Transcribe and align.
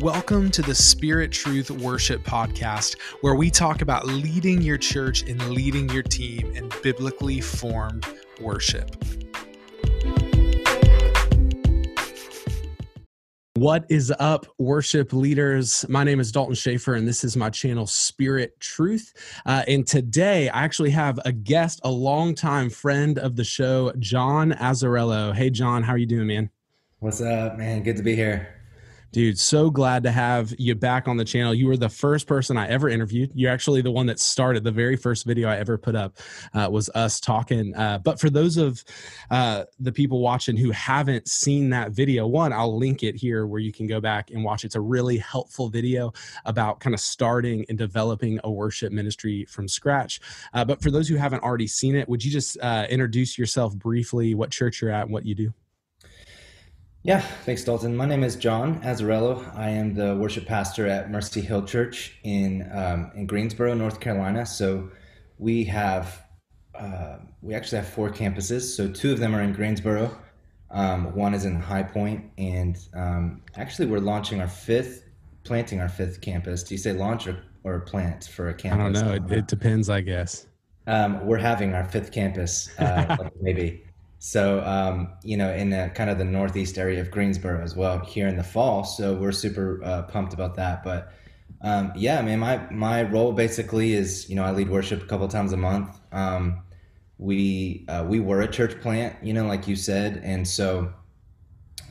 Welcome 0.00 0.52
to 0.52 0.62
the 0.62 0.76
Spirit 0.76 1.32
Truth 1.32 1.72
Worship 1.72 2.22
Podcast, 2.22 2.96
where 3.20 3.34
we 3.34 3.50
talk 3.50 3.82
about 3.82 4.06
leading 4.06 4.62
your 4.62 4.78
church 4.78 5.22
and 5.22 5.42
leading 5.50 5.88
your 5.88 6.04
team 6.04 6.54
in 6.54 6.70
biblically 6.84 7.40
formed 7.40 8.06
worship. 8.40 8.94
What 13.54 13.86
is 13.88 14.14
up, 14.20 14.46
worship 14.58 15.12
leaders? 15.12 15.84
My 15.88 16.04
name 16.04 16.20
is 16.20 16.30
Dalton 16.30 16.54
Schaefer, 16.54 16.94
and 16.94 17.08
this 17.08 17.24
is 17.24 17.36
my 17.36 17.50
channel, 17.50 17.88
Spirit 17.88 18.60
Truth. 18.60 19.40
Uh, 19.46 19.64
and 19.66 19.84
today, 19.84 20.48
I 20.48 20.62
actually 20.62 20.90
have 20.90 21.18
a 21.24 21.32
guest, 21.32 21.80
a 21.82 21.90
longtime 21.90 22.70
friend 22.70 23.18
of 23.18 23.34
the 23.34 23.42
show, 23.42 23.92
John 23.98 24.52
Azzarello. 24.52 25.34
Hey, 25.34 25.50
John, 25.50 25.82
how 25.82 25.94
are 25.94 25.98
you 25.98 26.06
doing, 26.06 26.28
man? 26.28 26.50
What's 27.00 27.20
up, 27.20 27.58
man? 27.58 27.82
Good 27.82 27.96
to 27.96 28.04
be 28.04 28.14
here. 28.14 28.57
Dude, 29.10 29.38
so 29.38 29.70
glad 29.70 30.02
to 30.02 30.10
have 30.10 30.54
you 30.58 30.74
back 30.74 31.08
on 31.08 31.16
the 31.16 31.24
channel. 31.24 31.54
You 31.54 31.66
were 31.66 31.78
the 31.78 31.88
first 31.88 32.26
person 32.26 32.58
I 32.58 32.68
ever 32.68 32.90
interviewed. 32.90 33.30
You're 33.34 33.50
actually 33.50 33.80
the 33.80 33.90
one 33.90 34.04
that 34.06 34.20
started 34.20 34.64
the 34.64 34.70
very 34.70 34.96
first 34.96 35.24
video 35.24 35.48
I 35.48 35.56
ever 35.56 35.78
put 35.78 35.96
up 35.96 36.18
uh, 36.52 36.68
was 36.70 36.90
us 36.90 37.18
talking. 37.18 37.74
Uh, 37.74 38.00
but 38.00 38.20
for 38.20 38.28
those 38.28 38.58
of 38.58 38.84
uh, 39.30 39.64
the 39.80 39.92
people 39.92 40.20
watching 40.20 40.58
who 40.58 40.70
haven't 40.72 41.26
seen 41.26 41.70
that 41.70 41.92
video, 41.92 42.26
one, 42.26 42.52
I'll 42.52 42.76
link 42.76 43.02
it 43.02 43.16
here 43.16 43.46
where 43.46 43.60
you 43.60 43.72
can 43.72 43.86
go 43.86 43.98
back 43.98 44.30
and 44.30 44.44
watch. 44.44 44.66
It's 44.66 44.76
a 44.76 44.80
really 44.80 45.16
helpful 45.16 45.70
video 45.70 46.12
about 46.44 46.78
kind 46.80 46.92
of 46.92 47.00
starting 47.00 47.64
and 47.70 47.78
developing 47.78 48.38
a 48.44 48.50
worship 48.50 48.92
ministry 48.92 49.46
from 49.46 49.68
scratch. 49.68 50.20
Uh, 50.52 50.66
but 50.66 50.82
for 50.82 50.90
those 50.90 51.08
who 51.08 51.16
haven't 51.16 51.42
already 51.42 51.66
seen 51.66 51.96
it, 51.96 52.06
would 52.10 52.22
you 52.22 52.30
just 52.30 52.58
uh, 52.60 52.86
introduce 52.90 53.38
yourself 53.38 53.74
briefly, 53.74 54.34
what 54.34 54.50
church 54.50 54.82
you're 54.82 54.90
at, 54.90 55.04
and 55.04 55.12
what 55.14 55.24
you 55.24 55.34
do? 55.34 55.54
Yeah, 57.04 57.20
thanks, 57.20 57.62
Dalton. 57.64 57.96
My 57.96 58.06
name 58.06 58.24
is 58.24 58.34
John 58.34 58.80
Azzarello. 58.82 59.56
I 59.56 59.70
am 59.70 59.94
the 59.94 60.16
worship 60.16 60.46
pastor 60.46 60.86
at 60.86 61.10
Mercy 61.10 61.40
Hill 61.40 61.62
Church 61.62 62.18
in 62.24 62.68
um, 62.72 63.12
in 63.14 63.26
Greensboro, 63.26 63.72
North 63.74 64.00
Carolina. 64.00 64.44
So 64.44 64.90
we 65.38 65.64
have 65.64 66.24
uh, 66.74 67.18
we 67.40 67.54
actually 67.54 67.78
have 67.78 67.88
four 67.88 68.10
campuses. 68.10 68.62
So 68.62 68.88
two 68.88 69.12
of 69.12 69.20
them 69.20 69.34
are 69.34 69.42
in 69.42 69.52
Greensboro. 69.52 70.16
Um, 70.70 71.14
one 71.14 71.34
is 71.34 71.44
in 71.44 71.60
High 71.60 71.84
Point, 71.84 72.30
and 72.36 72.76
um, 72.94 73.42
actually 73.56 73.86
we're 73.86 74.00
launching 74.00 74.40
our 74.40 74.48
fifth, 74.48 75.04
planting 75.44 75.80
our 75.80 75.88
fifth 75.88 76.20
campus. 76.20 76.62
Do 76.62 76.74
you 76.74 76.78
say 76.78 76.92
launch 76.92 77.26
or, 77.26 77.42
or 77.64 77.80
plant 77.80 78.24
for 78.24 78.50
a 78.50 78.54
campus? 78.54 79.00
I 79.00 79.02
don't 79.02 79.06
know. 79.06 79.34
It, 79.34 79.38
it 79.38 79.46
depends, 79.46 79.88
I 79.88 80.02
guess. 80.02 80.46
Um, 80.86 81.24
we're 81.26 81.38
having 81.38 81.74
our 81.74 81.84
fifth 81.84 82.12
campus, 82.12 82.68
uh, 82.78 83.16
maybe. 83.40 83.84
So, 84.20 84.60
um, 84.64 85.12
you 85.22 85.36
know, 85.36 85.52
in 85.52 85.70
kind 85.90 86.10
of 86.10 86.18
the 86.18 86.24
northeast 86.24 86.76
area 86.76 87.00
of 87.00 87.10
Greensboro 87.10 87.62
as 87.62 87.76
well 87.76 88.00
here 88.00 88.26
in 88.26 88.36
the 88.36 88.42
fall. 88.42 88.84
So 88.84 89.14
we're 89.14 89.32
super 89.32 89.80
uh, 89.84 90.02
pumped 90.02 90.34
about 90.34 90.56
that. 90.56 90.82
But 90.82 91.12
um, 91.62 91.92
yeah, 91.96 92.20
man, 92.22 92.38
my 92.40 92.58
my 92.70 93.02
role 93.02 93.32
basically 93.32 93.92
is, 93.92 94.28
you 94.28 94.36
know, 94.36 94.44
I 94.44 94.50
lead 94.50 94.70
worship 94.70 95.02
a 95.02 95.06
couple 95.06 95.26
times 95.28 95.52
a 95.52 95.56
month. 95.56 95.98
Um, 96.12 96.62
we 97.18 97.84
uh, 97.88 98.04
we 98.08 98.20
were 98.20 98.42
a 98.42 98.48
church 98.48 98.80
plant, 98.80 99.16
you 99.22 99.32
know, 99.32 99.46
like 99.46 99.66
you 99.66 99.76
said, 99.76 100.20
and 100.24 100.46
so 100.46 100.92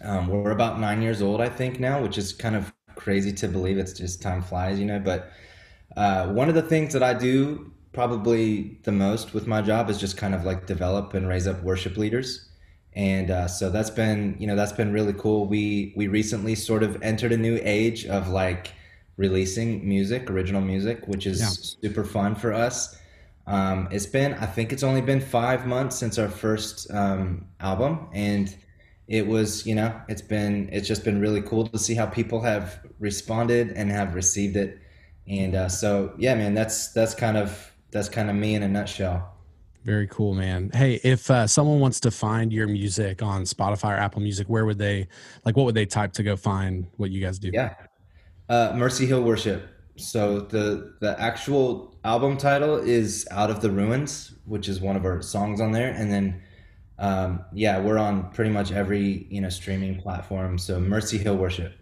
um, 0.03 0.27
we're 0.27 0.51
about 0.51 0.79
nine 0.79 1.01
years 1.01 1.21
old, 1.21 1.41
I 1.41 1.49
think 1.49 1.79
now, 1.79 2.01
which 2.01 2.17
is 2.17 2.33
kind 2.33 2.55
of 2.55 2.73
crazy 2.95 3.31
to 3.33 3.47
believe. 3.47 3.77
It's 3.77 3.93
just 3.93 4.21
time 4.21 4.41
flies, 4.41 4.79
you 4.79 4.85
know. 4.85 4.99
But 4.99 5.31
uh, 5.95 6.27
one 6.27 6.49
of 6.49 6.55
the 6.55 6.61
things 6.61 6.93
that 6.93 7.03
I 7.03 7.13
do 7.13 7.71
probably 7.97 8.77
the 8.83 8.91
most 8.91 9.33
with 9.33 9.47
my 9.47 9.59
job 9.59 9.89
is 9.89 9.97
just 9.97 10.17
kind 10.17 10.35
of 10.35 10.45
like 10.45 10.67
develop 10.67 11.15
and 11.15 11.27
raise 11.27 11.47
up 11.47 11.63
worship 11.63 11.97
leaders. 11.97 12.47
And 12.93 13.31
uh, 13.31 13.47
so 13.47 13.71
that's 13.71 13.89
been 13.89 14.35
you 14.37 14.45
know 14.45 14.55
that's 14.55 14.71
been 14.71 14.93
really 14.93 15.13
cool. 15.13 15.47
We 15.47 15.93
we 15.95 16.05
recently 16.07 16.53
sort 16.53 16.83
of 16.83 17.01
entered 17.01 17.31
a 17.31 17.37
new 17.37 17.59
age 17.63 18.05
of 18.05 18.29
like 18.29 18.73
releasing 19.17 19.69
music 19.89 20.29
original 20.29 20.61
music 20.61 21.07
which 21.07 21.25
is 21.25 21.39
yeah. 21.39 21.49
super 21.81 22.03
fun 22.03 22.35
for 22.35 22.53
us. 22.53 22.95
Um, 23.47 23.87
it's 23.91 24.05
been 24.05 24.33
i 24.35 24.45
think 24.45 24.71
it's 24.73 24.83
only 24.83 25.01
been 25.01 25.21
five 25.21 25.65
months 25.65 25.95
since 25.95 26.19
our 26.19 26.29
first 26.29 26.91
um, 26.91 27.47
album. 27.59 28.07
And 28.13 28.55
it 29.07 29.25
was 29.25 29.65
you 29.65 29.73
know 29.73 29.91
it's 30.07 30.21
been 30.35 30.69
it's 30.71 30.87
just 30.87 31.03
been 31.03 31.19
really 31.19 31.41
cool 31.41 31.65
to 31.65 31.79
see 31.79 31.95
how 31.95 32.05
people 32.05 32.41
have 32.41 32.79
responded 32.99 33.71
and 33.71 33.89
have 33.89 34.13
received 34.13 34.55
it. 34.55 34.79
And 35.27 35.55
uh, 35.55 35.69
so 35.69 36.13
yeah 36.19 36.35
man 36.35 36.53
that's 36.53 36.93
that's 36.93 37.15
kind 37.15 37.37
of 37.37 37.73
that's 37.97 38.09
kind 38.09 38.29
of 38.29 38.35
me 38.35 38.55
in 38.55 38.63
a 38.63 38.67
nutshell. 38.67 39.33
Very 39.83 40.07
cool, 40.07 40.33
man. 40.33 40.69
Hey, 40.73 40.99
if 41.03 41.31
uh, 41.31 41.47
someone 41.47 41.79
wants 41.79 41.99
to 42.01 42.11
find 42.11 42.51
your 42.53 42.67
music 42.67 43.23
on 43.23 43.43
Spotify 43.43 43.95
or 43.95 43.97
Apple 43.97 44.21
Music, 44.21 44.47
where 44.47 44.65
would 44.65 44.77
they 44.77 45.07
like? 45.45 45.55
What 45.55 45.65
would 45.65 45.75
they 45.75 45.85
type 45.85 46.13
to 46.13 46.23
go 46.23 46.35
find 46.35 46.87
what 46.97 47.09
you 47.09 47.21
guys 47.21 47.39
do? 47.39 47.49
Yeah, 47.53 47.73
uh, 48.49 48.73
Mercy 48.75 49.05
Hill 49.05 49.23
Worship. 49.23 49.67
So 49.95 50.41
the 50.41 50.93
the 50.99 51.19
actual 51.19 51.97
album 52.03 52.37
title 52.37 52.75
is 52.75 53.27
Out 53.31 53.49
of 53.49 53.61
the 53.61 53.71
Ruins, 53.71 54.33
which 54.45 54.67
is 54.67 54.79
one 54.81 54.95
of 54.95 55.05
our 55.05 55.21
songs 55.21 55.59
on 55.61 55.71
there, 55.71 55.91
and 55.91 56.11
then 56.11 56.41
um, 56.99 57.45
yeah, 57.53 57.79
we're 57.79 57.97
on 57.97 58.29
pretty 58.31 58.51
much 58.51 58.71
every 58.71 59.25
you 59.29 59.41
know 59.41 59.49
streaming 59.49 59.99
platform. 60.01 60.57
So 60.57 60.79
Mercy 60.79 61.17
Hill 61.17 61.37
Worship. 61.37 61.73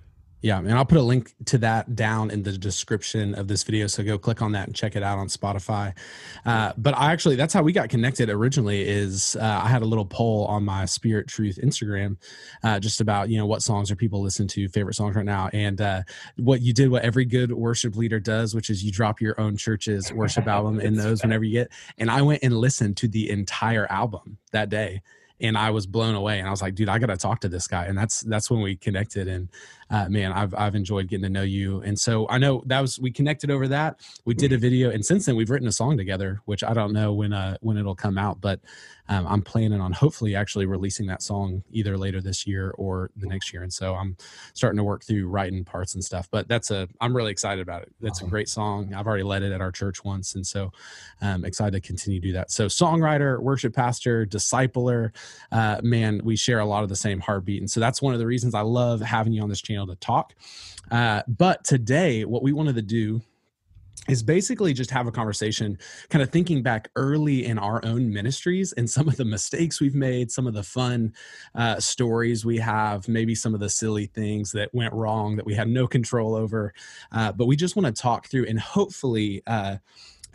Yeah, 0.46 0.60
and 0.60 0.74
I'll 0.74 0.86
put 0.86 1.00
a 1.00 1.02
link 1.02 1.34
to 1.46 1.58
that 1.58 1.96
down 1.96 2.30
in 2.30 2.44
the 2.44 2.56
description 2.56 3.34
of 3.34 3.48
this 3.48 3.64
video. 3.64 3.88
So 3.88 4.04
go 4.04 4.20
click 4.20 4.44
on 4.44 4.52
that 4.52 4.68
and 4.68 4.76
check 4.76 4.96
it 4.96 5.02
out 5.02 5.18
on 5.18 5.26
Spotify. 5.26 5.98
Uh, 6.46 6.72
but 6.78 6.96
I 6.96 7.12
actually, 7.14 7.36
that's 7.36 7.52
how 7.52 7.64
we 7.64 7.72
got 7.72 7.90
connected 7.90 8.30
originally. 8.30 8.88
Is 8.88 9.36
uh, 9.42 9.62
I 9.64 9.68
had 9.68 9.82
a 9.82 9.86
little 9.86 10.06
poll 10.06 10.46
on 10.46 10.64
my 10.64 10.86
Spirit 10.86 11.28
Truth 11.28 11.58
Instagram, 11.64 12.18
uh, 12.64 12.80
just 12.80 13.02
about 13.02 13.30
you 13.30 13.40
know 13.40 13.48
what 13.48 13.64
songs 13.64 13.90
are 13.90 13.96
people 13.96 14.22
listening 14.22 14.48
to, 14.50 14.70
favorite 14.70 14.94
songs 14.94 15.16
right 15.16 15.26
now, 15.26 15.50
and 15.52 15.82
uh, 15.82 16.04
what 16.38 16.62
you 16.62 16.74
did, 16.74 16.92
what 16.92 17.02
every 17.02 17.26
good 17.26 17.52
worship 17.52 17.96
leader 17.96 18.20
does, 18.20 18.54
which 18.54 18.70
is 18.70 18.84
you 18.84 18.92
drop 18.92 19.20
your 19.20 19.42
own 19.42 19.58
church's 19.58 20.14
worship 20.14 20.46
album 20.56 20.80
in 20.80 20.94
those 20.94 21.24
whenever 21.24 21.44
you 21.44 21.54
get. 21.54 21.72
And 21.98 22.12
I 22.12 22.22
went 22.22 22.44
and 22.44 22.56
listened 22.56 22.98
to 22.98 23.08
the 23.08 23.32
entire 23.32 23.92
album 23.92 24.38
that 24.52 24.70
day 24.70 25.02
and 25.40 25.58
I 25.58 25.72
was 25.72 25.86
blown 25.86 26.16
away. 26.16 26.40
And 26.40 26.48
I 26.48 26.52
was 26.52 26.62
like, 26.62 26.76
dude, 26.76 26.90
I 26.90 26.98
got 27.00 27.08
to 27.08 27.18
talk 27.18 27.42
to 27.42 27.50
this 27.50 27.68
guy. 27.68 27.86
And 27.86 27.98
that's 27.98 28.22
that's 28.22 28.50
when 28.50 28.62
we 28.62 28.76
connected. 28.76 29.28
And 29.28 29.50
uh, 29.90 30.08
man, 30.10 30.32
I've 30.32 30.54
I've 30.56 30.76
enjoyed 30.76 31.08
getting 31.08 31.24
to 31.24 31.30
know 31.30 31.44
you. 31.44 31.82
And 31.82 32.00
so 32.00 32.28
I 32.30 32.38
know 32.38 32.64
that 32.68 32.82
was 32.82 33.00
we 33.00 33.12
connected 33.12 33.52
over 33.52 33.68
that. 33.68 34.00
We 34.26 34.34
did 34.34 34.54
a 34.54 34.58
video, 34.58 34.90
and 34.92 35.06
since 35.06 35.26
then 35.26 35.36
we've 35.36 35.50
written 35.50 35.68
a 35.68 35.74
song 35.74 35.98
together, 35.98 36.42
which 36.46 36.64
I 36.64 36.74
don't 36.74 36.94
know 36.94 37.14
when 37.14 37.34
uh 37.34 37.58
when 37.62 37.78
it'll 37.78 37.96
come 37.96 38.18
out, 38.18 38.42
but 38.42 38.60
um, 39.08 39.28
I'm 39.28 39.42
planning 39.42 39.82
on 39.82 39.92
hopefully 39.92 40.36
actually 40.36 40.66
releasing 40.66 41.06
that 41.08 41.22
song 41.22 41.64
either 41.72 41.98
later 41.98 42.22
this 42.22 42.48
year 42.48 42.72
or 42.78 43.12
the 43.16 43.28
next 43.28 43.54
year. 43.54 43.64
And 43.64 43.72
so 43.72 43.96
I'm 43.96 44.18
starting 44.54 44.78
to 44.78 44.84
work 44.84 45.04
through 45.04 45.28
writing 45.28 45.64
parts 45.64 45.94
and 45.94 46.04
stuff. 46.04 46.28
But 46.32 46.48
that's 46.48 46.72
a 46.72 46.88
I'm 47.00 47.16
really 47.16 47.32
excited 47.32 47.62
about 47.62 47.84
it. 47.84 47.94
That's 48.02 48.22
a 48.22 48.26
great 48.26 48.50
song. 48.50 48.94
I've 48.94 49.08
already 49.08 49.24
led 49.24 49.44
it 49.44 49.52
at 49.52 49.62
our 49.62 49.72
church 49.72 50.04
once, 50.04 50.36
and 50.36 50.46
so 50.46 50.72
I'm 51.22 51.36
um, 51.36 51.46
excited 51.46 51.72
to 51.72 51.88
continue 51.88 52.20
to 52.20 52.28
do 52.28 52.34
that. 52.34 52.52
So 52.52 52.66
songwriter, 52.68 53.40
worship 53.40 53.76
pastor, 53.76 54.26
discipler, 54.26 55.12
uh, 55.52 55.82
man, 55.84 56.22
we 56.24 56.36
share 56.36 56.60
a 56.60 56.66
lot 56.66 56.84
of 56.84 56.90
the 56.90 56.96
same 56.96 57.20
heartbeat, 57.20 57.62
and 57.62 57.70
so 57.70 57.80
that's 57.80 58.02
one 58.02 58.14
of 58.14 58.20
the 58.20 58.28
reasons 58.28 58.56
I 58.56 58.62
love 58.62 59.02
having 59.02 59.34
you 59.34 59.42
on 59.42 59.50
this 59.50 59.62
channel 59.62 59.88
to 59.88 59.96
talk. 59.96 60.34
Uh, 60.92 61.22
but 61.28 61.64
today, 61.64 62.26
what 62.26 62.44
we 62.44 62.54
wanted 62.54 62.76
to 62.76 62.82
do 62.82 63.22
is 64.08 64.22
basically 64.22 64.74
just 64.74 64.92
have 64.92 65.08
a 65.08 65.12
conversation, 65.12 65.78
kind 66.10 66.22
of 66.22 66.30
thinking 66.30 66.62
back 66.62 66.90
early 66.96 67.46
in 67.46 67.58
our 67.58 67.84
own 67.84 68.12
ministries 68.12 68.72
and 68.74 68.90
some 68.90 69.08
of 69.08 69.18
the 69.18 69.26
mistakes 69.26 69.82
we've 69.82 69.96
made, 69.96 70.32
some 70.32 70.48
of 70.48 70.54
the 70.54 70.64
fun 70.64 71.14
uh, 71.56 71.80
stories 71.80 72.46
we 72.46 72.58
have, 72.58 73.08
maybe 73.08 73.34
some 73.34 73.54
of 73.54 73.60
the 73.60 73.70
silly 73.70 74.06
things 74.06 74.52
that 74.52 74.74
went 74.74 74.94
wrong 74.94 75.36
that 75.36 75.46
we 75.46 75.56
had 75.56 75.68
no 75.68 75.88
control 75.88 76.36
over. 76.36 76.74
Uh, 77.12 77.32
but 77.32 77.48
we 77.48 77.56
just 77.56 77.76
want 77.76 77.86
to 77.86 78.02
talk 78.02 78.28
through 78.28 78.46
and 78.46 78.60
hopefully. 78.60 79.42
Uh, 79.48 79.78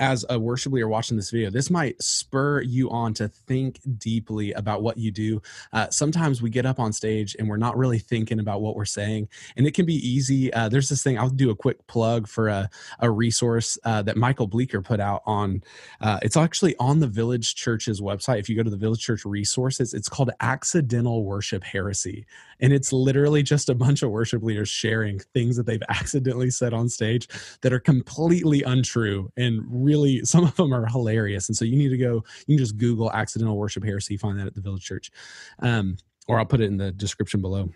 as 0.01 0.25
a 0.31 0.39
worship 0.39 0.73
leader 0.73 0.89
watching 0.89 1.17
this 1.17 1.31
video, 1.31 1.51
this 1.51 1.71
might 1.71 2.03
spur 2.03 2.63
you 2.63 2.91
on 2.91 3.15
to 3.15 3.29
think 3.29 3.79
deeply 3.99 4.53
about 4.55 4.83
what 4.83 4.97
you 4.97 5.11
do. 5.11 5.41
Uh, 5.73 5.89
sometimes 5.91 6.41
we 6.41 6.51
get 6.51 6.67
up 6.67 6.81
on 6.81 6.93
stage 6.93 7.37
and 7.39 7.49
we're 7.49 7.59
not 7.59 7.77
really 7.77 7.99
thinking 7.99 8.41
about 8.41 8.63
what 8.63 8.75
we're 8.75 8.85
saying, 8.87 9.29
and 9.57 9.67
it 9.67 9.75
can 9.75 9.87
be 9.87 9.97
easy. 9.97 10.53
Uh, 10.53 10.69
there's 10.69 10.89
this 10.89 11.03
thing, 11.03 11.19
I'll 11.19 11.29
do 11.29 11.51
a 11.51 11.55
quick 11.55 11.87
plug 11.87 12.27
for 12.27 12.49
a, 12.49 12.71
a 13.01 13.11
resource 13.11 13.79
uh, 13.85 14.01
that 14.03 14.17
Michael 14.17 14.47
Bleecker 14.47 14.81
put 14.81 15.01
out 15.01 15.23
on, 15.27 15.63
uh, 16.01 16.19
it's 16.23 16.37
actually 16.37 16.75
on 16.79 17.01
the 17.01 17.07
Village 17.07 17.55
Church's 17.55 18.01
website. 18.01 18.39
If 18.39 18.49
you 18.49 18.57
go 18.57 18.63
to 18.63 18.71
the 18.71 18.77
Village 18.79 19.05
Church 19.05 19.27
resources, 19.27 19.93
it's 19.93 20.09
called 20.09 20.31
Accidental 20.41 21.25
Worship 21.25 21.63
Heresy. 21.63 22.25
And 22.61 22.73
it's 22.73 22.93
literally 22.93 23.43
just 23.43 23.69
a 23.69 23.75
bunch 23.75 24.03
of 24.03 24.11
worship 24.11 24.43
leaders 24.43 24.69
sharing 24.69 25.19
things 25.35 25.57
that 25.57 25.67
they've 25.67 25.83
accidentally 25.89 26.51
said 26.51 26.73
on 26.73 26.89
stage 26.89 27.29
that 27.61 27.73
are 27.73 27.81
completely 27.81 28.63
untrue 28.63 29.31
and 29.37 29.63
really 29.69 29.90
some 30.25 30.45
of 30.45 30.55
them 30.57 30.73
are 30.73 30.87
hilarious 30.87 31.49
and 31.49 31.57
so 31.57 31.65
you 31.65 31.77
need 31.77 31.89
to 31.89 31.97
go 31.97 32.25
you 32.47 32.57
can 32.57 32.59
just 32.59 32.77
google 32.77 33.11
accidental 33.13 33.57
worship 33.57 33.85
heresy 33.85 34.17
find 34.17 34.39
that 34.39 34.47
at 34.47 34.55
the 34.55 34.61
village 34.61 34.85
church 34.85 35.11
um, 35.61 35.97
or 36.29 36.39
i'll 36.39 36.47
put 36.47 36.61
it 36.61 36.65
in 36.65 36.77
the 36.77 36.93
description 36.93 37.41
below. 37.41 37.69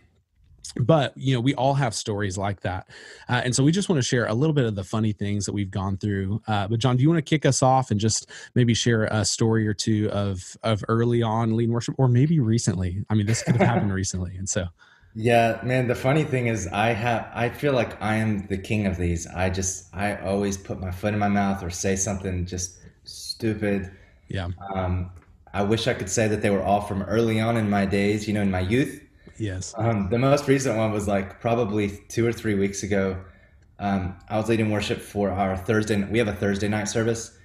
But 0.81 1.12
you 1.16 1.34
know 1.34 1.40
we 1.40 1.55
all 1.55 1.75
have 1.75 1.94
stories 1.94 2.38
like 2.38 2.61
that 2.61 2.88
uh, 3.28 3.43
and 3.44 3.55
so 3.55 3.62
we 3.62 3.70
just 3.70 3.88
want 3.88 3.99
to 3.99 4.02
share 4.02 4.26
a 4.26 4.34
little 4.34 4.55
bit 4.55 4.64
of 4.64 4.75
the 4.75 4.82
funny 4.82 5.12
things 5.12 5.44
that 5.44 5.52
we've 5.52 5.70
gone 5.70 5.99
through 5.99 6.40
uh, 6.49 6.66
but 6.66 6.81
john 6.81 6.96
do 6.96 7.02
you 7.02 7.08
want 7.08 7.19
to 7.19 7.22
kick 7.22 7.44
us 7.44 7.62
off 7.62 7.90
and 7.90 8.00
just 8.00 8.31
maybe 8.55 8.75
share 8.75 9.05
a 9.05 9.25
story 9.25 9.69
or 9.69 9.75
two 9.75 10.11
of 10.11 10.56
of 10.62 10.82
early 10.88 11.22
on 11.22 11.55
lean 11.55 11.70
worship 11.70 11.94
or 11.99 12.08
maybe 12.08 12.40
recently? 12.40 13.05
I 13.11 13.14
mean 13.14 13.26
this 13.26 13.43
could 13.43 13.56
have 13.56 13.69
happened 13.69 13.93
recently 14.02 14.37
and 14.37 14.49
so 14.49 14.66
Yeah, 15.14 15.61
man, 15.62 15.87
the 15.87 15.94
funny 15.94 16.25
thing 16.25 16.49
is 16.49 16.66
I 16.66 16.88
have 16.88 17.31
I 17.32 17.49
feel 17.49 17.72
like 17.72 18.00
I 18.02 18.16
am 18.16 18.46
the 18.49 18.58
king 18.58 18.87
of 18.87 18.96
these. 18.96 19.26
I 19.28 19.49
just 19.49 19.94
I 19.94 20.16
always 20.16 20.56
put 20.56 20.81
my 20.81 20.90
foot 20.90 21.14
in 21.14 21.20
my 21.20 21.28
mouth 21.28 21.62
or 21.62 21.70
say 21.70 21.94
something 21.94 22.46
just 22.46 22.78
stupid. 23.05 23.93
Yeah. 24.28 24.49
Um, 24.75 25.11
I 25.52 25.62
wish 25.62 25.87
I 25.87 25.94
could 25.94 26.11
say 26.11 26.26
that 26.26 26.43
they 26.43 26.50
were 26.50 26.62
all 26.62 26.81
from 26.81 27.02
early 27.02 27.40
on 27.40 27.56
in 27.56 27.70
my 27.70 27.87
days, 27.87 28.26
you 28.26 28.34
know, 28.34 28.43
in 28.43 28.50
my 28.50 28.61
youth. 28.61 29.02
Yes. 29.38 29.72
Um, 29.78 30.08
the 30.11 30.19
most 30.19 30.49
recent 30.49 30.76
one 30.76 30.90
was 30.90 31.06
like 31.06 31.40
probably 31.40 31.90
two 32.08 32.26
or 32.26 32.32
three 32.32 32.55
weeks 32.55 32.82
ago. 32.82 33.16
Um, 33.78 34.16
I 34.28 34.37
was 34.37 34.49
leading 34.49 34.70
worship 34.70 35.00
for 35.00 35.31
our 35.31 35.56
Thursday. 35.56 36.02
We 36.02 36.19
have 36.19 36.28
a 36.28 36.34
Thursday 36.34 36.69
night 36.69 36.88
service, 36.88 37.37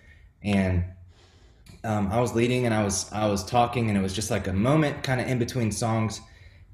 and 0.43 0.85
um, 1.83 2.11
I 2.11 2.19
was 2.19 2.33
leading 2.35 2.65
and 2.65 2.73
I 2.73 2.83
was 2.83 3.11
I 3.11 3.27
was 3.27 3.43
talking, 3.43 3.89
and 3.89 3.97
it 3.97 4.01
was 4.01 4.13
just 4.13 4.31
like 4.31 4.47
a 4.47 4.53
moment, 4.53 5.03
kind 5.03 5.21
of 5.21 5.27
in 5.27 5.37
between 5.37 5.71
songs, 5.71 6.21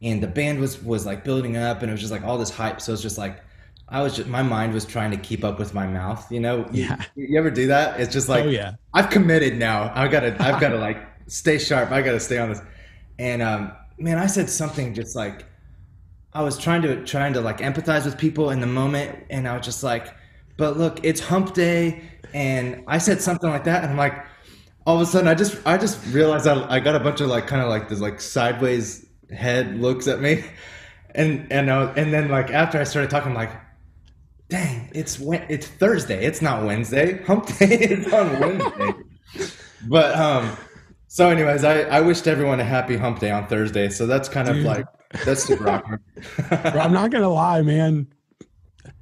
and 0.01 0.21
the 0.21 0.27
band 0.27 0.59
was 0.59 0.81
was 0.83 1.05
like 1.05 1.23
building 1.23 1.57
up, 1.57 1.81
and 1.81 1.89
it 1.89 1.93
was 1.93 2.01
just 2.01 2.11
like 2.11 2.23
all 2.23 2.37
this 2.37 2.49
hype. 2.49 2.81
So 2.81 2.93
it's 2.93 3.01
just 3.01 3.17
like 3.17 3.41
I 3.87 4.01
was 4.01 4.15
just 4.15 4.27
my 4.27 4.41
mind 4.41 4.73
was 4.73 4.85
trying 4.85 5.11
to 5.11 5.17
keep 5.17 5.43
up 5.43 5.59
with 5.59 5.73
my 5.73 5.87
mouth. 5.87 6.31
You 6.31 6.39
know, 6.39 6.67
Yeah. 6.71 7.01
You, 7.15 7.27
you 7.27 7.39
ever 7.39 7.51
do 7.51 7.67
that? 7.67 7.99
It's 7.99 8.11
just 8.11 8.29
like 8.29 8.45
oh 8.45 8.49
yeah. 8.49 8.73
I've 8.93 9.09
committed 9.09 9.57
now. 9.57 9.91
I've 9.93 10.11
got 10.11 10.21
to. 10.21 10.35
I've 10.41 10.59
got 10.59 10.69
to 10.69 10.77
like 10.77 10.97
stay 11.27 11.57
sharp. 11.57 11.91
I 11.91 12.01
got 12.01 12.11
to 12.11 12.19
stay 12.19 12.37
on 12.37 12.49
this. 12.49 12.61
And 13.19 13.41
um, 13.41 13.71
man, 13.97 14.17
I 14.17 14.27
said 14.27 14.49
something 14.49 14.93
just 14.93 15.15
like 15.15 15.45
I 16.33 16.41
was 16.41 16.57
trying 16.57 16.81
to 16.81 17.03
trying 17.05 17.33
to 17.33 17.41
like 17.41 17.59
empathize 17.59 18.05
with 18.05 18.17
people 18.17 18.49
in 18.49 18.59
the 18.59 18.67
moment, 18.67 19.17
and 19.29 19.47
I 19.47 19.55
was 19.55 19.65
just 19.65 19.83
like, 19.83 20.13
"But 20.57 20.77
look, 20.77 20.99
it's 21.03 21.21
Hump 21.21 21.53
Day," 21.53 22.03
and 22.33 22.83
I 22.87 22.97
said 22.97 23.21
something 23.21 23.49
like 23.49 23.63
that, 23.63 23.83
and 23.83 23.91
I'm 23.91 23.97
like, 23.97 24.25
all 24.85 24.97
of 24.97 25.01
a 25.01 25.05
sudden, 25.05 25.27
I 25.27 25.35
just 25.35 25.65
I 25.65 25.77
just 25.77 26.05
realized 26.07 26.45
I, 26.47 26.69
I 26.69 26.79
got 26.79 26.95
a 26.95 26.99
bunch 26.99 27.21
of 27.21 27.29
like 27.29 27.47
kind 27.47 27.61
of 27.61 27.69
like 27.69 27.87
this 27.87 28.01
like 28.01 28.19
sideways 28.19 29.04
head 29.31 29.79
looks 29.79 30.07
at 30.07 30.21
me, 30.21 30.43
and 31.13 31.47
and 31.51 31.69
uh, 31.69 31.93
and 31.95 32.13
then 32.13 32.29
like 32.29 32.51
after 32.51 32.79
I 32.79 32.83
started 32.83 33.09
talking, 33.09 33.29
I'm 33.29 33.37
like. 33.37 33.51
Dang, 34.47 34.91
it's 34.93 35.17
it's 35.19 35.65
Thursday. 35.65 36.23
It's 36.23 36.39
not 36.39 36.63
Wednesday. 36.63 37.23
Hump 37.23 37.47
Day 37.57 37.65
is 37.79 38.13
on 38.13 38.39
Wednesday. 38.39 38.93
But 39.87 40.15
um, 40.15 40.55
so 41.07 41.29
anyways, 41.29 41.63
I, 41.63 41.81
I 41.83 42.01
wished 42.01 42.27
everyone 42.27 42.59
a 42.59 42.63
happy 42.63 42.97
hump 42.97 43.19
day 43.19 43.31
on 43.31 43.47
Thursday. 43.47 43.89
So 43.89 44.05
that's 44.05 44.27
kind 44.27 44.49
of 44.49 44.57
like 44.57 44.85
that's 45.23 45.43
super 45.43 45.69
awkward. 45.69 46.01
I'm 46.51 46.91
not 46.91 47.11
gonna 47.11 47.29
lie, 47.29 47.61
man. 47.61 48.07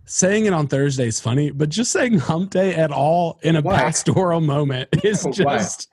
Saying 0.05 0.45
it 0.45 0.53
on 0.53 0.67
Thursday 0.67 1.07
is 1.07 1.19
funny, 1.19 1.49
but 1.49 1.69
just 1.69 1.91
saying 1.91 2.19
hump 2.19 2.51
day 2.51 2.75
at 2.75 2.91
all 2.91 3.39
in 3.41 3.55
a 3.55 3.61
Why? 3.61 3.77
pastoral 3.77 4.41
moment 4.41 4.89
is 5.03 5.23
Why? 5.23 5.57
just 5.57 5.89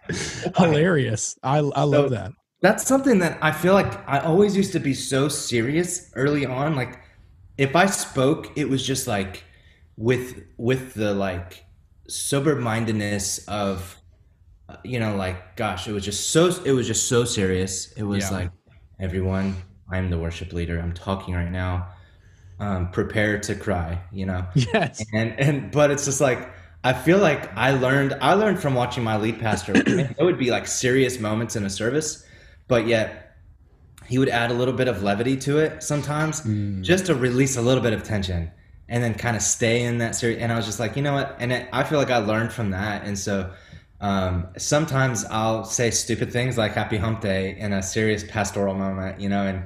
hilarious. 0.57 1.39
I 1.43 1.59
I 1.59 1.85
love 1.85 2.11
that. 2.11 2.33
That's 2.61 2.87
something 2.87 3.19
that 3.21 3.39
I 3.43 3.53
feel 3.53 3.73
like 3.75 4.07
I 4.09 4.19
always 4.21 4.57
used 4.57 4.73
to 4.73 4.81
be 4.81 4.95
so 4.95 5.29
serious 5.29 6.11
early 6.15 6.45
on. 6.47 6.77
Like 6.77 7.01
if 7.59 7.75
I 7.77 7.87
spoke, 7.87 8.51
it 8.57 8.69
was 8.69 8.87
just 8.87 9.07
like 9.07 9.45
with 9.97 10.43
with 10.57 10.95
the 10.95 11.15
like 11.15 11.65
sober 12.09 12.57
mindedness 12.57 13.47
of 13.49 13.97
you 14.85 14.99
know 15.01 15.17
like 15.17 15.57
gosh 15.57 15.89
it 15.89 15.93
was 15.93 16.05
just 16.05 16.31
so 16.31 16.47
it 16.65 16.73
was 16.73 16.87
just 16.87 17.09
so 17.09 17.25
serious 17.25 17.93
it 17.93 18.03
was 18.05 18.31
Yeah. 18.31 18.37
like 18.37 18.51
everyone 19.01 19.57
i'm 19.91 20.11
the 20.11 20.19
worship 20.19 20.53
leader 20.53 20.79
i'm 20.79 20.93
talking 20.93 21.35
right 21.35 21.51
now 21.51 21.89
um, 22.61 22.91
prepare 22.91 23.39
to 23.41 23.55
cry 23.55 24.01
you 24.13 24.27
know 24.27 24.47
Yes. 24.55 25.05
and 25.15 25.39
and 25.41 25.71
but 25.73 25.91
it's 25.91 26.05
just 26.05 26.21
like 26.21 26.51
I 26.83 26.95
feel 26.95 27.19
like 27.19 27.55
I 27.57 27.73
learned 27.73 28.17
I 28.23 28.35
learned 28.35 28.61
from 28.61 28.75
watching 28.75 29.05
my 29.05 29.19
lead 29.19 29.39
pastor. 29.39 29.73
it 29.77 30.17
would 30.23 30.39
be 30.39 30.51
like 30.51 30.67
serious 30.67 31.19
moments 31.21 31.55
in 31.55 31.65
a 31.67 31.71
service, 31.71 32.25
but 32.71 32.87
yet 32.87 33.37
he 34.07 34.19
would 34.19 34.31
add 34.31 34.51
a 34.51 34.55
little 34.55 34.75
bit 34.75 34.89
of 34.89 35.03
levity 35.03 35.37
to 35.39 35.59
it 35.59 35.83
sometimes, 35.83 36.43
just 36.81 37.07
to 37.07 37.15
release 37.15 37.57
a 37.59 37.63
little 37.63 37.83
bit 37.83 37.93
of 37.93 38.03
tension, 38.03 38.51
and 38.89 39.05
then 39.05 39.15
kind 39.15 39.37
of 39.37 39.43
stay 39.43 39.83
in 39.85 39.99
that 39.99 40.17
series. 40.17 40.39
And 40.39 40.53
I 40.53 40.57
was 40.57 40.67
just 40.67 40.81
like, 40.81 40.97
you 40.97 41.03
know 41.03 41.15
what? 41.15 41.37
And 41.41 41.53
it, 41.53 41.69
I 41.73 41.85
feel 41.85 41.99
like 41.99 42.11
I 42.11 42.19
learned 42.19 42.53
from 42.53 42.71
that, 42.71 43.05
and 43.05 43.19
so. 43.19 43.53
Um, 44.03 44.49
sometimes 44.57 45.27
I'll 45.27 45.65
say 45.65 45.91
stupid 45.91 46.33
things 46.33 46.57
like 46.57 46.73
"Happy 46.73 46.97
Hump 46.97 47.21
Day" 47.21 47.55
in 47.59 47.75
a 47.75 47.83
serious 47.83 48.25
pastoral 48.25 48.75
moment, 48.75 49.21
you 49.21 49.29
know, 49.29 49.43
and 49.47 49.59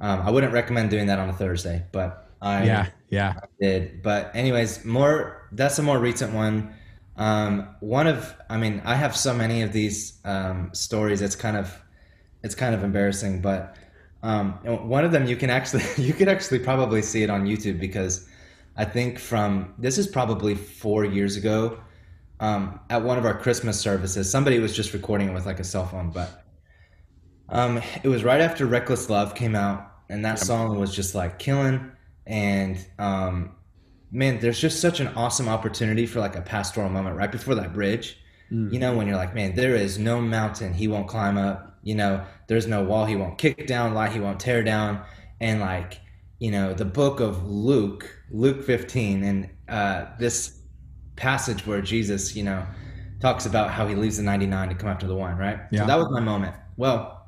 um, 0.00 0.22
I 0.22 0.30
wouldn't 0.30 0.54
recommend 0.54 0.90
doing 0.90 1.06
that 1.06 1.18
on 1.18 1.28
a 1.28 1.34
Thursday. 1.34 1.84
But 1.92 2.30
I, 2.40 2.64
Yeah. 2.64 2.86
Yeah. 3.10 3.34
did. 3.60 4.02
But 4.02 4.34
anyways, 4.34 4.84
more 4.84 5.48
that's 5.52 5.78
a 5.78 5.82
more 5.82 5.98
recent 5.98 6.32
one. 6.34 6.74
Um, 7.16 7.76
one 7.80 8.06
of 8.06 8.34
I 8.50 8.56
mean, 8.56 8.82
I 8.84 8.94
have 8.96 9.16
so 9.16 9.34
many 9.34 9.62
of 9.62 9.72
these 9.72 10.18
um, 10.24 10.70
stories. 10.72 11.22
It's 11.22 11.36
kind 11.36 11.56
of 11.56 11.78
it's 12.44 12.54
kind 12.54 12.74
of 12.74 12.84
embarrassing, 12.84 13.40
but 13.40 13.76
um, 14.22 14.52
one 14.88 15.04
of 15.04 15.10
them 15.10 15.26
you 15.26 15.36
can 15.36 15.50
actually 15.50 15.82
you 15.96 16.12
could 16.12 16.28
actually 16.28 16.60
probably 16.60 17.02
see 17.02 17.24
it 17.24 17.30
on 17.30 17.44
YouTube 17.44 17.80
because 17.80 18.28
I 18.76 18.84
think 18.84 19.18
from 19.18 19.74
this 19.78 19.98
is 19.98 20.06
probably 20.06 20.54
four 20.54 21.04
years 21.04 21.36
ago. 21.36 21.80
Um, 22.40 22.80
at 22.90 23.02
one 23.02 23.16
of 23.16 23.24
our 23.24 23.38
Christmas 23.38 23.80
services, 23.80 24.30
somebody 24.30 24.58
was 24.58 24.74
just 24.74 24.92
recording 24.92 25.30
it 25.30 25.34
with 25.34 25.46
like 25.46 25.60
a 25.60 25.64
cell 25.64 25.86
phone, 25.86 26.10
but 26.10 26.44
um, 27.48 27.80
it 28.02 28.08
was 28.08 28.24
right 28.24 28.40
after 28.40 28.66
Reckless 28.66 29.08
Love 29.08 29.34
came 29.34 29.54
out, 29.54 29.90
and 30.10 30.24
that 30.24 30.38
song 30.38 30.78
was 30.78 30.94
just 30.94 31.14
like 31.14 31.38
killing. 31.38 31.92
And 32.26 32.84
um, 32.98 33.54
man, 34.10 34.40
there's 34.40 34.60
just 34.60 34.80
such 34.80 35.00
an 35.00 35.08
awesome 35.08 35.48
opportunity 35.48 36.06
for 36.06 36.20
like 36.20 36.36
a 36.36 36.42
pastoral 36.42 36.90
moment 36.90 37.16
right 37.16 37.30
before 37.30 37.54
that 37.54 37.72
bridge. 37.72 38.18
You 38.72 38.78
know, 38.78 38.96
when 38.96 39.06
you're 39.06 39.16
like, 39.16 39.34
man, 39.34 39.54
there 39.54 39.74
is 39.74 39.98
no 39.98 40.20
mountain 40.20 40.74
he 40.74 40.88
won't 40.88 41.08
climb 41.08 41.38
up. 41.38 41.73
You 41.84 41.94
know, 41.94 42.24
there's 42.48 42.66
no 42.66 42.82
wall 42.82 43.04
he 43.04 43.14
won't 43.14 43.38
kick 43.38 43.66
down, 43.66 43.94
lie 43.94 44.08
he 44.08 44.18
won't 44.18 44.40
tear 44.40 44.62
down. 44.62 45.04
And 45.40 45.60
like, 45.60 46.00
you 46.38 46.50
know, 46.50 46.74
the 46.74 46.84
book 46.84 47.20
of 47.20 47.46
Luke, 47.46 48.10
Luke 48.30 48.64
15, 48.64 49.22
and 49.22 49.50
uh, 49.68 50.06
this 50.18 50.60
passage 51.16 51.66
where 51.66 51.80
Jesus, 51.80 52.34
you 52.34 52.42
know, 52.42 52.66
talks 53.20 53.46
about 53.46 53.70
how 53.70 53.86
he 53.86 53.94
leaves 53.94 54.16
the 54.16 54.22
99 54.22 54.70
to 54.70 54.74
come 54.74 54.88
after 54.88 55.06
the 55.06 55.14
one, 55.14 55.36
right? 55.36 55.60
Yeah. 55.70 55.80
So 55.80 55.86
that 55.86 55.98
was 55.98 56.08
my 56.10 56.20
moment. 56.20 56.56
Well, 56.76 57.26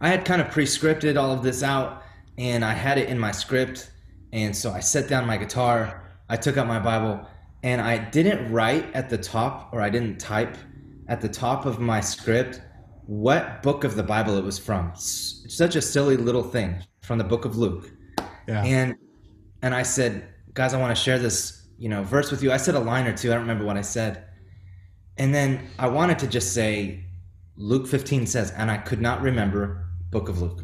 I 0.00 0.08
had 0.08 0.24
kind 0.24 0.42
of 0.42 0.50
pre-scripted 0.50 1.16
all 1.16 1.32
of 1.32 1.42
this 1.42 1.62
out 1.62 2.02
and 2.36 2.64
I 2.64 2.72
had 2.72 2.98
it 2.98 3.08
in 3.08 3.18
my 3.18 3.30
script. 3.30 3.90
And 4.32 4.54
so 4.54 4.72
I 4.72 4.80
set 4.80 5.08
down 5.08 5.26
my 5.26 5.36
guitar, 5.36 6.10
I 6.28 6.36
took 6.36 6.56
out 6.56 6.66
my 6.66 6.80
Bible, 6.80 7.26
and 7.62 7.80
I 7.80 7.98
didn't 7.98 8.52
write 8.52 8.92
at 8.94 9.08
the 9.08 9.16
top 9.16 9.70
or 9.72 9.80
I 9.80 9.90
didn't 9.90 10.18
type 10.18 10.56
at 11.08 11.20
the 11.20 11.28
top 11.28 11.66
of 11.66 11.78
my 11.78 12.00
script 12.00 12.60
what 13.06 13.62
book 13.62 13.84
of 13.84 13.96
the 13.96 14.02
Bible 14.02 14.36
it 14.36 14.44
was 14.44 14.58
from. 14.58 14.90
S- 14.92 15.44
Such 15.48 15.76
a 15.76 15.82
silly 15.82 16.16
little 16.16 16.42
thing 16.42 16.76
from 17.02 17.18
the 17.18 17.24
book 17.24 17.44
of 17.44 17.56
Luke. 17.56 17.90
Yeah. 18.48 18.62
And 18.62 18.96
and 19.62 19.74
I 19.74 19.82
said, 19.82 20.28
guys, 20.52 20.74
I 20.74 20.80
want 20.80 20.94
to 20.94 21.02
share 21.02 21.18
this, 21.18 21.66
you 21.78 21.88
know, 21.88 22.02
verse 22.02 22.30
with 22.30 22.42
you. 22.42 22.52
I 22.52 22.58
said 22.58 22.74
a 22.74 22.80
line 22.80 23.06
or 23.06 23.16
two. 23.16 23.30
I 23.30 23.34
don't 23.34 23.42
remember 23.42 23.64
what 23.64 23.76
I 23.76 23.82
said. 23.82 24.24
And 25.16 25.34
then 25.34 25.66
I 25.78 25.88
wanted 25.88 26.18
to 26.20 26.26
just 26.26 26.52
say, 26.52 27.04
Luke 27.56 27.86
15 27.86 28.26
says, 28.26 28.50
and 28.52 28.70
I 28.70 28.76
could 28.78 29.00
not 29.00 29.22
remember 29.22 29.86
book 30.10 30.28
of 30.28 30.42
Luke. 30.42 30.62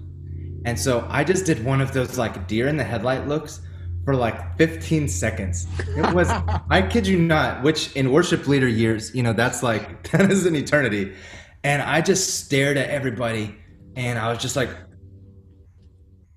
And 0.64 0.78
so 0.78 1.06
I 1.08 1.24
just 1.24 1.46
did 1.46 1.64
one 1.64 1.80
of 1.80 1.92
those 1.94 2.18
like 2.18 2.46
deer 2.46 2.68
in 2.68 2.76
the 2.76 2.84
headlight 2.84 3.26
looks 3.28 3.60
for 4.04 4.14
like 4.14 4.58
15 4.58 5.08
seconds. 5.08 5.66
It 5.96 6.12
was, 6.14 6.28
I 6.70 6.82
kid 6.82 7.06
you 7.06 7.18
not, 7.18 7.62
which 7.62 7.94
in 7.96 8.12
worship 8.12 8.46
leader 8.46 8.68
years, 8.68 9.14
you 9.14 9.22
know, 9.22 9.32
that's 9.32 9.62
like, 9.62 10.10
that 10.10 10.30
is 10.30 10.46
an 10.46 10.56
eternity. 10.56 11.14
And 11.62 11.82
I 11.82 12.00
just 12.00 12.44
stared 12.44 12.76
at 12.76 12.88
everybody 12.88 13.54
and 13.96 14.18
I 14.18 14.30
was 14.30 14.38
just 14.38 14.56
like, 14.56 14.70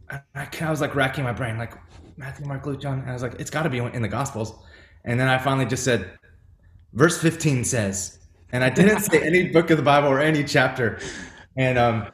I, 0.09 0.47
I 0.61 0.69
was 0.69 0.81
like 0.81 0.95
racking 0.95 1.23
my 1.23 1.31
brain, 1.31 1.57
like 1.57 1.73
Matthew, 2.17 2.45
Mark, 2.45 2.65
Luke, 2.65 2.81
John. 2.81 2.99
And 2.99 3.09
I 3.09 3.13
was 3.13 3.21
like, 3.21 3.35
it's 3.39 3.49
got 3.49 3.63
to 3.63 3.69
be 3.69 3.79
in 3.79 4.01
the 4.01 4.07
Gospels. 4.07 4.53
And 5.05 5.19
then 5.19 5.27
I 5.27 5.37
finally 5.37 5.65
just 5.65 5.83
said, 5.83 6.11
verse 6.93 7.19
15 7.21 7.63
says, 7.63 8.19
and 8.51 8.63
I 8.63 8.69
didn't 8.69 8.99
say 8.99 9.21
any 9.21 9.47
book 9.51 9.69
of 9.71 9.77
the 9.77 9.83
Bible 9.83 10.09
or 10.09 10.19
any 10.19 10.43
chapter. 10.43 10.99
And, 11.55 11.77
um, 11.77 12.11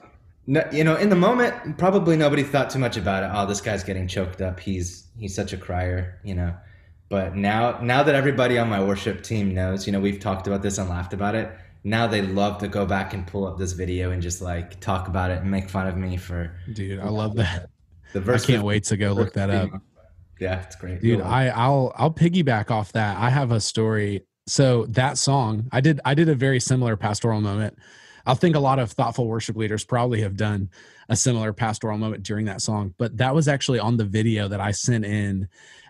no, 0.48 0.68
you 0.72 0.84
know, 0.84 0.96
in 0.96 1.10
the 1.10 1.16
moment, 1.16 1.78
probably 1.78 2.18
nobody 2.18 2.42
thought 2.42 2.72
too 2.72 2.80
much 2.80 2.98
about 2.98 3.24
it. 3.24 3.30
Oh, 3.32 3.46
this 3.46 3.62
guy's 3.62 3.84
getting 3.84 4.08
choked 4.08 4.42
up. 4.42 4.60
He's 4.60 5.08
he's 5.16 5.36
such 5.36 5.54
a 5.54 5.58
crier, 5.58 6.20
you 6.24 6.34
know. 6.34 6.56
But 7.08 7.36
now, 7.36 7.80
now 7.84 8.02
that 8.02 8.16
everybody 8.16 8.58
on 8.58 8.68
my 8.68 8.84
worship 8.84 9.22
team 9.22 9.54
knows, 9.54 9.86
you 9.86 9.94
know, 9.94 10.00
we've 10.00 10.20
talked 10.20 10.48
about 10.48 10.64
this 10.64 10.80
and 10.80 10.90
laughed 10.90 11.14
about 11.14 11.36
it. 11.36 11.56
Now 11.84 12.08
they 12.08 12.22
love 12.22 12.60
to 12.60 12.68
go 12.68 12.86
back 12.86 13.14
and 13.14 13.26
pull 13.26 13.48
up 13.48 13.58
this 13.58 13.72
video 13.72 14.12
and 14.12 14.22
just 14.22 14.42
like 14.42 14.80
talk 14.80 15.08
about 15.08 15.32
it 15.32 15.42
and 15.42 15.50
make 15.50 15.70
fun 15.70 15.88
of 15.88 15.96
me 15.96 16.18
for 16.18 16.56
Dude, 16.74 17.00
I 17.00 17.10
love 17.10 17.36
that. 17.36 17.70
the 18.14 18.22
verse 18.22 18.44
I 18.44 18.48
can't 18.48 18.64
wait 18.64 18.84
to 18.86 18.98
go 18.98 19.14
look 19.14 19.34
that 19.34 19.50
up. 19.50 19.70
Yeah, 20.42 20.62
it's 20.62 20.78
great, 20.78 21.02
dude 21.02 21.20
i 21.20 21.50
i'll 21.50 21.92
i'll 21.98 22.14
piggyback 22.14 22.72
off 22.72 22.94
that. 22.94 23.18
I 23.18 23.30
have 23.30 23.52
a 23.52 23.60
story. 23.60 24.26
So 24.48 24.86
that 24.86 25.18
song 25.18 25.68
i 25.74 25.82
did 25.82 26.00
i 26.06 26.14
did 26.14 26.30
a 26.30 26.36
very 26.36 26.62
similar 26.62 26.96
pastoral 26.96 27.42
moment 27.42 27.78
I 28.26 28.34
think 28.34 28.56
a 28.56 28.60
lot 28.60 28.80
of 28.80 28.92
thoughtful 28.92 29.28
worship 29.28 29.56
leaders 29.56 29.84
probably 29.84 30.22
have 30.22 30.38
done 30.38 30.70
a 31.10 31.16
similar 31.16 31.54
pastoral 31.54 31.98
moment 31.98 32.24
during 32.24 32.46
that 32.46 32.62
song. 32.62 32.94
But 32.98 33.18
that 33.18 33.34
was 33.34 33.48
actually 33.48 33.80
on 33.80 33.98
the 33.98 34.06
video 34.06 34.48
that 34.48 34.62
I 34.62 34.72
sent 34.72 35.06
in 35.06 35.48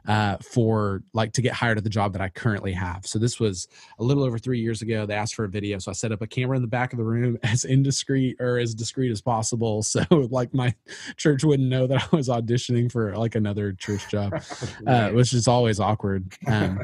uh, 0.07 0.38
for 0.38 1.03
like 1.13 1.33
to 1.33 1.41
get 1.41 1.53
hired 1.53 1.77
at 1.77 1.83
the 1.83 1.89
job 1.89 2.13
that 2.13 2.21
I 2.21 2.29
currently 2.29 2.71
have. 2.74 3.05
So 3.05 3.19
this 3.19 3.39
was 3.39 3.67
a 4.00 4.03
little 4.03 4.24
over 4.24 4.39
three 4.39 4.59
years 4.59 4.81
ago. 4.81 5.05
They 5.05 5.13
asked 5.13 5.36
for 5.36 5.45
a 5.45 5.50
video, 5.50 5.77
so 5.79 5.91
I 5.91 5.93
set 5.93 6.12
up 6.12 6.21
a 6.21 6.27
camera 6.27 6.55
in 6.55 6.62
the 6.62 6.67
back 6.67 6.93
of 6.93 6.98
the 6.98 7.05
room 7.05 7.38
as 7.43 7.65
indiscreet 7.65 8.38
or 8.39 8.57
as 8.57 8.74
discreet 8.74 9.12
as 9.12 9.21
possible, 9.21 9.83
so 9.89 10.03
like 10.09 10.53
my 10.53 10.74
church 11.17 11.43
wouldn't 11.43 11.69
know 11.69 11.88
that 11.88 12.07
I 12.12 12.15
was 12.15 12.29
auditioning 12.29 12.91
for 12.91 13.15
like 13.17 13.36
another 13.36 13.74
church 13.74 14.09
job, 14.09 14.41
uh, 14.88 15.09
which 15.09 15.33
is 15.33 15.48
always 15.48 15.79
awkward. 15.79 16.33
Um, 16.48 16.83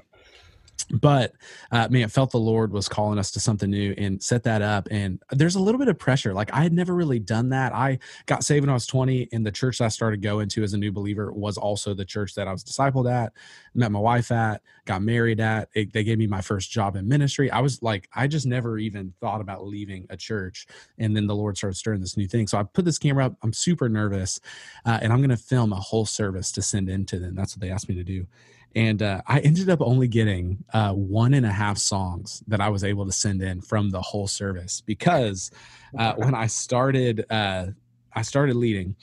but 0.92 1.34
uh, 1.72 1.88
man, 1.89 2.10
felt 2.10 2.32
the 2.32 2.38
Lord 2.38 2.72
was 2.72 2.88
calling 2.88 3.18
us 3.18 3.32
to 3.32 3.39
something 3.39 3.70
new 3.70 3.94
and 3.98 4.22
set 4.22 4.44
that 4.44 4.62
up. 4.62 4.88
And 4.92 5.22
there's 5.32 5.56
a 5.56 5.60
little 5.60 5.80
bit 5.80 5.88
of 5.88 5.98
pressure. 5.98 6.34
Like 6.34 6.54
I 6.54 6.62
had 6.62 6.74
never 6.74 6.94
really 6.94 7.20
done 7.20 7.50
that. 7.50 7.74
I 7.74 8.00
got 8.27 8.44
saved 8.44 8.63
when 8.63 8.70
I 8.70 8.74
was 8.74 8.88
20, 8.88 9.30
and 9.32 9.46
the 9.46 9.51
church 9.51 9.82
I 9.82 9.88
started 9.88 10.22
going 10.22 10.50
to 10.50 10.63
as 10.63 10.74
a 10.74 10.77
new 10.77 10.92
believer 10.92 11.32
was 11.32 11.58
also 11.58 11.94
the 11.94 12.06
church 12.06 12.36
that 12.36 12.48
I 12.48 12.51
was 12.51 12.63
discipled 12.63 13.12
at, 13.12 13.34
met 13.74 13.92
my 13.92 14.00
wife 14.00 14.32
at, 14.32 14.62
got 14.86 15.01
married 15.01 15.39
at. 15.39 15.70
It, 15.74 15.92
they 15.92 16.04
gave 16.04 16.20
me 16.20 16.27
my 16.27 16.42
first 16.42 16.72
job 16.72 16.96
in 16.96 17.08
ministry. 17.08 17.50
I 17.50 17.62
was 17.62 17.82
like, 17.82 18.08
I 18.13 18.27
just 18.27 18.46
never 18.46 18.77
even 18.77 19.13
thought 19.20 19.42
about 19.42 19.65
leaving 19.65 20.06
a 20.10 20.18
church. 20.18 20.68
And 21.00 21.15
then 21.15 21.27
the 21.27 21.36
Lord 21.36 21.58
started 21.58 21.77
stirring 21.77 22.01
this 22.01 22.18
new 22.18 22.27
thing. 22.27 22.48
So 22.48 22.58
I 22.58 22.63
put 22.63 22.86
this 22.86 23.00
camera 23.00 23.25
up. 23.25 23.38
I'm 23.42 23.54
super 23.54 23.89
nervous, 23.89 24.39
uh, 24.86 25.00
and 25.01 25.12
I'm 25.12 25.20
going 25.20 25.30
to 25.30 25.38
film 25.38 25.74
a 25.74 25.77
whole 25.77 26.06
service 26.06 26.51
to 26.54 26.62
send 26.62 26.89
into 26.89 27.20
them. 27.20 27.36
That's 27.36 27.56
what 27.56 27.62
they 27.62 27.72
asked 27.72 27.89
me 27.89 27.96
to 27.96 28.04
do 28.04 28.27
and 28.75 29.01
uh, 29.01 29.22
I 29.25 29.39
ended 29.39 29.70
up 29.70 29.82
only 29.82 30.08
getting 30.08 30.63
uh, 30.74 30.91
one 30.91 31.34
and 31.34 31.46
a 31.46 31.51
half 31.51 31.77
songs 31.77 32.44
that 32.48 32.60
I 32.60 32.70
was 32.70 32.84
able 32.84 33.05
to 33.05 33.12
send 33.12 33.41
in 33.41 33.62
from 33.62 33.89
the 33.89 34.01
whole 34.01 34.27
service 34.27 34.82
because 34.82 35.50
uh, 35.98 36.13
when 36.17 36.36
I 36.36 36.48
started, 36.48 37.25
uh, 37.29 37.67
I 38.13 38.22
started 38.22 38.55
leading. 38.58 38.96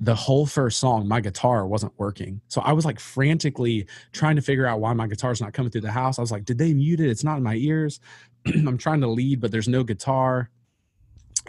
The 0.00 0.14
whole 0.14 0.44
first 0.44 0.80
song, 0.80 1.06
my 1.06 1.20
guitar 1.20 1.66
wasn't 1.66 1.92
working, 1.96 2.40
so 2.48 2.60
I 2.62 2.72
was 2.72 2.84
like 2.84 2.98
frantically 2.98 3.86
trying 4.10 4.34
to 4.34 4.42
figure 4.42 4.66
out 4.66 4.80
why 4.80 4.92
my 4.92 5.06
guitar's 5.06 5.40
not 5.40 5.52
coming 5.52 5.70
through 5.70 5.82
the 5.82 5.92
house. 5.92 6.18
I 6.18 6.22
was 6.22 6.32
like, 6.32 6.44
"Did 6.44 6.58
they 6.58 6.74
mute 6.74 6.98
it? 6.98 7.08
It's 7.08 7.22
not 7.22 7.36
in 7.36 7.44
my 7.44 7.54
ears." 7.54 8.00
I'm 8.46 8.76
trying 8.76 9.00
to 9.02 9.06
lead, 9.06 9.40
but 9.40 9.52
there's 9.52 9.68
no 9.68 9.84
guitar 9.84 10.50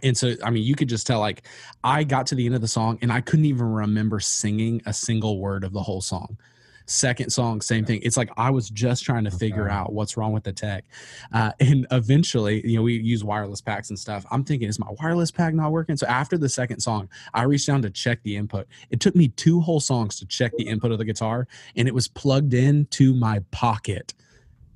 and 0.04 0.18
so 0.18 0.34
i 0.44 0.50
mean 0.50 0.64
you 0.64 0.76
could 0.76 0.90
just 0.90 1.08
tell 1.08 1.22
like 1.22 1.44
i 1.84 2.04
got 2.04 2.28
to 2.28 2.36
the 2.36 2.46
end 2.46 2.54
of 2.54 2.60
the 2.60 2.68
song 2.68 3.00
and 3.02 3.14
i 3.14 3.22
couldn't 3.22 3.46
even 3.46 3.66
remember 3.66 4.20
singing 4.20 4.82
a 4.86 4.92
single 4.92 5.40
word 5.40 5.64
of 5.64 5.72
the 5.72 5.82
whole 5.82 6.02
song 6.02 6.38
second 6.86 7.30
song 7.30 7.62
same 7.62 7.86
thing. 7.86 8.00
It's 8.04 8.18
like 8.18 8.30
i 8.38 8.50
was 8.50 8.70
just 8.70 9.04
trying 9.04 9.24
to 9.24 9.32
figure 9.32 9.70
out 9.70 9.94
what's 9.94 10.18
wrong 10.18 10.32
with 10.32 10.44
the 10.44 10.54
tech. 10.54 10.86
Uh, 11.34 11.52
and 11.60 11.88
eventually 11.92 12.66
you 12.68 12.78
know 12.78 12.84
we 12.84 12.98
use 12.98 13.24
wireless 13.24 13.62
packs 13.62 13.90
and 13.90 13.98
stuff. 13.98 14.26
I'm 14.32 14.44
thinking 14.44 14.68
is 14.68 14.80
my 14.80 14.90
wireless 15.02 15.32
pack 15.32 15.54
not 15.54 15.72
working? 15.72 15.98
So 15.98 16.08
after 16.08 16.38
the 16.38 16.50
second 16.50 16.80
song 16.80 17.10
i 17.34 17.44
reached 17.44 17.68
down 17.68 17.82
to 17.84 17.90
check 17.90 18.22
the 18.24 18.36
input. 18.36 18.68
It 18.90 19.00
took 19.00 19.16
me 19.16 19.30
two 19.30 19.62
whole 19.62 19.80
songs 19.80 20.18
to 20.20 20.26
check 20.26 20.52
the 20.58 20.68
input 20.68 20.92
of 20.92 20.98
the 20.98 21.06
guitar 21.06 21.48
and 21.76 21.88
it 21.88 21.94
was 21.94 22.08
plugged 22.08 22.54
in 22.54 22.86
to 22.92 23.14
my 23.14 23.40
pocket. 23.52 24.14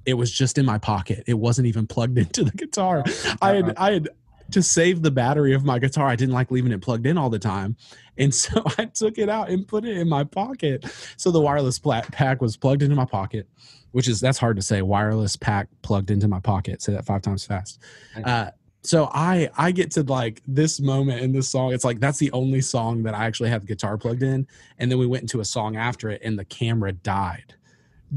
It 0.05 0.13
was 0.15 0.31
just 0.31 0.57
in 0.57 0.65
my 0.65 0.77
pocket. 0.77 1.23
It 1.27 1.35
wasn't 1.35 1.67
even 1.67 1.85
plugged 1.85 2.17
into 2.17 2.43
the 2.43 2.51
guitar. 2.51 3.03
I 3.41 3.55
had 3.55 3.75
I 3.77 3.93
had 3.93 4.09
to 4.51 4.63
save 4.63 5.01
the 5.01 5.11
battery 5.11 5.53
of 5.53 5.63
my 5.63 5.79
guitar, 5.79 6.07
I 6.07 6.15
didn't 6.15 6.33
like 6.33 6.51
leaving 6.51 6.71
it 6.71 6.81
plugged 6.81 7.05
in 7.05 7.17
all 7.17 7.29
the 7.29 7.39
time. 7.39 7.75
And 8.17 8.33
so 8.33 8.63
I 8.77 8.85
took 8.85 9.17
it 9.17 9.29
out 9.29 9.49
and 9.49 9.67
put 9.67 9.85
it 9.85 9.97
in 9.97 10.09
my 10.09 10.23
pocket. 10.23 10.85
So 11.17 11.31
the 11.31 11.41
wireless 11.41 11.79
pack 11.79 12.41
was 12.41 12.57
plugged 12.57 12.83
into 12.83 12.95
my 12.95 13.05
pocket, 13.05 13.47
which 13.91 14.07
is 14.07 14.19
that's 14.19 14.37
hard 14.37 14.55
to 14.57 14.61
say. 14.61 14.81
Wireless 14.81 15.35
pack 15.35 15.67
plugged 15.81 16.11
into 16.11 16.27
my 16.27 16.39
pocket. 16.39 16.81
Say 16.81 16.93
that 16.93 17.05
five 17.05 17.21
times 17.21 17.45
fast. 17.45 17.79
Uh, 18.23 18.51
so 18.81 19.09
I 19.13 19.49
I 19.57 19.71
get 19.71 19.91
to 19.91 20.03
like 20.03 20.41
this 20.47 20.79
moment 20.79 21.21
in 21.21 21.33
this 21.33 21.49
song. 21.49 21.73
It's 21.73 21.83
like 21.83 21.99
that's 21.99 22.17
the 22.17 22.31
only 22.31 22.61
song 22.61 23.03
that 23.03 23.13
I 23.13 23.25
actually 23.25 23.49
have 23.49 23.65
guitar 23.65 23.97
plugged 23.97 24.23
in. 24.23 24.47
And 24.77 24.89
then 24.89 24.97
we 24.97 25.07
went 25.07 25.23
into 25.23 25.41
a 25.41 25.45
song 25.45 25.75
after 25.75 26.09
it, 26.09 26.21
and 26.23 26.39
the 26.39 26.45
camera 26.45 26.91
died 26.93 27.55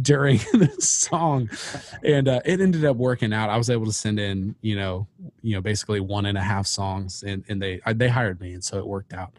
during 0.01 0.39
the 0.53 0.75
song. 0.79 1.51
And 2.05 2.29
uh, 2.29 2.41
it 2.45 2.61
ended 2.61 2.85
up 2.85 2.97
working 2.97 3.33
out. 3.33 3.51
I 3.51 3.57
was 3.57 3.71
able 3.71 3.87
to 3.87 3.93
send 3.93 4.19
in 4.19 4.55
you 4.63 4.77
know 4.77 5.07
you 5.43 5.55
know 5.55 5.61
basically 5.61 6.01
one 6.01 6.27
and 6.27 6.39
a 6.39 6.43
half 6.43 6.67
songs 6.67 7.23
and, 7.23 7.45
and 7.49 7.61
they 7.61 7.81
they 7.95 8.09
hired 8.09 8.41
me 8.41 8.55
and 8.55 8.65
so 8.65 8.79
it 8.79 8.87
worked 8.87 9.13
out. 9.13 9.33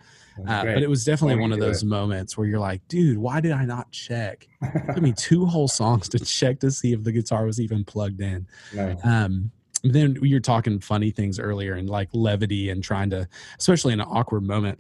Uh, 0.48 0.64
but 0.64 0.82
it 0.82 0.90
was 0.90 1.06
definitely 1.06 1.40
one 1.40 1.52
of 1.54 1.60
those 1.60 1.84
it. 1.84 1.86
moments 1.86 2.36
where 2.36 2.48
you're 2.48 2.60
like 2.60 2.82
dude 2.88 3.20
why 3.20 3.40
did 3.40 3.52
i 3.52 3.66
not 3.66 3.92
check? 3.92 4.48
It 4.62 4.94
took 4.96 5.04
me 5.04 5.14
two 5.14 5.46
whole 5.46 5.68
songs 5.68 6.10
to 6.10 6.20
check 6.20 6.60
to 6.62 6.72
see 6.72 6.92
if 6.92 7.04
the 7.04 7.12
guitar 7.12 7.46
was 7.46 7.60
even 7.60 7.84
plugged 7.84 8.22
in. 8.22 8.48
Nice. 8.74 8.98
um 9.04 9.52
then 9.84 10.18
you're 10.22 10.40
talking 10.40 10.80
funny 10.80 11.12
things 11.12 11.40
earlier 11.40 11.74
and 11.74 11.90
like 11.90 12.08
levity 12.14 12.70
and 12.70 12.84
trying 12.84 13.10
to 13.12 13.28
especially 13.60 13.94
in 13.94 14.00
an 14.00 14.08
awkward 14.10 14.44
moment 14.44 14.80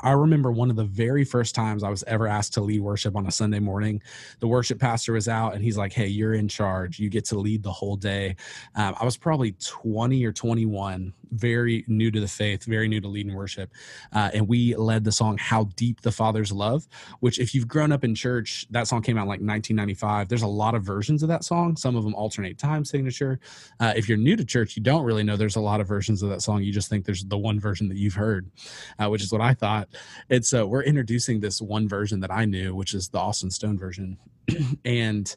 I 0.00 0.12
remember 0.12 0.52
one 0.52 0.70
of 0.70 0.76
the 0.76 0.84
very 0.84 1.24
first 1.24 1.54
times 1.54 1.82
I 1.82 1.90
was 1.90 2.04
ever 2.04 2.26
asked 2.26 2.54
to 2.54 2.60
lead 2.60 2.80
worship 2.80 3.16
on 3.16 3.26
a 3.26 3.32
Sunday 3.32 3.58
morning. 3.58 4.02
The 4.40 4.48
worship 4.48 4.78
pastor 4.78 5.12
was 5.12 5.28
out 5.28 5.54
and 5.54 5.62
he's 5.62 5.76
like, 5.76 5.92
Hey, 5.92 6.06
you're 6.06 6.34
in 6.34 6.48
charge. 6.48 6.98
You 6.98 7.10
get 7.10 7.24
to 7.26 7.38
lead 7.38 7.62
the 7.62 7.72
whole 7.72 7.96
day. 7.96 8.36
Um, 8.74 8.94
I 9.00 9.04
was 9.04 9.16
probably 9.16 9.56
20 9.60 10.24
or 10.24 10.32
21, 10.32 11.12
very 11.32 11.84
new 11.88 12.10
to 12.10 12.20
the 12.20 12.28
faith, 12.28 12.64
very 12.64 12.88
new 12.88 13.00
to 13.00 13.08
leading 13.08 13.34
worship. 13.34 13.70
Uh, 14.12 14.30
and 14.34 14.48
we 14.48 14.74
led 14.74 15.04
the 15.04 15.12
song 15.12 15.38
How 15.38 15.64
Deep 15.76 16.00
the 16.00 16.12
Father's 16.12 16.52
Love, 16.52 16.88
which, 17.20 17.38
if 17.38 17.54
you've 17.54 17.68
grown 17.68 17.92
up 17.92 18.04
in 18.04 18.14
church, 18.14 18.66
that 18.70 18.88
song 18.88 19.02
came 19.02 19.16
out 19.18 19.22
in 19.22 19.28
like 19.28 19.40
1995. 19.40 20.28
There's 20.28 20.42
a 20.42 20.46
lot 20.46 20.74
of 20.74 20.82
versions 20.82 21.22
of 21.22 21.28
that 21.28 21.44
song. 21.44 21.76
Some 21.76 21.96
of 21.96 22.04
them 22.04 22.14
alternate 22.14 22.58
time 22.58 22.84
signature. 22.84 23.40
Uh, 23.80 23.92
if 23.96 24.08
you're 24.08 24.18
new 24.18 24.36
to 24.36 24.44
church, 24.44 24.76
you 24.76 24.82
don't 24.82 25.04
really 25.04 25.22
know 25.22 25.36
there's 25.36 25.56
a 25.56 25.60
lot 25.60 25.80
of 25.80 25.88
versions 25.88 26.22
of 26.22 26.30
that 26.30 26.42
song. 26.42 26.62
You 26.62 26.72
just 26.72 26.88
think 26.88 27.04
there's 27.04 27.24
the 27.24 27.38
one 27.38 27.60
version 27.60 27.88
that 27.88 27.96
you've 27.96 28.14
heard, 28.14 28.50
uh, 28.98 29.08
which 29.08 29.22
is 29.22 29.32
what 29.32 29.40
I 29.40 29.54
thought. 29.54 29.88
And 30.30 30.44
so 30.44 30.66
we're 30.66 30.82
introducing 30.82 31.40
this 31.40 31.60
one 31.60 31.88
version 31.88 32.20
that 32.20 32.30
I 32.30 32.44
knew, 32.44 32.74
which 32.74 32.94
is 32.94 33.08
the 33.08 33.18
Austin 33.18 33.50
Stone 33.50 33.78
version. 33.78 34.18
and 34.84 35.34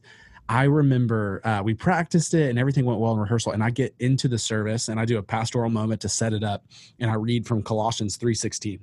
I 0.51 0.63
remember 0.63 1.39
uh, 1.45 1.61
we 1.63 1.73
practiced 1.73 2.33
it 2.33 2.49
and 2.49 2.59
everything 2.59 2.83
went 2.83 2.99
well 2.99 3.13
in 3.13 3.19
rehearsal. 3.19 3.53
And 3.53 3.63
I 3.63 3.69
get 3.69 3.95
into 3.99 4.27
the 4.27 4.37
service 4.37 4.89
and 4.89 4.99
I 4.99 5.05
do 5.05 5.17
a 5.17 5.23
pastoral 5.23 5.69
moment 5.69 6.01
to 6.01 6.09
set 6.09 6.33
it 6.33 6.43
up. 6.43 6.65
And 6.99 7.09
I 7.09 7.13
read 7.13 7.47
from 7.47 7.63
Colossians 7.63 8.17
3:16. 8.17 8.81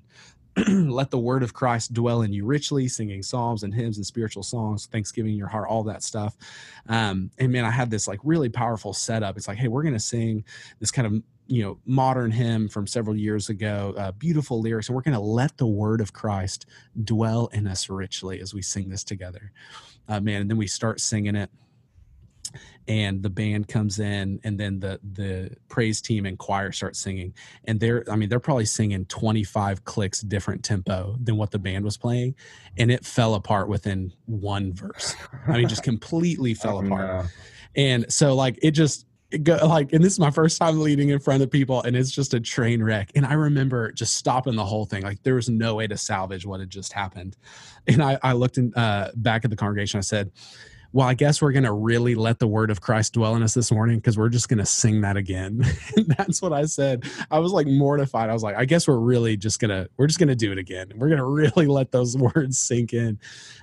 Let 0.90 1.10
the 1.10 1.18
word 1.18 1.42
of 1.42 1.52
Christ 1.52 1.92
dwell 1.92 2.22
in 2.22 2.32
you 2.32 2.46
richly, 2.46 2.88
singing 2.88 3.22
psalms 3.22 3.64
and 3.64 3.74
hymns 3.74 3.98
and 3.98 4.06
spiritual 4.06 4.42
songs, 4.42 4.86
thanksgiving 4.86 5.32
in 5.32 5.36
your 5.36 5.46
heart, 5.46 5.68
all 5.68 5.82
that 5.84 6.02
stuff. 6.02 6.34
Um, 6.88 7.30
and 7.36 7.52
man, 7.52 7.66
I 7.66 7.70
had 7.70 7.90
this 7.90 8.08
like 8.08 8.20
really 8.24 8.48
powerful 8.48 8.94
setup. 8.94 9.36
It's 9.36 9.46
like, 9.46 9.58
hey, 9.58 9.68
we're 9.68 9.82
going 9.82 9.92
to 9.92 10.00
sing 10.00 10.44
this 10.80 10.90
kind 10.90 11.06
of 11.06 11.22
you 11.48 11.62
know 11.62 11.78
modern 11.86 12.30
hymn 12.30 12.68
from 12.68 12.86
several 12.86 13.16
years 13.16 13.48
ago 13.48 13.94
uh, 13.96 14.12
beautiful 14.12 14.60
lyrics 14.60 14.88
and 14.88 14.94
we're 14.94 15.02
going 15.02 15.14
to 15.14 15.20
let 15.20 15.56
the 15.56 15.66
word 15.66 16.00
of 16.00 16.12
christ 16.12 16.66
dwell 17.02 17.46
in 17.52 17.66
us 17.66 17.88
richly 17.88 18.40
as 18.40 18.54
we 18.54 18.62
sing 18.62 18.88
this 18.88 19.02
together. 19.02 19.50
Uh, 20.06 20.20
man 20.20 20.42
and 20.42 20.50
then 20.50 20.58
we 20.58 20.66
start 20.66 21.00
singing 21.00 21.34
it 21.34 21.50
and 22.86 23.22
the 23.22 23.28
band 23.28 23.68
comes 23.68 23.98
in 23.98 24.40
and 24.44 24.58
then 24.58 24.80
the 24.80 24.98
the 25.12 25.50
praise 25.68 26.00
team 26.00 26.24
and 26.24 26.38
choir 26.38 26.72
start 26.72 26.96
singing. 26.96 27.34
And 27.64 27.80
they're 27.80 28.04
i 28.10 28.16
mean 28.16 28.28
they're 28.28 28.40
probably 28.40 28.66
singing 28.66 29.06
25 29.06 29.84
clicks 29.84 30.20
different 30.20 30.64
tempo 30.64 31.16
than 31.20 31.36
what 31.36 31.50
the 31.50 31.58
band 31.58 31.84
was 31.84 31.96
playing 31.96 32.34
and 32.76 32.90
it 32.90 33.04
fell 33.04 33.34
apart 33.34 33.68
within 33.68 34.12
one 34.26 34.74
verse. 34.74 35.14
I 35.46 35.58
mean 35.58 35.68
just 35.68 35.82
completely 35.92 36.52
fell 36.54 36.76
oh, 36.76 36.84
apart. 36.84 37.24
no. 37.24 37.30
and 37.74 38.12
so 38.12 38.34
like 38.34 38.58
it 38.62 38.72
just 38.72 39.06
go, 39.42 39.58
like 39.66 39.92
and 39.92 40.02
this 40.02 40.12
is 40.12 40.18
my 40.18 40.30
first 40.30 40.58
time 40.58 40.80
leading 40.80 41.10
in 41.10 41.18
front 41.18 41.42
of 41.42 41.50
people 41.50 41.82
and 41.82 41.94
it's 41.94 42.10
just 42.10 42.32
a 42.34 42.40
train 42.40 42.82
wreck. 42.82 43.10
And 43.14 43.26
i 43.26 43.34
remember 43.34 43.92
just 43.92 44.16
stopping 44.16 44.56
the 44.56 44.64
whole 44.64 44.86
thing 44.86 45.02
like 45.02 45.22
there 45.22 45.34
was 45.34 45.48
no 45.48 45.74
way 45.74 45.86
to 45.86 45.96
salvage 45.96 46.46
what 46.46 46.60
had 46.60 46.70
just 46.70 46.92
happened. 46.92 47.36
And 47.86 48.02
i, 48.02 48.18
I 48.22 48.32
looked 48.32 48.58
in, 48.58 48.72
uh, 48.74 49.10
back 49.16 49.44
at 49.44 49.50
the 49.50 49.56
congregation 49.56 49.98
i 49.98 50.00
said 50.02 50.30
well 50.92 51.06
i 51.06 51.12
guess 51.12 51.42
we're 51.42 51.52
going 51.52 51.64
to 51.64 51.72
really 51.72 52.14
let 52.14 52.38
the 52.38 52.46
word 52.46 52.70
of 52.70 52.80
christ 52.80 53.12
dwell 53.12 53.36
in 53.36 53.42
us 53.42 53.52
this 53.52 53.70
morning 53.70 53.96
because 53.96 54.16
we're 54.16 54.30
just 54.30 54.48
going 54.48 54.58
to 54.58 54.66
sing 54.66 55.02
that 55.02 55.16
again. 55.18 55.62
That's 56.06 56.40
what 56.40 56.54
i 56.54 56.64
said. 56.64 57.04
I 57.30 57.38
was 57.38 57.52
like 57.52 57.66
mortified. 57.66 58.30
I 58.30 58.32
was 58.32 58.42
like 58.42 58.56
i 58.56 58.64
guess 58.64 58.88
we're 58.88 58.96
really 58.96 59.36
just 59.36 59.60
going 59.60 59.70
to 59.70 59.90
we're 59.98 60.06
just 60.06 60.18
going 60.18 60.30
to 60.30 60.36
do 60.36 60.52
it 60.52 60.58
again. 60.58 60.92
We're 60.96 61.08
going 61.08 61.18
to 61.18 61.24
really 61.24 61.66
let 61.66 61.92
those 61.92 62.16
words 62.16 62.58
sink 62.58 62.94
in. 62.94 63.18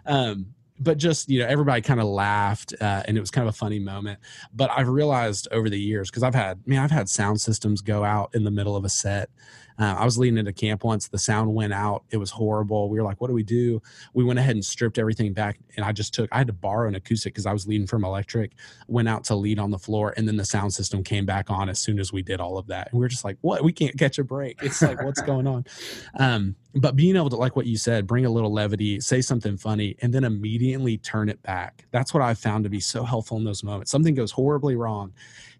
Um, 0.06 0.54
but 0.80 0.98
just 0.98 1.30
you 1.30 1.40
know 1.40 1.48
everybody 1.48 1.82
kind 1.82 2.00
of 2.00 2.08
laughed 2.08 2.74
uh, 2.82 3.04
and 3.06 3.18
it 3.18 3.20
was 3.20 3.32
kind 3.32 3.48
of 3.48 3.54
a 3.54 3.58
funny 3.58 3.80
moment. 3.80 4.20
But 4.54 4.72
i've 4.72 4.90
realized 4.90 5.48
over 5.52 5.70
the 5.70 5.80
years 5.80 6.10
because 6.10 6.24
i've 6.24 6.36
had 6.36 6.60
I 6.66 6.70
mean 6.70 6.80
i've 6.80 6.92
had 6.92 7.10
sound 7.10 7.42
systems 7.42 7.82
go 7.82 8.04
out 8.04 8.34
in 8.34 8.44
the 8.44 8.52
middle 8.52 8.76
of 8.76 8.86
a 8.86 8.90
set 8.90 9.30
uh, 9.78 9.96
I 9.98 10.06
was 10.06 10.18
leading 10.18 10.38
into 10.38 10.54
camp 10.54 10.84
once. 10.84 11.08
The 11.08 11.18
sound 11.18 11.54
went 11.54 11.74
out. 11.74 12.04
It 12.12 12.18
was 12.18 12.32
horrible. 12.32 12.90
We 12.90 12.98
were 12.98 13.04
like, 13.04 13.20
what 13.20 13.28
do 13.28 13.34
we 13.34 13.44
do? 13.44 13.82
We 14.14 14.24
went 14.24 14.40
ahead 14.40 14.56
and 14.56 14.64
stripped 14.64 14.98
everything 14.98 15.34
back. 15.34 15.60
And 15.76 15.86
I 15.86 15.92
just 15.92 16.14
took, 16.14 16.30
I 16.32 16.38
had 16.38 16.48
to 16.48 16.54
borrow 16.54 16.88
an 16.88 16.96
acoustic 16.96 17.34
because 17.34 17.46
I 17.46 17.54
was 17.54 17.68
leading 17.68 17.88
from 17.88 18.04
electric, 18.06 18.52
went 18.88 19.10
out 19.10 19.24
to 19.26 19.36
lead 19.36 19.60
on 19.60 19.72
the 19.72 19.80
floor. 19.80 20.14
And 20.16 20.28
then 20.28 20.38
the 20.38 20.46
sound 20.46 20.74
system 20.74 21.04
came 21.04 21.26
back 21.26 21.50
on 21.50 21.70
as 21.70 21.80
soon 21.80 22.00
as 22.00 22.14
we 22.14 22.22
did 22.22 22.40
all 22.40 22.58
of 22.58 22.68
that. 22.68 22.92
And 22.92 23.00
we 23.00 23.04
were 23.04 23.10
just 23.10 23.26
like, 23.26 23.38
what? 23.42 23.64
We 23.64 23.74
can't 23.74 23.98
catch 23.98 24.18
a 24.18 24.24
break. 24.24 24.62
It's 24.62 24.82
like, 24.82 25.04
what's 25.04 25.22
going 25.22 25.48
on? 25.48 25.66
Um, 26.18 26.56
but 26.76 26.96
being 26.96 27.16
able 27.16 27.30
to, 27.30 27.36
like 27.36 27.56
what 27.56 27.66
you 27.66 27.78
said, 27.78 28.08
bring 28.08 28.26
a 28.26 28.30
little 28.30 28.52
levity, 28.52 29.00
say 29.00 29.22
something 29.22 29.58
funny, 29.58 29.96
and 30.02 30.14
then 30.14 30.24
immediately 30.24 30.98
turn 30.98 31.30
it 31.30 31.42
back. 31.42 31.86
That's 31.92 32.14
what 32.14 32.22
I've 32.22 32.38
found 32.38 32.64
to 32.64 32.70
be 32.70 32.80
so 32.80 33.04
helpful 33.04 33.38
in 33.38 33.44
those 33.44 33.64
moments. 33.64 33.92
Something 33.92 34.16
goes 34.16 34.32
horribly 34.32 34.76
wrong 34.76 35.14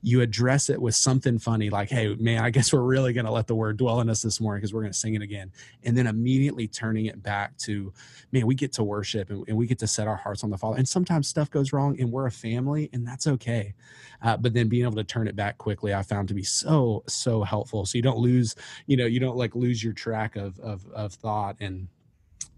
you 0.06 0.22
address 0.22 0.70
it 0.70 0.80
with 0.80 0.94
something 0.94 1.40
funny 1.40 1.72
like 1.72 1.90
hey 1.90 2.14
man 2.20 2.44
i 2.44 2.52
guess 2.52 2.72
we're 2.72 2.80
really 2.80 3.12
going 3.12 3.26
to 3.26 3.32
let 3.32 3.48
the 3.48 3.56
word 3.56 3.76
dwell 3.76 4.02
in 4.02 4.10
us 4.10 4.22
this 4.22 4.40
morning 4.40 4.62
because 4.62 4.72
we're 4.72 4.82
going 4.82 4.94
to 4.94 4.98
sing 4.98 5.16
it 5.16 5.22
again 5.24 5.52
and 5.84 5.98
then 5.98 6.06
immediately 6.06 6.68
turning 6.68 7.08
it 7.08 7.24
back 7.24 7.58
to 7.58 7.92
man 8.32 8.46
we 8.46 8.54
get 8.54 8.72
to 8.72 8.84
worship 8.84 9.32
and, 9.32 9.44
and, 9.48 9.58
we 9.58 9.66
get 9.66 9.80
to 9.80 9.88
set 9.88 10.08
our 10.08 10.16
hearts 10.16 10.44
on 10.44 10.52
the 10.52 10.58
father. 10.58 10.78
And 10.78 10.88
sometimes 10.88 11.28
stuff 11.28 11.50
goes 11.50 11.74
wrong 11.74 12.00
and 12.00 12.12
we're 12.12 12.28
a 12.28 12.32
family 12.32 12.88
and 12.94 13.08
that's 13.08 13.26
okay 13.26 13.74
uh, 14.22 14.38
but 14.38 14.54
then 14.54 14.70
being 14.70 14.84
able 14.84 14.96
to 14.96 15.04
turn 15.04 15.28
it 15.28 15.36
back 15.36 15.58
quickly 15.58 15.92
i 15.92 16.04
found 16.04 16.28
to 16.28 16.36
be 16.36 16.44
so 16.44 17.04
so 17.08 17.42
helpful. 17.42 17.86
So 17.86 17.98
you 17.98 18.04
don't 18.04 18.20
lose 18.20 18.56
you 18.86 18.98
know 18.98 19.08
you 19.08 19.20
don't 19.20 19.38
like 19.38 19.56
lose 19.56 19.84
your 19.84 19.94
track 19.94 20.36
of 20.36 20.60
of, 20.60 20.86
of 20.94 21.14
thought 21.14 21.56
and 21.60 21.88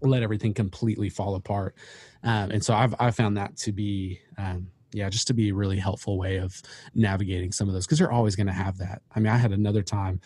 let 0.02 0.22
everything 0.22 0.52
completely 0.52 1.08
fall 1.08 1.34
apart 1.34 1.74
um, 2.22 2.50
and 2.50 2.62
so 2.64 2.74
i've 2.74 2.94
i 3.00 3.10
found 3.10 3.36
that 3.36 3.56
to 3.56 3.72
be 3.72 4.20
um, 4.36 4.68
yeah 4.92 5.08
just 5.08 5.26
to 5.26 5.34
be 5.34 5.50
a 5.50 5.54
really 5.54 5.78
helpful 5.78 6.18
way 6.18 6.36
of 6.36 6.60
navigating 6.94 7.52
some 7.52 7.68
of 7.68 7.74
those 7.74 7.86
because 7.86 7.98
they're 7.98 8.12
always 8.12 8.36
going 8.36 8.46
to 8.46 8.52
have 8.52 8.78
that. 8.78 9.02
I 9.14 9.20
mean 9.20 9.32
i 9.32 9.36
had 9.36 9.52
another 9.52 9.82
time 9.82 10.20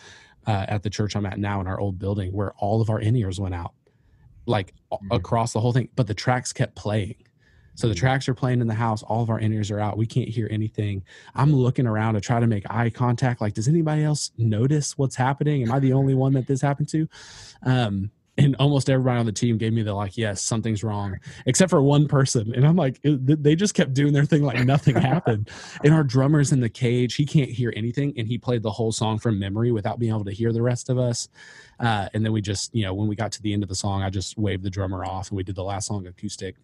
uh, 0.47 0.65
at 0.67 0.83
the 0.83 0.89
church 0.89 1.15
i'm 1.15 1.25
at 1.25 1.39
now 1.39 1.61
in 1.61 1.67
our 1.67 1.79
old 1.79 1.99
building 1.99 2.31
where 2.33 2.51
all 2.57 2.81
of 2.81 2.89
our 2.89 2.99
in-ears 2.99 3.39
went 3.39 3.55
out 3.55 3.73
like 4.45 4.73
mm-hmm. 4.91 5.11
across 5.11 5.53
the 5.53 5.59
whole 5.59 5.73
thing 5.73 5.89
but 5.95 6.07
the 6.07 6.13
tracks 6.13 6.53
kept 6.53 6.75
playing. 6.75 7.15
So 7.75 7.87
the 7.87 7.95
mm-hmm. 7.95 8.01
tracks 8.01 8.29
are 8.29 8.35
playing 8.35 8.61
in 8.61 8.67
the 8.67 8.73
house 8.73 9.03
all 9.03 9.23
of 9.23 9.29
our 9.29 9.39
in-ears 9.39 9.71
are 9.71 9.79
out 9.79 9.97
we 9.97 10.05
can't 10.05 10.29
hear 10.29 10.47
anything. 10.51 11.03
I'm 11.33 11.53
looking 11.53 11.87
around 11.87 12.13
to 12.15 12.21
try 12.21 12.39
to 12.39 12.47
make 12.47 12.69
eye 12.69 12.89
contact 12.89 13.41
like 13.41 13.53
does 13.53 13.67
anybody 13.67 14.03
else 14.03 14.31
notice 14.37 14.97
what's 14.97 15.15
happening? 15.15 15.63
Am 15.63 15.71
i 15.71 15.79
the 15.79 15.93
only 15.93 16.13
one 16.13 16.33
that 16.33 16.47
this 16.47 16.61
happened 16.61 16.89
to? 16.89 17.07
Um, 17.65 18.11
and 18.37 18.55
almost 18.55 18.89
everybody 18.89 19.19
on 19.19 19.25
the 19.25 19.31
team 19.31 19.57
gave 19.57 19.73
me 19.73 19.83
the 19.83 19.93
like 19.93 20.17
yes 20.17 20.41
something's 20.41 20.83
wrong 20.83 21.17
except 21.45 21.69
for 21.69 21.81
one 21.81 22.07
person. 22.07 22.53
And 22.55 22.65
i'm 22.65 22.75
like 22.75 22.99
it, 23.03 23.43
they 23.43 23.55
just 23.55 23.73
kept 23.73 23.93
doing 23.93 24.13
their 24.13 24.25
thing 24.25 24.43
like 24.43 24.65
nothing 24.65 24.95
happened. 24.95 25.49
And 25.83 25.93
our 25.93 26.03
drummer's 26.03 26.51
in 26.51 26.59
the 26.59 26.69
cage. 26.69 27.15
He 27.15 27.25
can't 27.25 27.49
hear 27.49 27.73
anything 27.75 28.13
and 28.17 28.27
he 28.27 28.37
played 28.37 28.63
the 28.63 28.71
whole 28.71 28.91
song 28.91 29.19
from 29.19 29.37
memory 29.37 29.71
without 29.71 29.99
being 29.99 30.13
able 30.13 30.25
to 30.25 30.31
hear 30.31 30.51
the 30.51 30.61
rest 30.61 30.89
of 30.89 30.97
us. 30.97 31.29
Uh, 31.79 32.07
and 32.13 32.25
then 32.25 32.31
we 32.31 32.41
just 32.41 32.73
you 32.73 32.83
know 32.83 32.93
when 32.93 33.07
we 33.07 33.15
got 33.15 33.31
to 33.33 33.41
the 33.41 33.53
end 33.53 33.63
of 33.63 33.69
the 33.69 33.75
song 33.75 34.01
i 34.01 34.09
just 34.09 34.37
waved 34.37 34.63
the 34.63 34.69
drummer 34.69 35.05
off 35.05 35.29
and 35.29 35.37
we 35.37 35.43
did 35.43 35.55
the 35.55 35.63
last 35.63 35.87
song 35.87 36.07
acoustic. 36.07 36.55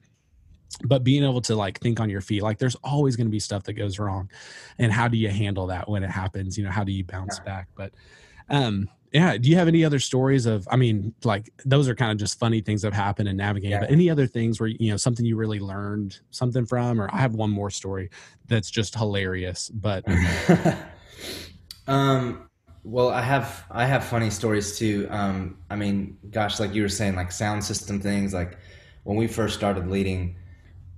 But 0.85 1.03
being 1.03 1.23
able 1.23 1.41
to 1.41 1.55
like 1.55 1.79
think 1.79 1.99
on 1.99 2.09
your 2.09 2.21
feet 2.21 2.41
like 2.41 2.57
there's 2.57 2.75
always 2.83 3.15
going 3.15 3.27
to 3.27 3.31
be 3.31 3.39
stuff 3.39 3.63
that 3.63 3.73
goes 3.73 3.99
wrong. 3.99 4.29
And 4.79 4.91
how 4.91 5.07
do 5.07 5.17
you 5.17 5.29
handle 5.29 5.67
that 5.67 5.89
when 5.89 6.03
it 6.03 6.09
happens? 6.09 6.57
You 6.57 6.63
know 6.63 6.71
how 6.71 6.83
do 6.83 6.91
you 6.91 7.03
bounce 7.03 7.38
yeah. 7.39 7.43
back? 7.43 7.67
But 7.75 7.93
um 8.49 8.89
yeah 9.11 9.37
do 9.37 9.49
you 9.49 9.55
have 9.55 9.67
any 9.67 9.83
other 9.83 9.99
stories 9.99 10.45
of 10.45 10.67
i 10.71 10.75
mean 10.75 11.13
like 11.23 11.49
those 11.65 11.87
are 11.87 11.95
kind 11.95 12.11
of 12.11 12.17
just 12.17 12.37
funny 12.37 12.61
things 12.61 12.81
that 12.81 12.93
have 12.93 13.03
happened 13.05 13.27
and 13.27 13.37
navigating 13.37 13.71
yeah. 13.71 13.79
but 13.79 13.91
any 13.91 14.09
other 14.09 14.27
things 14.27 14.59
where 14.59 14.69
you 14.69 14.91
know 14.91 14.97
something 14.97 15.25
you 15.25 15.35
really 15.35 15.59
learned 15.59 16.19
something 16.31 16.65
from 16.65 17.01
or 17.01 17.09
i 17.13 17.17
have 17.17 17.33
one 17.33 17.49
more 17.49 17.69
story 17.69 18.09
that's 18.47 18.69
just 18.69 18.95
hilarious 18.95 19.69
but 19.69 20.03
um 21.87 22.49
well 22.83 23.09
i 23.09 23.21
have 23.21 23.65
i 23.71 23.85
have 23.85 24.03
funny 24.03 24.29
stories 24.29 24.77
too 24.77 25.07
um 25.09 25.57
i 25.69 25.75
mean 25.75 26.17
gosh 26.29 26.59
like 26.59 26.73
you 26.73 26.81
were 26.81 26.89
saying 26.89 27.15
like 27.15 27.31
sound 27.31 27.63
system 27.63 27.99
things 27.99 28.33
like 28.33 28.57
when 29.03 29.17
we 29.17 29.27
first 29.27 29.55
started 29.55 29.87
leading 29.87 30.35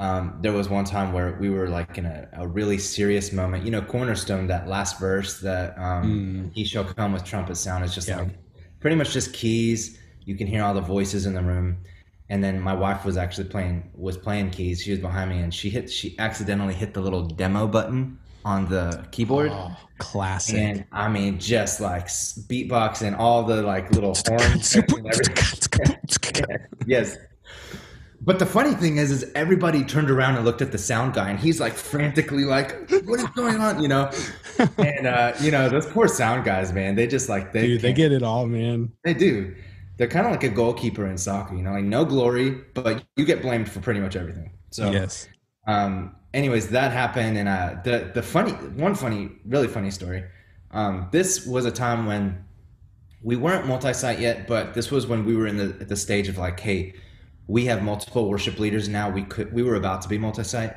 um, 0.01 0.39
there 0.41 0.51
was 0.51 0.67
one 0.67 0.83
time 0.83 1.13
where 1.13 1.37
we 1.39 1.51
were 1.51 1.69
like 1.69 1.99
in 1.99 2.07
a, 2.07 2.27
a, 2.33 2.47
really 2.47 2.79
serious 2.79 3.31
moment. 3.31 3.63
You 3.63 3.69
know, 3.69 3.83
Cornerstone, 3.83 4.47
that 4.47 4.67
last 4.67 4.99
verse 4.99 5.39
that 5.41 5.77
um, 5.77 6.49
mm. 6.49 6.53
he 6.55 6.65
shall 6.65 6.83
come 6.83 7.13
with 7.13 7.23
trumpet 7.23 7.55
sound 7.55 7.85
is 7.85 7.93
just 7.93 8.07
yeah. 8.07 8.17
like 8.17 8.29
pretty 8.79 8.95
much 8.95 9.13
just 9.13 9.31
keys. 9.31 9.99
You 10.25 10.35
can 10.35 10.47
hear 10.47 10.63
all 10.63 10.73
the 10.73 10.81
voices 10.81 11.27
in 11.27 11.35
the 11.35 11.41
room. 11.43 11.77
And 12.29 12.43
then 12.43 12.59
my 12.59 12.73
wife 12.73 13.05
was 13.05 13.15
actually 13.15 13.49
playing 13.49 13.91
was 13.93 14.17
playing 14.17 14.49
keys. 14.49 14.81
She 14.81 14.89
was 14.89 14.99
behind 14.99 15.29
me, 15.29 15.39
and 15.39 15.53
she 15.53 15.69
hit 15.69 15.87
she 15.87 16.17
accidentally 16.17 16.73
hit 16.73 16.95
the 16.95 17.01
little 17.01 17.27
demo 17.27 17.67
button 17.67 18.17
on 18.43 18.67
the 18.69 19.05
keyboard. 19.11 19.51
Oh, 19.53 19.77
classic. 19.99 20.55
And 20.55 20.85
I 20.91 21.09
mean, 21.09 21.37
just 21.37 21.79
like 21.79 22.07
beatboxing 22.07 23.19
all 23.19 23.43
the 23.43 23.61
like 23.61 23.91
little 23.91 24.15
horns. 24.27 24.75
yes, 26.87 27.17
but 28.23 28.37
the 28.37 28.45
funny 28.45 28.75
thing 28.75 28.97
is, 28.97 29.09
is 29.09 29.31
everybody 29.33 29.83
turned 29.83 30.11
around 30.11 30.35
and 30.35 30.45
looked 30.45 30.61
at 30.61 30.71
the 30.71 30.77
sound 30.77 31.15
guy, 31.15 31.31
and 31.31 31.39
he's 31.39 31.59
like 31.59 31.73
frantically 31.73 32.43
like, 32.43 32.87
"What 33.05 33.19
is 33.19 33.27
going 33.29 33.59
on?" 33.59 33.81
You 33.81 33.87
know, 33.87 34.11
and 34.77 35.07
uh, 35.07 35.33
you 35.41 35.49
know 35.49 35.69
those 35.69 35.87
poor 35.87 36.07
sound 36.07 36.45
guys, 36.45 36.71
man. 36.71 36.93
They 36.93 37.07
just 37.07 37.29
like 37.29 37.51
they 37.51 37.65
Dude, 37.65 37.81
they 37.81 37.93
get 37.93 38.11
it 38.11 38.21
all, 38.21 38.45
man. 38.45 38.91
They 39.03 39.15
do. 39.15 39.55
They're 39.97 40.07
kind 40.07 40.27
of 40.27 40.31
like 40.31 40.43
a 40.43 40.49
goalkeeper 40.49 41.07
in 41.07 41.17
soccer, 41.17 41.55
you 41.55 41.63
know, 41.63 41.71
like 41.71 41.83
no 41.83 42.05
glory, 42.05 42.51
but 42.73 43.03
you 43.15 43.25
get 43.25 43.41
blamed 43.41 43.69
for 43.69 43.79
pretty 43.79 43.99
much 43.99 44.15
everything. 44.15 44.51
So 44.69 44.91
yes. 44.91 45.27
Um. 45.65 46.15
Anyways, 46.33 46.69
that 46.69 46.91
happened, 46.91 47.39
and 47.39 47.49
uh, 47.49 47.75
the 47.83 48.11
the 48.13 48.21
funny 48.21 48.51
one 48.51 48.93
funny, 48.93 49.31
really 49.47 49.67
funny 49.67 49.89
story. 49.89 50.23
Um, 50.69 51.09
this 51.11 51.47
was 51.47 51.65
a 51.65 51.71
time 51.71 52.05
when 52.05 52.45
we 53.23 53.35
weren't 53.35 53.67
multi-site 53.67 54.19
yet, 54.19 54.47
but 54.47 54.73
this 54.75 54.91
was 54.91 55.07
when 55.07 55.25
we 55.25 55.35
were 55.35 55.47
in 55.47 55.57
the 55.57 55.65
the 55.65 55.95
stage 55.95 56.29
of 56.29 56.37
like, 56.37 56.59
hey 56.59 56.93
we 57.51 57.65
have 57.65 57.83
multiple 57.83 58.29
worship 58.29 58.59
leaders 58.59 58.87
now. 58.87 59.09
We 59.09 59.23
could 59.23 59.51
we 59.51 59.61
were 59.61 59.75
about 59.75 60.01
to 60.03 60.07
be 60.07 60.17
multi-site. 60.17 60.73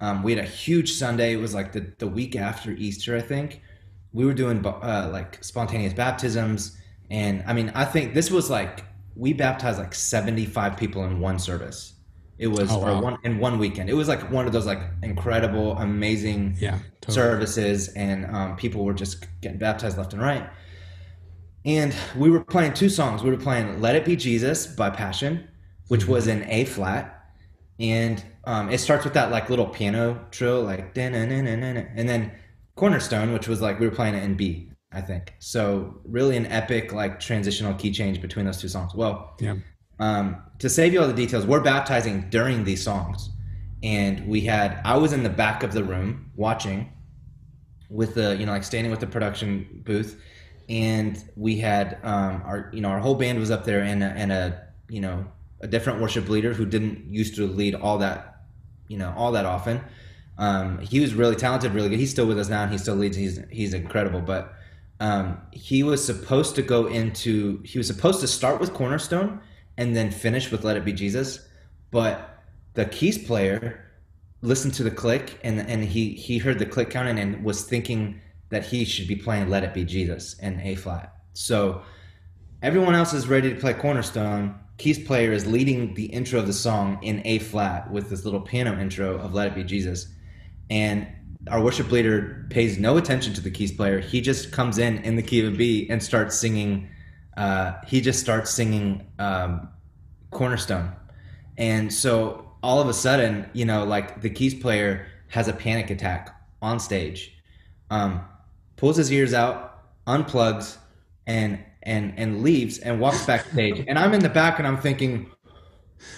Um, 0.00 0.22
we 0.22 0.32
had 0.34 0.44
a 0.44 0.48
huge 0.48 0.92
Sunday. 0.92 1.32
It 1.32 1.36
was 1.36 1.52
like 1.52 1.72
the, 1.72 1.92
the 1.98 2.06
week 2.06 2.36
after 2.36 2.70
Easter, 2.70 3.16
I 3.16 3.20
think. 3.20 3.60
We 4.12 4.24
were 4.24 4.34
doing 4.34 4.64
uh, 4.64 5.10
like 5.12 5.42
spontaneous 5.42 5.94
baptisms, 5.94 6.78
and 7.10 7.42
I 7.46 7.52
mean, 7.52 7.72
I 7.74 7.84
think 7.84 8.14
this 8.14 8.30
was 8.30 8.50
like 8.50 8.84
we 9.16 9.32
baptized 9.32 9.80
like 9.80 9.94
seventy 9.94 10.46
five 10.46 10.76
people 10.76 11.04
in 11.04 11.18
one 11.18 11.40
service. 11.40 11.94
It 12.38 12.46
was 12.46 12.70
oh, 12.70 12.78
wow. 12.78 13.00
one 13.00 13.18
in 13.24 13.38
one 13.38 13.58
weekend. 13.58 13.90
It 13.90 13.94
was 13.94 14.06
like 14.06 14.30
one 14.30 14.46
of 14.46 14.52
those 14.52 14.66
like 14.66 14.82
incredible, 15.02 15.76
amazing 15.78 16.56
yeah, 16.60 16.78
totally. 17.00 17.14
services, 17.14 17.88
and 17.94 18.26
um, 18.26 18.56
people 18.56 18.84
were 18.84 18.94
just 18.94 19.26
getting 19.40 19.58
baptized 19.58 19.98
left 19.98 20.12
and 20.12 20.22
right. 20.22 20.48
And 21.64 21.94
we 22.16 22.30
were 22.30 22.44
playing 22.44 22.74
two 22.74 22.88
songs. 22.88 23.24
We 23.24 23.30
were 23.30 23.36
playing 23.36 23.80
"Let 23.80 23.96
It 23.96 24.04
Be 24.04 24.14
Jesus" 24.14 24.68
by 24.68 24.90
Passion, 24.90 25.48
which 25.92 26.08
was 26.08 26.26
in 26.26 26.42
A 26.48 26.64
flat, 26.64 27.22
and 27.78 28.24
um, 28.44 28.70
it 28.70 28.78
starts 28.78 29.04
with 29.04 29.12
that 29.12 29.30
like 29.30 29.50
little 29.50 29.66
piano 29.66 30.26
trill, 30.30 30.62
like 30.62 30.96
and 30.96 32.08
then 32.08 32.32
Cornerstone, 32.76 33.34
which 33.34 33.46
was 33.46 33.60
like 33.60 33.78
we 33.78 33.86
were 33.86 33.94
playing 33.94 34.14
it 34.14 34.22
in 34.22 34.34
B, 34.34 34.70
I 34.90 35.02
think. 35.02 35.34
So 35.38 36.00
really 36.06 36.38
an 36.38 36.46
epic 36.46 36.94
like 36.94 37.20
transitional 37.20 37.74
key 37.74 37.92
change 37.92 38.22
between 38.22 38.46
those 38.46 38.58
two 38.58 38.68
songs. 38.68 38.94
Well, 38.94 39.36
yeah. 39.38 39.56
Um, 39.98 40.42
to 40.60 40.70
save 40.70 40.94
you 40.94 41.00
all 41.02 41.06
the 41.06 41.12
details, 41.12 41.44
we're 41.44 41.60
baptizing 41.60 42.30
during 42.30 42.64
these 42.64 42.82
songs, 42.82 43.28
and 43.82 44.26
we 44.26 44.40
had 44.40 44.80
I 44.86 44.96
was 44.96 45.12
in 45.12 45.22
the 45.22 45.28
back 45.44 45.62
of 45.62 45.74
the 45.74 45.84
room 45.84 46.30
watching 46.36 46.90
with 47.90 48.14
the 48.14 48.34
you 48.38 48.46
know 48.46 48.52
like 48.52 48.64
standing 48.64 48.90
with 48.90 49.00
the 49.00 49.06
production 49.06 49.82
booth 49.84 50.18
and 50.70 51.22
we 51.36 51.58
had 51.58 51.98
um, 52.02 52.40
our 52.46 52.70
you 52.72 52.80
know 52.80 52.88
our 52.88 52.98
whole 52.98 53.14
band 53.14 53.38
was 53.38 53.50
up 53.50 53.66
there 53.66 53.82
and 53.82 54.02
a, 54.02 54.06
and 54.06 54.32
a 54.32 54.68
you 54.88 55.02
know 55.02 55.26
a 55.62 55.66
different 55.66 56.00
worship 56.00 56.28
leader 56.28 56.52
who 56.52 56.66
didn't 56.66 57.06
used 57.12 57.36
to 57.36 57.46
lead 57.46 57.74
all 57.74 57.98
that, 57.98 58.42
you 58.88 58.98
know, 58.98 59.14
all 59.16 59.32
that 59.32 59.46
often. 59.46 59.80
Um, 60.38 60.78
he 60.80 61.00
was 61.00 61.14
really 61.14 61.36
talented, 61.36 61.72
really 61.72 61.88
good. 61.88 61.98
He's 61.98 62.10
still 62.10 62.26
with 62.26 62.38
us 62.38 62.48
now, 62.48 62.64
and 62.64 62.72
he 62.72 62.78
still 62.78 62.96
leads. 62.96 63.16
He's 63.16 63.40
he's 63.50 63.72
incredible. 63.72 64.20
But 64.20 64.52
um, 64.98 65.40
he 65.52 65.82
was 65.82 66.04
supposed 66.04 66.56
to 66.56 66.62
go 66.62 66.86
into. 66.86 67.62
He 67.64 67.78
was 67.78 67.86
supposed 67.86 68.20
to 68.20 68.28
start 68.28 68.60
with 68.60 68.74
Cornerstone 68.74 69.40
and 69.76 69.94
then 69.96 70.10
finish 70.10 70.50
with 70.50 70.64
Let 70.64 70.76
It 70.76 70.84
Be 70.84 70.92
Jesus. 70.92 71.46
But 71.90 72.42
the 72.74 72.86
keys 72.86 73.18
player 73.18 73.88
listened 74.40 74.74
to 74.74 74.82
the 74.82 74.90
click 74.90 75.38
and 75.44 75.60
and 75.60 75.84
he 75.84 76.14
he 76.14 76.38
heard 76.38 76.58
the 76.58 76.66
click 76.66 76.90
counting 76.90 77.18
and 77.18 77.44
was 77.44 77.64
thinking 77.64 78.20
that 78.48 78.64
he 78.64 78.84
should 78.84 79.08
be 79.08 79.16
playing 79.16 79.48
Let 79.48 79.62
It 79.62 79.74
Be 79.74 79.84
Jesus 79.84 80.38
in 80.40 80.60
A 80.60 80.74
flat. 80.74 81.14
So 81.34 81.82
everyone 82.62 82.94
else 82.94 83.12
is 83.12 83.28
ready 83.28 83.54
to 83.54 83.60
play 83.60 83.74
Cornerstone 83.74 84.58
keys 84.78 84.98
player 84.98 85.32
is 85.32 85.46
leading 85.46 85.94
the 85.94 86.06
intro 86.06 86.40
of 86.40 86.46
the 86.46 86.52
song 86.52 86.98
in 87.02 87.22
A 87.24 87.38
flat 87.38 87.90
with 87.90 88.10
this 88.10 88.24
little 88.24 88.40
piano 88.40 88.78
intro 88.78 89.18
of 89.18 89.34
Let 89.34 89.48
It 89.48 89.54
Be 89.54 89.64
Jesus. 89.64 90.08
And 90.70 91.06
our 91.50 91.62
worship 91.62 91.90
leader 91.90 92.46
pays 92.50 92.78
no 92.78 92.96
attention 92.96 93.34
to 93.34 93.40
the 93.40 93.50
keys 93.50 93.72
player. 93.72 94.00
He 94.00 94.20
just 94.20 94.52
comes 94.52 94.78
in 94.78 94.98
in 94.98 95.16
the 95.16 95.22
key 95.22 95.44
of 95.44 95.52
a 95.52 95.56
B 95.56 95.88
and 95.90 96.02
starts 96.02 96.38
singing. 96.38 96.88
Uh, 97.36 97.74
he 97.86 98.00
just 98.00 98.20
starts 98.20 98.50
singing 98.50 99.06
um, 99.18 99.68
Cornerstone. 100.30 100.92
And 101.58 101.92
so 101.92 102.52
all 102.62 102.80
of 102.80 102.88
a 102.88 102.94
sudden, 102.94 103.48
you 103.52 103.64
know, 103.64 103.84
like 103.84 104.20
the 104.22 104.30
keys 104.30 104.54
player 104.54 105.06
has 105.28 105.48
a 105.48 105.52
panic 105.52 105.90
attack 105.90 106.36
on 106.60 106.78
stage, 106.78 107.36
um, 107.90 108.24
pulls 108.76 108.96
his 108.96 109.10
ears 109.12 109.34
out, 109.34 109.84
unplugs, 110.06 110.76
and 111.26 111.58
and 111.84 112.12
and 112.16 112.42
leaves 112.42 112.78
and 112.78 113.00
walks 113.00 113.24
backstage. 113.26 113.84
and 113.88 113.98
I'm 113.98 114.14
in 114.14 114.20
the 114.20 114.28
back 114.28 114.58
and 114.58 114.66
I'm 114.66 114.78
thinking, 114.78 115.30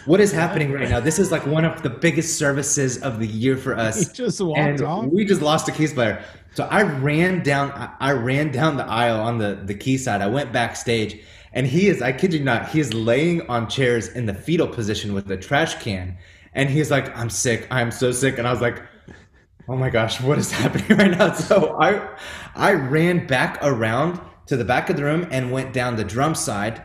what 0.06 0.20
is 0.20 0.32
happening 0.32 0.72
right 0.72 0.88
now? 0.88 1.00
This 1.00 1.18
is 1.18 1.30
like 1.30 1.46
one 1.46 1.64
of 1.64 1.82
the 1.82 1.90
biggest 1.90 2.38
services 2.38 3.02
of 3.02 3.18
the 3.18 3.26
year 3.26 3.56
for 3.56 3.76
us. 3.76 4.08
He 4.08 4.14
just 4.14 4.40
walked 4.40 4.58
and 4.58 4.80
off. 4.82 5.06
We 5.06 5.24
just 5.24 5.42
lost 5.42 5.68
a 5.68 5.72
keys 5.72 5.92
player. 5.92 6.22
So 6.54 6.64
I 6.70 6.82
ran 6.82 7.42
down 7.42 7.90
I 8.00 8.12
ran 8.12 8.52
down 8.52 8.76
the 8.76 8.86
aisle 8.86 9.20
on 9.20 9.38
the, 9.38 9.60
the 9.64 9.74
key 9.74 9.98
side. 9.98 10.20
I 10.20 10.26
went 10.26 10.52
backstage 10.52 11.22
and 11.52 11.66
he 11.66 11.86
is, 11.86 12.02
I 12.02 12.12
kid 12.12 12.34
you 12.34 12.40
not, 12.40 12.68
he 12.68 12.80
is 12.80 12.92
laying 12.92 13.48
on 13.48 13.68
chairs 13.68 14.08
in 14.08 14.26
the 14.26 14.34
fetal 14.34 14.66
position 14.66 15.14
with 15.14 15.30
a 15.30 15.36
trash 15.36 15.76
can. 15.76 16.16
And 16.52 16.68
he's 16.68 16.90
like, 16.90 17.16
I'm 17.16 17.30
sick. 17.30 17.66
I'm 17.70 17.90
so 17.90 18.12
sick. 18.12 18.38
And 18.38 18.46
I 18.46 18.52
was 18.52 18.60
like, 18.60 18.82
oh 19.68 19.76
my 19.76 19.88
gosh, 19.88 20.20
what 20.20 20.38
is 20.38 20.50
happening 20.60 20.98
right 20.98 21.10
now? 21.12 21.32
So 21.32 21.76
I 21.80 22.08
I 22.54 22.72
ran 22.72 23.26
back 23.26 23.58
around 23.62 24.20
to 24.46 24.56
the 24.56 24.64
back 24.64 24.90
of 24.90 24.96
the 24.96 25.04
room 25.04 25.26
and 25.30 25.50
went 25.50 25.72
down 25.72 25.96
the 25.96 26.04
drum 26.04 26.34
side 26.34 26.82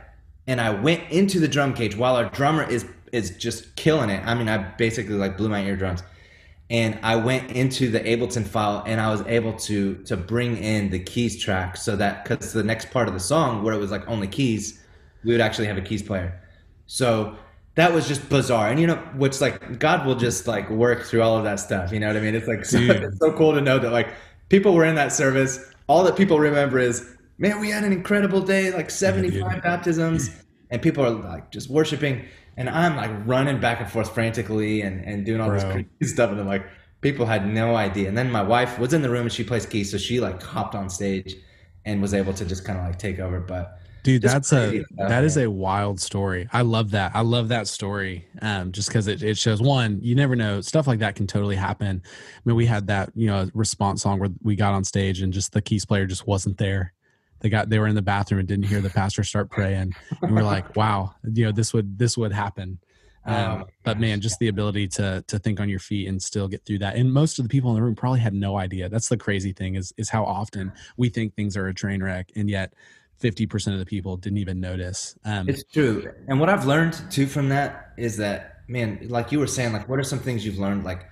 and 0.49 0.59
I 0.59 0.71
went 0.71 1.11
into 1.11 1.39
the 1.39 1.47
drum 1.47 1.75
cage 1.75 1.95
while 1.95 2.15
our 2.15 2.25
drummer 2.29 2.63
is 2.63 2.83
is 3.11 3.37
just 3.37 3.75
killing 3.75 4.09
it. 4.09 4.25
I 4.25 4.33
mean, 4.33 4.49
I 4.49 4.57
basically 4.57 5.15
like 5.15 5.37
blew 5.37 5.49
my 5.49 5.63
eardrums. 5.63 6.03
And 6.71 6.99
I 7.01 7.15
went 7.15 7.51
into 7.51 7.89
the 7.89 7.99
Ableton 7.99 8.45
file 8.45 8.83
and 8.85 9.01
I 9.01 9.11
was 9.11 9.21
able 9.27 9.53
to 9.53 9.95
to 10.03 10.17
bring 10.17 10.57
in 10.57 10.89
the 10.89 10.99
keys 10.99 11.41
track 11.41 11.77
so 11.77 11.95
that 11.95 12.25
cuz 12.25 12.51
the 12.53 12.63
next 12.63 12.89
part 12.89 13.07
of 13.07 13.13
the 13.13 13.19
song 13.19 13.63
where 13.63 13.75
it 13.75 13.79
was 13.79 13.91
like 13.91 14.07
only 14.07 14.27
keys, 14.27 14.79
we 15.23 15.31
would 15.31 15.41
actually 15.41 15.67
have 15.67 15.77
a 15.77 15.81
keys 15.81 16.01
player. 16.01 16.33
So 16.87 17.35
that 17.75 17.93
was 17.93 18.07
just 18.07 18.27
bizarre. 18.27 18.69
And 18.69 18.79
you 18.79 18.87
know, 18.87 18.97
what's 19.13 19.41
like 19.41 19.77
God 19.77 20.05
will 20.05 20.15
just 20.15 20.47
like 20.47 20.67
work 20.71 21.03
through 21.03 21.21
all 21.21 21.37
of 21.37 21.43
that 21.43 21.59
stuff. 21.59 21.91
You 21.91 21.99
know 21.99 22.07
what 22.07 22.17
I 22.17 22.21
mean? 22.21 22.33
It's 22.33 22.47
like 22.47 22.65
so, 22.65 22.79
it's 22.79 23.19
so 23.19 23.31
cool 23.33 23.53
to 23.53 23.61
know 23.61 23.77
that 23.77 23.91
like 23.91 24.09
people 24.49 24.73
were 24.73 24.85
in 24.85 24.95
that 24.95 25.13
service. 25.13 25.59
All 25.85 26.03
that 26.03 26.15
people 26.15 26.39
remember 26.39 26.77
is, 26.79 27.07
man, 27.39 27.59
we 27.59 27.69
had 27.69 27.83
an 27.83 27.91
incredible 27.91 28.41
day, 28.41 28.71
like 28.71 28.91
75 28.91 29.33
yeah, 29.33 29.59
baptisms, 29.61 30.29
and 30.69 30.81
people 30.81 31.03
are 31.03 31.09
like 31.09 31.51
just 31.51 31.69
worshiping. 31.69 32.25
And 32.57 32.69
I'm 32.69 32.97
like 32.97 33.11
running 33.25 33.59
back 33.59 33.79
and 33.79 33.89
forth 33.89 34.13
frantically 34.13 34.81
and, 34.81 35.03
and 35.05 35.25
doing 35.25 35.39
all 35.39 35.47
Bro. 35.47 35.59
this 35.59 35.63
crazy 35.63 35.87
stuff. 36.13 36.29
And 36.29 36.39
I'm 36.39 36.47
like, 36.47 36.65
people 37.01 37.25
had 37.25 37.47
no 37.47 37.75
idea. 37.75 38.09
And 38.09 38.17
then 38.17 38.29
my 38.29 38.43
wife 38.43 38.77
was 38.77 38.93
in 38.93 39.01
the 39.01 39.09
room 39.09 39.23
and 39.23 39.31
she 39.31 39.43
plays 39.43 39.65
keys. 39.65 39.91
So 39.91 39.97
she 39.97 40.19
like 40.19 40.43
hopped 40.43 40.75
on 40.75 40.89
stage 40.89 41.35
and 41.85 42.01
was 42.01 42.13
able 42.13 42.33
to 42.33 42.45
just 42.45 42.65
kind 42.65 42.77
of 42.77 42.85
like 42.85 42.99
take 42.99 43.19
over. 43.19 43.39
But 43.39 43.79
dude 44.03 44.21
that's 44.21 44.53
a 44.53 44.83
that 44.97 45.25
is 45.25 45.37
a 45.37 45.49
wild 45.49 45.99
story 45.99 46.47
i 46.53 46.61
love 46.61 46.91
that 46.91 47.11
i 47.13 47.19
love 47.19 47.49
that 47.49 47.67
story 47.67 48.25
um 48.41 48.71
just 48.71 48.87
because 48.87 49.07
it, 49.07 49.21
it 49.21 49.37
shows 49.37 49.61
one 49.61 49.99
you 50.01 50.15
never 50.15 50.37
know 50.37 50.61
stuff 50.61 50.87
like 50.87 50.99
that 50.99 51.15
can 51.15 51.27
totally 51.27 51.55
happen 51.55 52.01
i 52.05 52.39
mean 52.45 52.55
we 52.55 52.65
had 52.65 52.87
that 52.87 53.11
you 53.13 53.27
know 53.27 53.49
response 53.53 54.01
song 54.01 54.17
where 54.17 54.29
we 54.41 54.55
got 54.55 54.73
on 54.73 54.85
stage 54.85 55.21
and 55.21 55.33
just 55.33 55.51
the 55.51 55.61
keys 55.61 55.85
player 55.85 56.05
just 56.05 56.25
wasn't 56.25 56.57
there 56.57 56.93
they 57.39 57.49
got 57.49 57.69
they 57.69 57.79
were 57.79 57.87
in 57.87 57.95
the 57.95 58.01
bathroom 58.01 58.39
and 58.39 58.47
didn't 58.47 58.65
hear 58.65 58.81
the 58.81 58.89
pastor 58.89 59.23
start 59.23 59.49
praying 59.51 59.93
and 60.21 60.35
we're 60.35 60.43
like 60.43 60.75
wow 60.75 61.13
you 61.33 61.45
know 61.45 61.51
this 61.51 61.73
would 61.73 61.97
this 61.97 62.17
would 62.17 62.31
happen 62.31 62.79
um, 63.25 63.35
oh, 63.35 63.67
but 63.83 63.99
man 63.99 64.21
just 64.21 64.39
the 64.39 64.47
ability 64.47 64.87
to 64.87 65.23
to 65.27 65.37
think 65.39 65.59
on 65.59 65.69
your 65.69 65.79
feet 65.79 66.07
and 66.07 66.21
still 66.21 66.47
get 66.47 66.65
through 66.65 66.79
that 66.79 66.95
and 66.95 67.11
most 67.13 67.37
of 67.37 67.43
the 67.43 67.49
people 67.49 67.69
in 67.69 67.75
the 67.75 67.81
room 67.81 67.95
probably 67.95 68.19
had 68.19 68.33
no 68.33 68.57
idea 68.57 68.89
that's 68.89 69.09
the 69.09 69.17
crazy 69.17 69.53
thing 69.53 69.75
is 69.75 69.93
is 69.97 70.09
how 70.09 70.23
often 70.23 70.71
we 70.97 71.09
think 71.09 71.35
things 71.35 71.57
are 71.57 71.67
a 71.67 71.73
train 71.73 72.01
wreck 72.01 72.31
and 72.35 72.49
yet 72.49 72.73
50% 73.21 73.73
of 73.73 73.79
the 73.79 73.85
people 73.85 74.17
didn't 74.17 74.37
even 74.37 74.59
notice. 74.59 75.15
Um, 75.25 75.49
it's 75.49 75.63
true. 75.63 76.11
And 76.27 76.39
what 76.39 76.49
I've 76.49 76.65
learned 76.65 76.99
too 77.11 77.27
from 77.27 77.49
that 77.49 77.93
is 77.97 78.17
that, 78.17 78.61
man, 78.67 78.99
like 79.09 79.31
you 79.31 79.39
were 79.39 79.47
saying, 79.47 79.73
like, 79.73 79.89
what 79.89 79.99
are 79.99 80.03
some 80.03 80.19
things 80.19 80.45
you've 80.45 80.59
learned? 80.59 80.83
Like, 80.83 81.09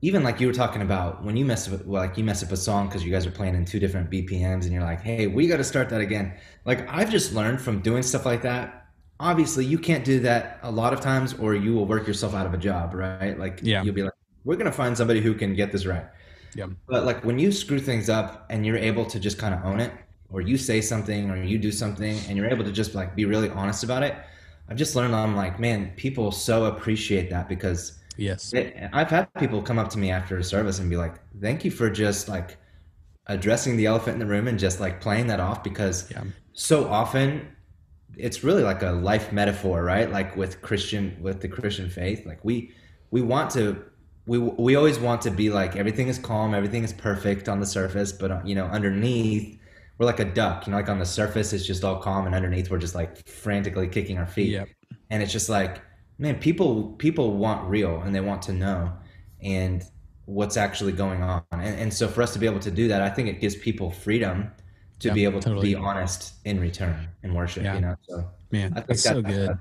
even 0.00 0.22
like 0.22 0.40
you 0.40 0.46
were 0.46 0.52
talking 0.52 0.82
about 0.82 1.24
when 1.24 1.36
you 1.36 1.44
mess 1.44 1.70
up, 1.72 1.84
well, 1.84 2.02
like 2.02 2.16
you 2.16 2.24
mess 2.24 2.42
up 2.42 2.52
a 2.52 2.56
song 2.56 2.86
because 2.86 3.04
you 3.04 3.10
guys 3.10 3.26
are 3.26 3.30
playing 3.30 3.54
in 3.54 3.64
two 3.64 3.80
different 3.80 4.10
BPMs 4.10 4.62
and 4.62 4.72
you're 4.72 4.82
like, 4.82 5.00
hey, 5.00 5.26
we 5.26 5.48
got 5.48 5.56
to 5.56 5.64
start 5.64 5.88
that 5.90 6.00
again. 6.00 6.34
Like, 6.64 6.88
I've 6.88 7.10
just 7.10 7.32
learned 7.32 7.60
from 7.60 7.80
doing 7.80 8.02
stuff 8.02 8.24
like 8.24 8.42
that. 8.42 8.86
Obviously, 9.20 9.64
you 9.64 9.78
can't 9.78 10.04
do 10.04 10.20
that 10.20 10.60
a 10.62 10.70
lot 10.70 10.92
of 10.92 11.00
times 11.00 11.34
or 11.34 11.54
you 11.54 11.74
will 11.74 11.86
work 11.86 12.06
yourself 12.06 12.34
out 12.34 12.46
of 12.46 12.54
a 12.54 12.58
job, 12.58 12.94
right? 12.94 13.38
Like, 13.38 13.60
yeah. 13.62 13.82
you'll 13.82 13.94
be 13.94 14.04
like, 14.04 14.12
we're 14.44 14.56
going 14.56 14.66
to 14.66 14.72
find 14.72 14.96
somebody 14.96 15.20
who 15.20 15.34
can 15.34 15.54
get 15.54 15.72
this 15.72 15.84
right. 15.84 16.06
Yeah. 16.54 16.66
But 16.86 17.04
like 17.04 17.24
when 17.24 17.38
you 17.38 17.52
screw 17.52 17.80
things 17.80 18.08
up 18.08 18.46
and 18.50 18.64
you're 18.64 18.78
able 18.78 19.04
to 19.06 19.20
just 19.20 19.38
kind 19.38 19.54
of 19.54 19.64
own 19.64 19.80
it, 19.80 19.92
or 20.30 20.40
you 20.40 20.56
say 20.56 20.80
something 20.80 21.30
or 21.30 21.42
you 21.42 21.58
do 21.58 21.72
something 21.72 22.18
and 22.28 22.36
you're 22.36 22.48
able 22.48 22.64
to 22.64 22.72
just 22.72 22.94
like 22.94 23.14
be 23.14 23.24
really 23.24 23.48
honest 23.50 23.82
about 23.82 24.02
it 24.02 24.14
i've 24.68 24.76
just 24.76 24.94
learned 24.94 25.14
i'm 25.14 25.34
like 25.34 25.58
man 25.58 25.90
people 25.96 26.30
so 26.30 26.66
appreciate 26.66 27.30
that 27.30 27.48
because 27.48 27.97
yes 28.18 28.52
i've 28.92 29.08
had 29.08 29.32
people 29.34 29.62
come 29.62 29.78
up 29.78 29.88
to 29.88 29.98
me 29.98 30.10
after 30.10 30.36
a 30.38 30.44
service 30.44 30.78
and 30.78 30.90
be 30.90 30.96
like 30.96 31.14
thank 31.40 31.64
you 31.64 31.70
for 31.70 31.88
just 31.88 32.28
like 32.28 32.58
addressing 33.26 33.76
the 33.76 33.86
elephant 33.86 34.14
in 34.14 34.18
the 34.18 34.26
room 34.26 34.48
and 34.48 34.58
just 34.58 34.80
like 34.80 35.00
playing 35.00 35.26
that 35.26 35.40
off 35.40 35.62
because 35.64 36.10
yeah. 36.10 36.22
so 36.52 36.88
often 36.88 37.46
it's 38.16 38.42
really 38.42 38.62
like 38.62 38.82
a 38.82 38.90
life 38.90 39.32
metaphor 39.32 39.82
right 39.82 40.10
like 40.10 40.36
with 40.36 40.60
christian 40.60 41.16
with 41.20 41.40
the 41.40 41.48
christian 41.48 41.88
faith 41.88 42.26
like 42.26 42.44
we 42.44 42.72
we 43.10 43.22
want 43.22 43.50
to 43.50 43.82
we 44.26 44.38
we 44.38 44.76
always 44.76 44.98
want 44.98 45.22
to 45.22 45.30
be 45.30 45.48
like 45.48 45.76
everything 45.76 46.08
is 46.08 46.18
calm 46.18 46.54
everything 46.54 46.84
is 46.84 46.92
perfect 46.92 47.48
on 47.48 47.60
the 47.60 47.66
surface 47.66 48.12
but 48.12 48.46
you 48.46 48.54
know 48.54 48.66
underneath 48.66 49.58
we're 49.98 50.06
like 50.06 50.20
a 50.20 50.24
duck, 50.24 50.66
you 50.66 50.70
know, 50.70 50.76
like 50.76 50.88
on 50.88 50.98
the 50.98 51.06
surface 51.06 51.52
it's 51.52 51.66
just 51.66 51.84
all 51.84 52.00
calm 52.00 52.26
and 52.26 52.34
underneath 52.34 52.70
we're 52.70 52.78
just 52.78 52.94
like 52.94 53.28
frantically 53.28 53.88
kicking 53.88 54.16
our 54.16 54.26
feet. 54.26 54.50
Yep. 54.50 54.68
And 55.10 55.22
it's 55.22 55.32
just 55.32 55.48
like, 55.48 55.82
man, 56.18 56.38
people 56.38 56.92
people 56.98 57.36
want 57.36 57.68
real 57.68 58.00
and 58.02 58.14
they 58.14 58.20
want 58.20 58.42
to 58.42 58.52
know 58.52 58.92
and 59.42 59.84
what's 60.24 60.56
actually 60.56 60.92
going 60.92 61.22
on. 61.22 61.42
And, 61.52 61.80
and 61.80 61.94
so 61.94 62.08
for 62.08 62.22
us 62.22 62.32
to 62.34 62.38
be 62.38 62.46
able 62.46 62.60
to 62.60 62.70
do 62.70 62.88
that, 62.88 63.00
I 63.00 63.08
think 63.08 63.28
it 63.28 63.40
gives 63.40 63.56
people 63.56 63.90
freedom 63.90 64.50
to 64.98 65.12
be 65.12 65.24
able 65.24 65.40
totally. 65.40 65.72
to 65.72 65.76
be 65.78 65.82
honest 65.82 66.34
in 66.44 66.60
return 66.60 67.08
in 67.22 67.32
worship, 67.32 67.62
yeah. 67.62 67.74
you 67.74 67.80
know. 67.80 67.96
So 68.02 68.28
man, 68.50 68.72
that's 68.74 69.04
that, 69.04 69.14
so 69.14 69.22
good. 69.22 69.50
That, 69.50 69.58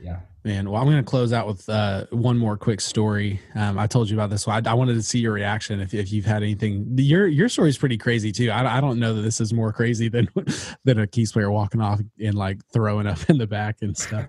yeah. 0.00 0.20
Man, 0.42 0.70
well, 0.70 0.80
I'm 0.80 0.88
going 0.88 0.96
to 0.96 1.02
close 1.02 1.34
out 1.34 1.46
with 1.46 1.68
uh, 1.68 2.06
one 2.10 2.38
more 2.38 2.56
quick 2.56 2.80
story. 2.80 3.40
Um, 3.54 3.78
I 3.78 3.86
told 3.86 4.08
you 4.08 4.16
about 4.16 4.30
this. 4.30 4.42
So 4.44 4.50
I, 4.50 4.62
I, 4.64 4.72
wanted 4.72 4.94
to 4.94 5.02
see 5.02 5.18
your 5.18 5.32
reaction 5.32 5.80
if, 5.80 5.92
if 5.92 6.10
you've 6.10 6.24
had 6.24 6.42
anything. 6.42 6.86
Your 6.96 7.26
your 7.26 7.50
story 7.50 7.68
is 7.68 7.76
pretty 7.76 7.98
crazy 7.98 8.32
too. 8.32 8.50
I, 8.50 8.78
I 8.78 8.80
don't 8.80 8.98
know 8.98 9.12
that 9.12 9.20
this 9.20 9.38
is 9.38 9.52
more 9.52 9.70
crazy 9.70 10.08
than 10.08 10.30
than 10.84 10.98
a 10.98 11.06
keys 11.06 11.32
player 11.32 11.50
walking 11.50 11.82
off 11.82 12.00
and 12.18 12.34
like 12.34 12.64
throwing 12.72 13.06
up 13.06 13.18
in 13.28 13.36
the 13.36 13.46
back 13.46 13.82
and 13.82 13.94
stuff. 13.94 14.28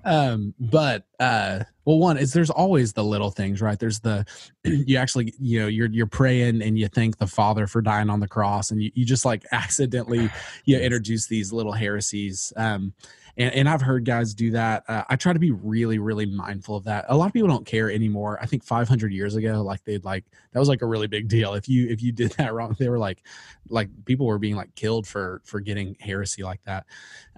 um, 0.06 0.54
but 0.58 1.04
uh, 1.18 1.64
well, 1.84 1.98
one 1.98 2.16
is 2.16 2.32
there's 2.32 2.50
always 2.50 2.94
the 2.94 3.04
little 3.04 3.30
things, 3.30 3.60
right? 3.60 3.78
There's 3.78 4.00
the 4.00 4.24
you 4.64 4.96
actually 4.96 5.34
you 5.38 5.60
know 5.60 5.66
you're 5.66 5.90
you're 5.90 6.06
praying 6.06 6.62
and 6.62 6.78
you 6.78 6.88
thank 6.88 7.18
the 7.18 7.26
Father 7.26 7.66
for 7.66 7.82
dying 7.82 8.08
on 8.08 8.20
the 8.20 8.28
cross, 8.28 8.70
and 8.70 8.82
you, 8.82 8.90
you 8.94 9.04
just 9.04 9.26
like 9.26 9.44
accidentally 9.52 10.30
you 10.64 10.78
know, 10.78 10.82
introduce 10.82 11.26
these 11.26 11.52
little 11.52 11.72
heresies. 11.72 12.50
Um, 12.56 12.94
and, 13.36 13.54
and 13.54 13.68
I've 13.68 13.80
heard 13.80 14.04
guys 14.04 14.34
do 14.34 14.50
that. 14.52 14.84
Uh, 14.88 15.04
I 15.08 15.16
try 15.16 15.32
to 15.32 15.38
be 15.38 15.50
really, 15.50 15.98
really 15.98 16.26
mindful 16.26 16.76
of 16.76 16.84
that. 16.84 17.06
A 17.08 17.16
lot 17.16 17.26
of 17.26 17.32
people 17.32 17.48
don't 17.48 17.66
care 17.66 17.90
anymore. 17.90 18.38
I 18.40 18.46
think 18.46 18.64
500 18.64 19.12
years 19.12 19.36
ago, 19.36 19.62
like 19.62 19.84
they'd 19.84 20.04
like 20.04 20.24
that 20.52 20.58
was 20.58 20.68
like 20.68 20.82
a 20.82 20.86
really 20.86 21.06
big 21.06 21.28
deal. 21.28 21.54
If 21.54 21.68
you 21.68 21.88
if 21.88 22.02
you 22.02 22.12
did 22.12 22.32
that 22.38 22.54
wrong, 22.54 22.76
they 22.78 22.88
were 22.88 22.98
like 22.98 23.22
like 23.68 23.88
people 24.04 24.26
were 24.26 24.38
being 24.38 24.56
like 24.56 24.74
killed 24.74 25.06
for 25.06 25.40
for 25.44 25.60
getting 25.60 25.96
heresy 26.00 26.42
like 26.42 26.62
that, 26.64 26.86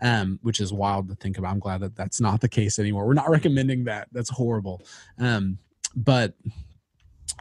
um, 0.00 0.38
which 0.42 0.60
is 0.60 0.72
wild 0.72 1.08
to 1.08 1.14
think 1.16 1.38
about. 1.38 1.52
I'm 1.52 1.60
glad 1.60 1.80
that 1.80 1.96
that's 1.96 2.20
not 2.20 2.40
the 2.40 2.48
case 2.48 2.78
anymore. 2.78 3.06
We're 3.06 3.14
not 3.14 3.30
recommending 3.30 3.84
that. 3.84 4.08
That's 4.12 4.30
horrible. 4.30 4.82
Um, 5.18 5.58
but 5.94 6.34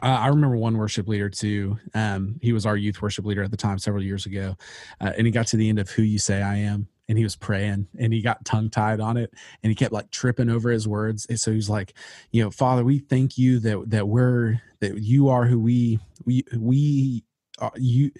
uh, 0.02 0.06
I 0.06 0.28
remember 0.28 0.56
one 0.56 0.76
worship 0.76 1.06
leader 1.06 1.28
too. 1.28 1.78
Um, 1.94 2.38
he 2.42 2.52
was 2.52 2.66
our 2.66 2.76
youth 2.76 3.00
worship 3.00 3.24
leader 3.24 3.42
at 3.42 3.50
the 3.50 3.56
time 3.56 3.78
several 3.78 4.02
years 4.02 4.26
ago, 4.26 4.56
uh, 5.00 5.12
and 5.16 5.26
he 5.26 5.30
got 5.30 5.46
to 5.48 5.56
the 5.56 5.68
end 5.68 5.78
of 5.78 5.90
"Who 5.90 6.02
You 6.02 6.18
Say 6.18 6.42
I 6.42 6.56
Am," 6.56 6.88
and 7.12 7.18
he 7.18 7.24
was 7.24 7.36
praying 7.36 7.86
and 7.98 8.10
he 8.10 8.22
got 8.22 8.42
tongue 8.42 8.70
tied 8.70 8.98
on 8.98 9.18
it 9.18 9.34
and 9.62 9.70
he 9.70 9.74
kept 9.74 9.92
like 9.92 10.10
tripping 10.10 10.48
over 10.48 10.70
his 10.70 10.88
words. 10.88 11.26
And 11.26 11.38
so 11.38 11.52
he's 11.52 11.68
like, 11.68 11.92
you 12.30 12.42
know, 12.42 12.50
Father, 12.50 12.84
we 12.84 13.00
thank 13.00 13.36
you 13.36 13.58
that 13.58 13.90
that 13.90 14.08
we're 14.08 14.62
that 14.80 14.96
you 14.96 15.28
are 15.28 15.44
who 15.44 15.60
we 15.60 15.98
we 16.24 16.42
we 16.56 17.22
uh, 17.58 17.68
you 17.76 18.10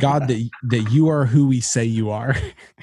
god 0.00 0.26
that 0.26 0.50
that 0.64 0.90
you 0.90 1.08
are 1.08 1.26
who 1.26 1.46
we 1.46 1.60
say 1.60 1.84
you 1.84 2.10
are. 2.10 2.34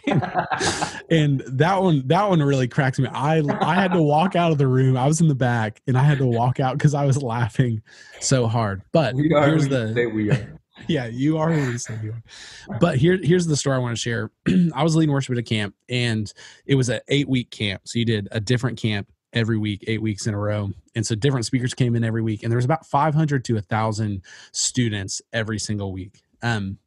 And, 0.08 0.24
and, 1.12 1.44
that 1.48 1.82
one 1.82 2.08
that 2.08 2.30
one 2.30 2.42
really 2.42 2.70
cracked 2.70 2.98
me. 2.98 3.10
I 3.10 3.44
i 3.60 3.76
had 3.76 3.92
to 3.92 4.02
walk 4.02 4.38
out 4.38 4.54
of 4.54 4.58
the 4.58 4.68
room. 4.68 4.96
I 4.96 5.06
was 5.06 5.20
in 5.20 5.28
the 5.28 5.36
back 5.36 5.82
and 5.86 5.98
i 5.98 6.04
had 6.04 6.20
to 6.20 6.26
walk 6.26 6.62
out 6.62 6.78
because 6.78 6.94
i 6.94 7.04
was 7.04 7.22
laughing 7.22 7.82
so 8.22 8.48
hard. 8.48 8.84
But 8.94 9.16
here's 9.18 9.68
the 9.68 10.10
we 10.14 10.32
are 10.32 10.62
yeah, 10.88 11.06
you 11.06 11.38
are 11.38 11.52
who 11.52 11.72
you 11.72 11.78
say 11.78 11.98
you 12.04 12.14
are. 12.14 12.80
But 12.80 12.98
here, 12.98 13.18
here's 13.22 13.48
the 13.48 13.56
story 13.56 13.76
I 13.76 13.80
want 13.80 13.96
to 13.96 14.02
share. 14.02 14.32
I 14.74 14.84
was 14.84 14.96
leading 14.96 15.14
worship 15.14 15.34
at 15.34 15.38
a 15.38 15.44
camp, 15.44 15.76
and 15.90 16.32
it 16.66 16.76
was 16.76 16.90
an 16.90 17.00
eight 17.08 17.28
week 17.28 17.50
camp. 17.52 17.82
So 17.86 18.00
you 18.00 18.06
did 18.06 18.28
a 18.32 18.40
different 18.40 18.78
camp 18.78 19.08
every 19.34 19.58
week, 19.58 19.84
eight 19.88 20.02
weeks 20.02 20.28
in 20.28 20.34
a 20.34 20.40
row. 20.40 20.72
And 20.96 21.06
so 21.06 21.14
different 21.14 21.46
speakers 21.46 21.74
came 21.74 21.96
in 21.96 22.04
every 22.04 22.22
week, 22.22 22.44
and 22.44 22.52
there 22.52 22.58
was 22.58 22.66
about 22.66 22.86
500 22.86 23.44
to 23.46 23.58
a 23.58 23.62
thousand 23.62 24.22
students 24.54 25.22
every 25.34 25.60
single 25.60 25.92
week. 25.92 26.22
Um, 26.42 26.78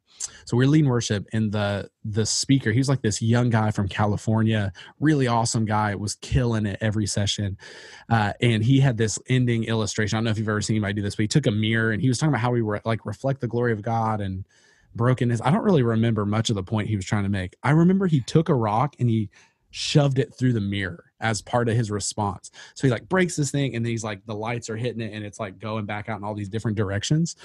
so 0.45 0.57
we 0.57 0.65
are 0.65 0.67
leading 0.67 0.89
worship, 0.89 1.25
and 1.33 1.51
the 1.51 1.89
the 2.03 2.25
speaker, 2.25 2.71
he 2.71 2.79
was 2.79 2.89
like 2.89 3.01
this 3.01 3.21
young 3.21 3.49
guy 3.49 3.71
from 3.71 3.87
California, 3.87 4.71
really 4.99 5.27
awesome 5.27 5.65
guy, 5.65 5.95
was 5.95 6.15
killing 6.15 6.65
it 6.65 6.77
every 6.81 7.05
session. 7.05 7.57
Uh, 8.09 8.33
and 8.41 8.63
he 8.63 8.79
had 8.79 8.97
this 8.97 9.19
ending 9.27 9.63
illustration. 9.65 10.15
I 10.15 10.17
don't 10.17 10.25
know 10.25 10.31
if 10.31 10.37
you've 10.37 10.49
ever 10.49 10.61
seen 10.61 10.75
anybody 10.75 10.93
do 10.93 11.01
this, 11.01 11.15
but 11.15 11.23
he 11.23 11.27
took 11.27 11.47
a 11.47 11.51
mirror 11.51 11.91
and 11.91 12.01
he 12.01 12.07
was 12.07 12.17
talking 12.17 12.33
about 12.33 12.41
how 12.41 12.51
we 12.51 12.61
were 12.61 12.81
like 12.85 13.05
reflect 13.05 13.41
the 13.41 13.47
glory 13.47 13.71
of 13.71 13.81
God 13.81 14.21
and 14.21 14.45
brokenness. 14.95 15.41
I 15.43 15.51
don't 15.51 15.63
really 15.63 15.83
remember 15.83 16.25
much 16.25 16.49
of 16.49 16.55
the 16.55 16.63
point 16.63 16.89
he 16.89 16.95
was 16.95 17.05
trying 17.05 17.23
to 17.23 17.29
make. 17.29 17.55
I 17.63 17.71
remember 17.71 18.07
he 18.07 18.21
took 18.21 18.49
a 18.49 18.55
rock 18.55 18.95
and 18.99 19.09
he 19.09 19.29
shoved 19.71 20.17
it 20.17 20.33
through 20.33 20.53
the 20.53 20.61
mirror 20.61 21.11
as 21.19 21.41
part 21.41 21.69
of 21.69 21.75
his 21.75 21.91
response. 21.91 22.49
So 22.73 22.87
he 22.87 22.91
like 22.91 23.07
breaks 23.07 23.35
this 23.35 23.51
thing 23.51 23.75
and 23.75 23.85
then 23.85 23.91
he's 23.91 24.03
like 24.03 24.25
the 24.25 24.33
lights 24.33 24.69
are 24.69 24.77
hitting 24.77 25.01
it 25.01 25.13
and 25.13 25.23
it's 25.23 25.39
like 25.39 25.59
going 25.59 25.85
back 25.85 26.09
out 26.09 26.17
in 26.17 26.23
all 26.23 26.33
these 26.33 26.49
different 26.49 26.77
directions. 26.77 27.35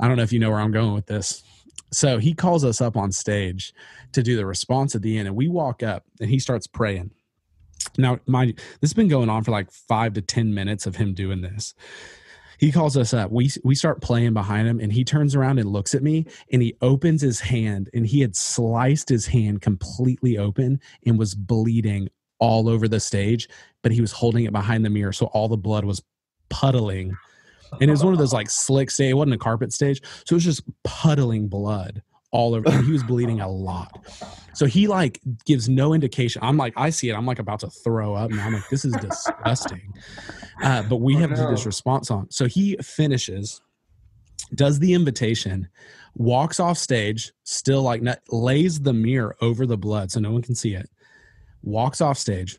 I 0.00 0.08
don't 0.08 0.16
know 0.16 0.22
if 0.22 0.32
you 0.32 0.38
know 0.38 0.50
where 0.50 0.60
I'm 0.60 0.72
going 0.72 0.94
with 0.94 1.06
this. 1.06 1.42
So 1.92 2.18
he 2.18 2.34
calls 2.34 2.64
us 2.64 2.80
up 2.80 2.96
on 2.96 3.12
stage 3.12 3.72
to 4.12 4.22
do 4.22 4.36
the 4.36 4.46
response 4.46 4.94
at 4.94 5.02
the 5.02 5.18
end, 5.18 5.28
and 5.28 5.36
we 5.36 5.48
walk 5.48 5.82
up 5.82 6.04
and 6.20 6.28
he 6.28 6.38
starts 6.38 6.66
praying. 6.66 7.12
Now, 7.96 8.18
mind 8.26 8.54
this 8.80 8.90
has 8.90 8.94
been 8.94 9.08
going 9.08 9.28
on 9.28 9.44
for 9.44 9.52
like 9.52 9.70
five 9.70 10.14
to 10.14 10.22
10 10.22 10.52
minutes 10.52 10.86
of 10.86 10.96
him 10.96 11.14
doing 11.14 11.42
this. 11.42 11.74
he 12.58 12.72
calls 12.72 12.96
us 12.96 13.12
up. 13.12 13.30
We 13.30 13.50
we 13.64 13.74
start 13.74 14.00
playing 14.00 14.34
behind 14.34 14.68
him, 14.68 14.80
and 14.80 14.92
he 14.92 15.04
turns 15.04 15.34
around 15.34 15.58
and 15.58 15.70
looks 15.70 15.94
at 15.94 16.02
me, 16.02 16.26
and 16.52 16.62
he 16.62 16.76
opens 16.80 17.22
his 17.22 17.40
hand, 17.40 17.90
and 17.94 18.06
he 18.06 18.20
had 18.20 18.34
sliced 18.36 19.08
his 19.08 19.26
hand 19.26 19.62
completely 19.62 20.38
open 20.38 20.80
and 21.04 21.18
was 21.18 21.34
bleeding 21.34 22.08
all 22.38 22.68
over 22.68 22.88
the 22.88 23.00
stage, 23.00 23.48
but 23.82 23.92
he 23.92 24.00
was 24.00 24.12
holding 24.12 24.44
it 24.44 24.52
behind 24.52 24.84
the 24.84 24.90
mirror, 24.90 25.12
so 25.12 25.26
all 25.26 25.48
the 25.48 25.56
blood 25.56 25.84
was 25.84 26.02
puddling. 26.48 27.16
And 27.72 27.82
it 27.82 27.90
was 27.90 28.04
one 28.04 28.12
of 28.12 28.18
those 28.18 28.32
like 28.32 28.48
slick 28.50 28.90
stage. 28.90 29.10
It 29.10 29.14
wasn't 29.14 29.34
a 29.34 29.38
carpet 29.38 29.72
stage, 29.72 30.00
so 30.24 30.34
it 30.34 30.36
was 30.36 30.44
just 30.44 30.62
puddling 30.84 31.48
blood 31.48 32.02
all 32.32 32.54
over. 32.54 32.68
And 32.68 32.84
he 32.84 32.92
was 32.92 33.02
bleeding 33.02 33.40
a 33.40 33.48
lot. 33.48 34.04
So 34.54 34.66
he 34.66 34.86
like 34.88 35.20
gives 35.44 35.68
no 35.68 35.92
indication. 35.94 36.42
I'm 36.42 36.56
like, 36.56 36.72
I 36.76 36.90
see 36.90 37.08
it. 37.10 37.14
I'm 37.14 37.26
like 37.26 37.38
about 37.38 37.60
to 37.60 37.70
throw 37.70 38.14
up. 38.14 38.30
And 38.30 38.40
I'm 38.40 38.52
like, 38.54 38.68
this 38.70 38.84
is 38.84 38.94
disgusting. 39.00 39.92
Uh, 40.62 40.82
but 40.84 40.96
we 40.96 41.14
Oh, 41.16 41.18
have 41.20 41.30
no. 41.30 41.50
this 41.50 41.66
response 41.66 42.10
on. 42.10 42.30
So 42.30 42.46
he 42.46 42.76
finishes, 42.82 43.60
does 44.54 44.78
the 44.78 44.94
invitation, 44.94 45.68
walks 46.14 46.58
off 46.60 46.78
stage, 46.78 47.32
still 47.44 47.82
like 47.82 48.02
not, 48.02 48.18
lays 48.30 48.80
the 48.80 48.92
mirror 48.92 49.36
over 49.40 49.66
the 49.66 49.76
blood 49.76 50.10
so 50.10 50.20
no 50.20 50.30
one 50.32 50.42
can 50.42 50.54
see 50.54 50.74
it, 50.74 50.88
walks 51.62 52.00
off 52.00 52.16
stage, 52.18 52.58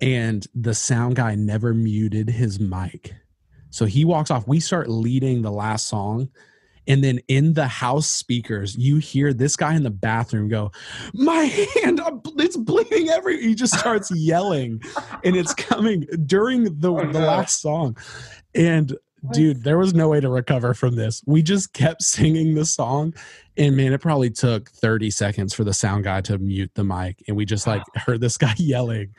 and 0.00 0.46
the 0.54 0.74
sound 0.74 1.16
guy 1.16 1.34
never 1.34 1.72
muted 1.74 2.28
his 2.30 2.58
mic. 2.60 3.14
So 3.70 3.84
he 3.86 4.04
walks 4.04 4.30
off. 4.30 4.46
We 4.48 4.60
start 4.60 4.88
leading 4.88 5.42
the 5.42 5.52
last 5.52 5.88
song. 5.88 6.28
And 6.86 7.04
then 7.04 7.20
in 7.28 7.52
the 7.52 7.66
house 7.68 8.08
speakers, 8.08 8.74
you 8.74 8.96
hear 8.96 9.34
this 9.34 9.56
guy 9.56 9.74
in 9.74 9.82
the 9.82 9.90
bathroom 9.90 10.48
go, 10.48 10.72
My 11.12 11.42
hand, 11.44 12.00
it's 12.38 12.56
bleeding 12.56 13.10
every. 13.10 13.42
He 13.42 13.54
just 13.54 13.78
starts 13.78 14.10
yelling, 14.10 14.80
and 15.22 15.36
it's 15.36 15.52
coming 15.52 16.06
during 16.24 16.64
the, 16.80 16.90
Oh, 16.90 17.04
the 17.12 17.18
no. 17.20 17.26
last 17.26 17.60
song. 17.60 17.96
And 18.54 18.96
dude, 19.32 19.62
there 19.62 19.78
was 19.78 19.94
no 19.94 20.08
way 20.08 20.20
to 20.20 20.28
recover 20.28 20.74
from 20.74 20.96
this. 20.96 21.22
We 21.26 21.42
just 21.42 21.72
kept 21.72 22.02
singing 22.02 22.54
the 22.54 22.64
song, 22.64 23.14
and 23.56 23.76
man, 23.76 23.92
it 23.92 24.00
probably 24.00 24.30
took 24.30 24.70
30 24.70 25.10
seconds 25.10 25.54
for 25.54 25.64
the 25.64 25.74
sound 25.74 26.04
guy 26.04 26.20
to 26.22 26.38
mute 26.38 26.70
the 26.74 26.84
mic, 26.84 27.22
and 27.28 27.36
we 27.36 27.44
just 27.44 27.66
like 27.66 27.82
heard 27.94 28.20
this 28.20 28.36
guy 28.36 28.54
yelling. 28.58 29.14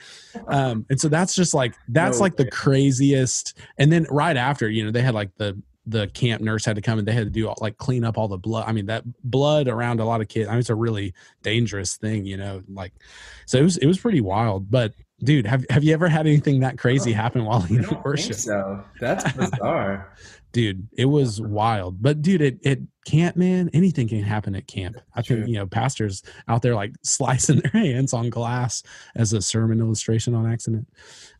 Um, 0.47 0.85
and 0.89 0.99
so 0.99 1.09
that's 1.09 1.35
just 1.35 1.53
like 1.53 1.75
that's 1.88 2.17
No 2.17 2.23
like 2.23 2.38
the 2.38 2.49
craziest. 2.49 3.57
And 3.77 3.91
then 3.91 4.05
right 4.09 4.38
after, 4.38 4.69
you 4.69 4.85
know, 4.85 4.91
they 4.91 5.01
had 5.01 5.13
like 5.13 5.35
the 5.38 5.62
the 5.85 6.07
camp 6.07 6.41
nurse 6.41 6.65
had 6.65 6.75
to 6.75 6.81
come 6.81 6.99
and 6.99 7.07
they 7.07 7.12
had 7.12 7.25
to 7.25 7.31
do 7.31 7.47
all, 7.47 7.55
like 7.62 7.77
clean 7.77 8.03
up 8.03 8.17
all 8.17 8.27
the 8.27 8.38
blood. 8.38 8.65
I 8.67 8.73
mean, 8.73 8.85
that 8.88 9.03
blood 9.23 9.67
around 9.67 9.99
a 9.99 10.05
lot 10.05 10.21
of 10.21 10.27
kids. 10.27 10.47
I 10.47 10.51
mean, 10.51 10.59
it's 10.59 10.69
a 10.69 10.75
really 10.75 11.13
dangerous 11.41 11.97
thing, 11.97 12.25
you 12.25 12.38
know. 12.38 12.62
Like, 12.69 12.93
so 13.45 13.57
it 13.57 13.63
was 13.63 13.77
it 13.77 13.88
was 13.88 13.97
pretty 13.97 14.21
wild. 14.21 14.69
But 14.69 14.93
dude, 15.23 15.45
have 15.45 15.65
have 15.69 15.84
you 15.84 15.93
ever 15.93 16.08
had 16.08 16.27
anything 16.27 16.60
that 16.62 16.77
crazy 16.77 17.12
happen 17.12 17.45
while 17.45 17.62
don't 17.62 18.05
worship? 18.05 18.27
think 18.27 18.39
so. 18.39 18.84
That's 18.99 19.32
bizarre. 19.34 20.13
dude 20.51 20.88
it 20.97 21.05
was 21.05 21.41
wild. 21.41 22.01
But 22.01 22.21
dude 22.21 22.41
it, 22.41 22.60
it 22.63 22.79
camp 23.05 23.36
man 23.36 23.69
anything 23.73 24.08
can 24.08 24.23
happen 24.23 24.55
at 24.55 24.67
camp. 24.67 24.97
I 25.15 25.21
think 25.21 25.47
you 25.47 25.55
know 25.55 25.67
pastors 25.67 26.23
out 26.47 26.62
there 26.62 26.75
like 26.75 26.93
slicing 27.03 27.60
their 27.60 27.71
hands 27.71 28.13
on 28.13 28.29
glass 28.29 28.84
as 29.15 29.34
a 29.34 29.41
sermon 29.41 29.79
illustration 29.79 30.34
on 30.34 30.51
accident. 30.51 30.88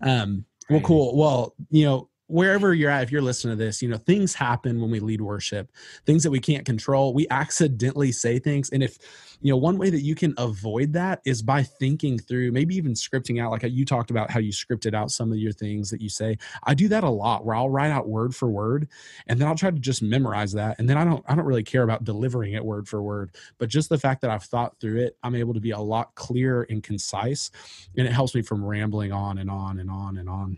Um 0.02 0.46
well 0.70 0.82
cool. 0.82 1.18
Well 1.18 1.56
you 1.70 1.86
know 1.86 2.10
wherever 2.30 2.74
you're 2.74 2.90
at 2.90 3.04
if 3.04 3.12
you're 3.12 3.22
listening 3.22 3.58
to 3.58 3.64
this 3.64 3.82
you 3.82 3.90
know 3.90 3.98
things 3.98 4.34
happen 4.34 4.80
when 4.80 4.90
we 4.90 5.00
lead 5.00 5.22
worship 5.22 5.70
things 6.06 6.24
that 6.24 6.32
we 6.32 6.40
can't 6.40 6.66
control. 6.66 7.14
We 7.14 7.28
accidentally 7.30 8.12
say 8.12 8.40
things. 8.40 8.70
And 8.70 8.84
if 8.84 8.98
you 9.42 9.52
know 9.52 9.58
one 9.58 9.78
way 9.78 9.90
that 9.90 10.02
you 10.02 10.16
can 10.16 10.34
avoid 10.38 10.94
that 10.94 11.22
is 11.26 11.42
by 11.42 11.64
thinking 11.64 12.20
through 12.20 12.52
maybe 12.52 12.76
even 12.76 12.94
scripting 12.94 13.42
out 13.42 13.52
like 13.52 13.64
you 13.64 13.86
talked 13.86 14.12
about 14.12 14.30
how 14.30 14.40
you 14.40 14.52
scripted 14.52 14.94
out 14.94 15.12
some 15.12 15.32
of 15.32 15.38
your 15.38 15.52
things 15.52 15.90
that 15.90 16.02
you 16.02 16.10
say. 16.10 16.38
I 16.64 16.74
do 16.74 16.88
that 16.90 17.04
a 17.04 17.10
lot 17.10 17.46
where 17.46 17.56
I'll 17.56 17.70
write 17.70 17.92
out 17.92 18.08
word 18.08 18.36
for 18.36 18.50
word 18.50 18.88
and 19.28 19.40
then 19.40 19.48
I'll 19.48 19.56
try 19.56 19.72
to 19.72 19.80
just 19.80 20.02
memorize 20.02 20.52
that. 20.54 20.78
And 20.80 20.90
then 20.90 20.98
I 20.98 21.06
don't 21.06 21.24
I 21.28 21.36
don't 21.36 21.46
really 21.46 21.64
care 21.64 21.84
about 21.84 22.04
delivering 22.04 22.54
it 22.54 22.66
word 22.66 22.88
for 22.88 23.02
word, 23.02 23.36
but 23.58 23.70
just 23.70 23.90
the 23.90 23.98
fact 23.98 24.22
that 24.22 24.32
I've 24.32 24.44
thought 24.44 24.80
through 24.80 25.02
it, 25.02 25.18
I'm 25.24 25.36
able 25.36 25.54
to 25.54 25.62
be 25.62 25.72
a 25.72 25.80
lot 25.80 26.16
clearer 26.16 26.66
and 26.70 26.84
concise. 26.84 27.52
And 27.98 28.08
it 28.08 28.14
helps 28.14 28.36
me 28.36 28.42
from 28.42 28.64
rambling 28.64 29.12
on 29.12 29.38
and 29.38 29.50
on 29.50 29.80
and 29.80 29.90
on 29.90 30.18
and 30.18 30.30
on. 30.30 30.58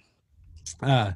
Uh 0.82 1.14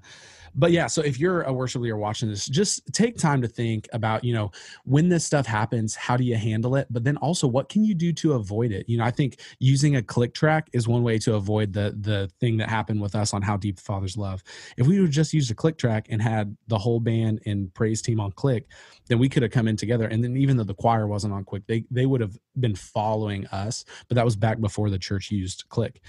but 0.58 0.72
yeah, 0.72 0.88
so 0.88 1.02
if 1.02 1.20
you're 1.20 1.41
a 1.41 1.52
worship 1.52 1.82
leader 1.82 1.98
watching 1.98 2.30
this, 2.30 2.46
just 2.46 2.82
take 2.94 3.18
time 3.18 3.41
to 3.41 3.48
think 3.48 3.89
about, 3.91 4.24
you 4.24 4.34
know, 4.34 4.52
when 4.86 5.10
this 5.10 5.26
stuff 5.26 5.46
happens, 5.46 5.96
how 5.96 6.15
do 6.15 6.24
you 6.24 6.38
handle 6.38 6.78
it? 6.78 6.88
But 6.89 7.04
then 7.04 7.18
also 7.18 7.46
what 7.46 7.68
can 7.68 7.84
you 7.84 7.94
do 7.94 8.13
to 8.13 8.34
avoid 8.34 8.72
it? 8.72 8.88
You 8.88 8.98
know, 8.98 9.04
I 9.04 9.12
think 9.12 9.39
using 9.60 9.98
a 9.98 10.02
click 10.02 10.34
track 10.34 10.70
is 10.72 10.88
one 10.88 11.04
way 11.04 11.18
to 11.20 11.36
avoid 11.36 11.74
the 11.74 11.96
the 12.00 12.32
thing 12.39 12.58
that 12.58 12.70
happened 12.70 13.02
with 13.02 13.15
us 13.15 13.34
on 13.34 13.41
how 13.41 13.58
deep 13.58 13.76
the 13.76 13.82
father's 13.82 14.18
love 14.18 14.44
if 14.78 14.88
we 14.88 15.00
would 15.00 15.12
just 15.12 15.34
used 15.34 15.52
a 15.52 15.56
click 15.56 15.78
track 15.78 16.08
and 16.10 16.22
had 16.22 16.56
the 16.68 16.78
whole 16.78 17.00
band 17.00 17.41
and 17.46 17.74
praise 17.74 18.02
team 18.02 18.20
on 18.20 18.32
click 18.32 18.68
then 19.08 19.20
we 19.20 19.30
could 19.30 19.44
have 19.44 19.52
come 19.52 19.68
in 19.68 19.76
together 19.76 20.08
and 20.08 20.24
then 20.24 20.36
even 20.38 20.58
though 20.58 20.63
the 20.63 20.74
choir 20.74 21.08
wasn't 21.08 21.34
on 21.34 21.44
quick 21.44 21.65
they 21.68 21.84
they 21.91 22.06
would 22.06 22.22
have 22.22 22.38
been 22.60 22.76
following 22.76 23.46
us 23.48 23.86
but 24.08 24.15
that 24.15 24.26
was 24.26 24.36
back 24.36 24.60
before 24.60 24.89
the 24.89 25.00
church 25.00 25.32
used 25.32 25.65
click 25.70 26.02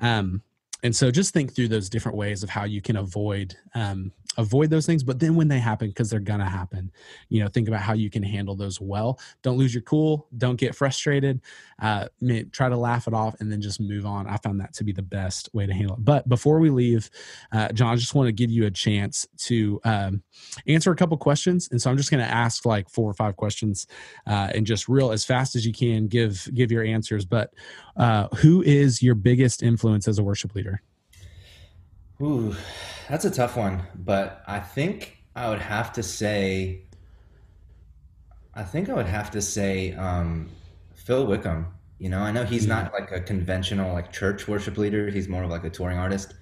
um 0.00 0.42
and 0.84 0.94
so 0.94 1.10
just 1.10 1.32
think 1.32 1.54
through 1.54 1.68
those 1.68 1.88
different 1.88 2.16
ways 2.16 2.42
of 2.44 2.50
how 2.50 2.64
you 2.64 2.80
can 2.80 2.96
avoid 2.96 3.56
um 3.74 4.12
avoid 4.36 4.70
those 4.70 4.86
things 4.86 5.02
but 5.02 5.18
then 5.18 5.34
when 5.34 5.48
they 5.48 5.58
happen 5.58 5.88
because 5.88 6.10
they're 6.10 6.20
gonna 6.20 6.48
happen 6.48 6.90
you 7.28 7.42
know 7.42 7.48
think 7.48 7.68
about 7.68 7.80
how 7.80 7.92
you 7.92 8.10
can 8.10 8.22
handle 8.22 8.54
those 8.54 8.80
well 8.80 9.18
don't 9.42 9.58
lose 9.58 9.74
your 9.74 9.82
cool 9.82 10.26
don't 10.38 10.56
get 10.56 10.74
frustrated 10.74 11.40
uh 11.80 12.06
try 12.52 12.68
to 12.68 12.76
laugh 12.76 13.06
it 13.06 13.14
off 13.14 13.34
and 13.40 13.50
then 13.50 13.60
just 13.60 13.80
move 13.80 14.06
on 14.06 14.26
i 14.26 14.36
found 14.38 14.60
that 14.60 14.72
to 14.72 14.84
be 14.84 14.92
the 14.92 15.02
best 15.02 15.48
way 15.52 15.66
to 15.66 15.72
handle 15.72 15.96
it 15.96 16.04
but 16.04 16.28
before 16.28 16.58
we 16.58 16.70
leave 16.70 17.10
uh, 17.52 17.68
John, 17.72 17.92
I 17.92 17.96
just 17.96 18.14
want 18.14 18.28
to 18.28 18.32
give 18.32 18.50
you 18.50 18.66
a 18.66 18.70
chance 18.70 19.26
to 19.38 19.80
um, 19.84 20.22
answer 20.66 20.90
a 20.90 20.96
couple 20.96 21.16
questions, 21.16 21.68
and 21.70 21.80
so 21.80 21.90
I'm 21.90 21.96
just 21.96 22.10
to 22.10 22.30
ask 22.30 22.64
like 22.64 22.88
four 22.88 23.10
or 23.10 23.14
five 23.14 23.36
questions, 23.36 23.86
uh, 24.26 24.50
and 24.54 24.66
just 24.66 24.88
real 24.88 25.12
as 25.12 25.24
fast 25.24 25.56
as 25.56 25.66
you 25.66 25.72
can 25.72 26.06
give 26.06 26.48
give 26.54 26.70
your 26.70 26.84
answers. 26.84 27.24
But 27.24 27.52
uh, 27.96 28.28
who 28.36 28.62
is 28.62 29.02
your 29.02 29.14
biggest 29.14 29.62
influence 29.62 30.08
as 30.08 30.18
a 30.18 30.22
worship 30.22 30.54
leader? 30.54 30.82
Ooh, 32.22 32.54
that's 33.08 33.24
a 33.24 33.30
tough 33.30 33.56
one, 33.56 33.82
but 33.94 34.42
I 34.46 34.60
think 34.60 35.18
I 35.34 35.48
would 35.48 35.58
have 35.60 35.92
to 35.94 36.02
say, 36.02 36.82
I 38.54 38.62
think 38.62 38.88
I 38.88 38.94
would 38.94 39.06
have 39.06 39.30
to 39.32 39.42
say 39.42 39.94
um, 39.94 40.48
Phil 40.94 41.26
Wickham. 41.26 41.66
You 41.98 42.08
know, 42.08 42.20
I 42.20 42.30
know 42.32 42.44
he's 42.44 42.66
not 42.66 42.92
like 42.92 43.10
a 43.12 43.20
conventional 43.20 43.92
like 43.92 44.12
church 44.12 44.46
worship 44.46 44.76
leader. 44.76 45.10
He's 45.10 45.28
more 45.28 45.42
of 45.42 45.50
like 45.50 45.64
a 45.64 45.70
touring 45.70 45.98
artist, 45.98 46.34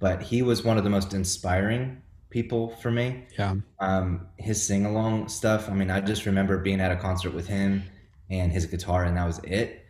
but 0.00 0.22
he 0.22 0.42
was 0.42 0.64
one 0.64 0.78
of 0.78 0.84
the 0.84 0.90
most 0.90 1.14
inspiring 1.14 2.02
people 2.30 2.70
for 2.76 2.90
me. 2.90 3.26
Yeah, 3.38 3.54
Um, 3.78 4.26
his 4.38 4.64
sing 4.64 4.84
along 4.86 5.28
stuff. 5.28 5.68
I 5.68 5.74
mean, 5.74 5.90
I 5.90 6.00
just 6.00 6.26
remember 6.26 6.58
being 6.58 6.80
at 6.80 6.90
a 6.90 6.96
concert 6.96 7.34
with 7.34 7.46
him 7.46 7.84
and 8.30 8.50
his 8.50 8.66
guitar, 8.66 9.04
and 9.04 9.16
that 9.16 9.26
was 9.26 9.38
it. 9.44 9.84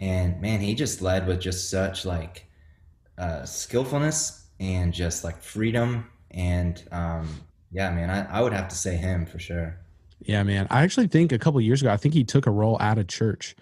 And 0.00 0.40
man, 0.40 0.60
he 0.60 0.74
just 0.74 1.02
led 1.02 1.26
with 1.26 1.40
just 1.40 1.68
such 1.70 2.06
like 2.06 2.46
uh, 3.18 3.44
skillfulness 3.44 4.39
and 4.60 4.92
just 4.92 5.24
like 5.24 5.42
freedom. 5.42 6.08
And 6.30 6.80
um, 6.92 7.28
yeah, 7.72 7.90
man, 7.90 8.10
I, 8.10 8.38
I 8.38 8.42
would 8.42 8.52
have 8.52 8.68
to 8.68 8.76
say 8.76 8.96
him 8.96 9.26
for 9.26 9.38
sure. 9.40 9.76
yeah, 10.20 10.42
man. 10.44 10.66
I 10.70 10.82
actually 10.82 11.08
think 11.08 11.32
a 11.32 11.38
couple 11.38 11.60
years 11.60 11.82
ago, 11.82 11.90
I 11.90 11.96
think 11.96 12.14
he 12.14 12.22
took 12.22 12.46
a 12.46 12.50
role 12.52 12.80
at 12.80 12.98
a 12.98 13.04
church. 13.04 13.56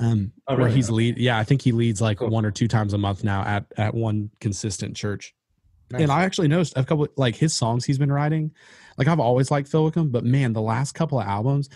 Um, 0.00 0.30
Oh, 0.46 0.54
where 0.54 0.66
really? 0.66 0.76
he's 0.76 0.90
lead, 0.90 1.18
yeah, 1.18 1.38
I 1.38 1.44
think 1.44 1.60
he 1.62 1.72
leads 1.72 2.00
like 2.00 2.18
Cool. 2.18 2.28
one 2.28 2.44
or 2.44 2.52
two 2.52 2.68
times 2.68 2.92
a 2.94 2.98
month 2.98 3.24
now 3.24 3.42
at 3.42 3.64
at 3.76 3.94
one 3.94 4.30
consistent 4.40 4.94
church. 4.96 5.34
Nice. 5.90 6.02
And 6.02 6.12
I 6.12 6.22
actually 6.22 6.46
noticed 6.48 6.74
a 6.76 6.84
couple 6.84 7.08
like 7.16 7.34
his 7.34 7.52
songs 7.54 7.84
he's 7.84 7.98
been 7.98 8.12
writing. 8.12 8.52
Like 8.96 9.08
I've 9.08 9.18
always 9.20 9.50
liked 9.50 9.68
Phil 9.68 9.84
Wickham, 9.84 10.10
but 10.10 10.22
man, 10.24 10.52
the 10.52 10.60
last 10.60 10.92
couple 10.92 11.18
of 11.18 11.26
albums 11.26 11.68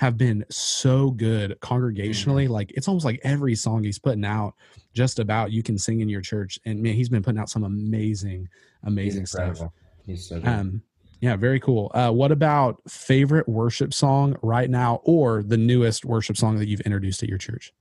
have 0.00 0.16
been 0.16 0.42
so 0.48 1.10
good 1.10 1.58
congregationally. 1.60 2.44
Mm-hmm. 2.44 2.52
Like 2.54 2.72
it's 2.74 2.88
almost 2.88 3.04
like 3.04 3.20
every 3.22 3.54
song 3.54 3.84
he's 3.84 3.98
putting 3.98 4.24
out, 4.24 4.54
just 4.94 5.18
about 5.18 5.52
you 5.52 5.62
can 5.62 5.76
sing 5.76 6.00
in 6.00 6.08
your 6.08 6.22
church. 6.22 6.58
And 6.64 6.82
man, 6.82 6.94
he's 6.94 7.10
been 7.10 7.22
putting 7.22 7.38
out 7.38 7.50
some 7.50 7.64
amazing, 7.64 8.48
amazing 8.84 9.26
stuff. 9.26 9.60
He's 10.06 10.26
so 10.26 10.40
good. 10.40 10.48
Um, 10.48 10.82
yeah, 11.20 11.36
very 11.36 11.60
cool. 11.60 11.90
Uh, 11.92 12.10
what 12.12 12.32
about 12.32 12.80
favorite 12.88 13.46
worship 13.46 13.92
song 13.92 14.38
right 14.40 14.70
now, 14.70 15.02
or 15.04 15.42
the 15.42 15.58
newest 15.58 16.06
worship 16.06 16.38
song 16.38 16.56
that 16.56 16.66
you've 16.66 16.80
introduced 16.80 17.22
at 17.22 17.28
your 17.28 17.36
church? 17.36 17.74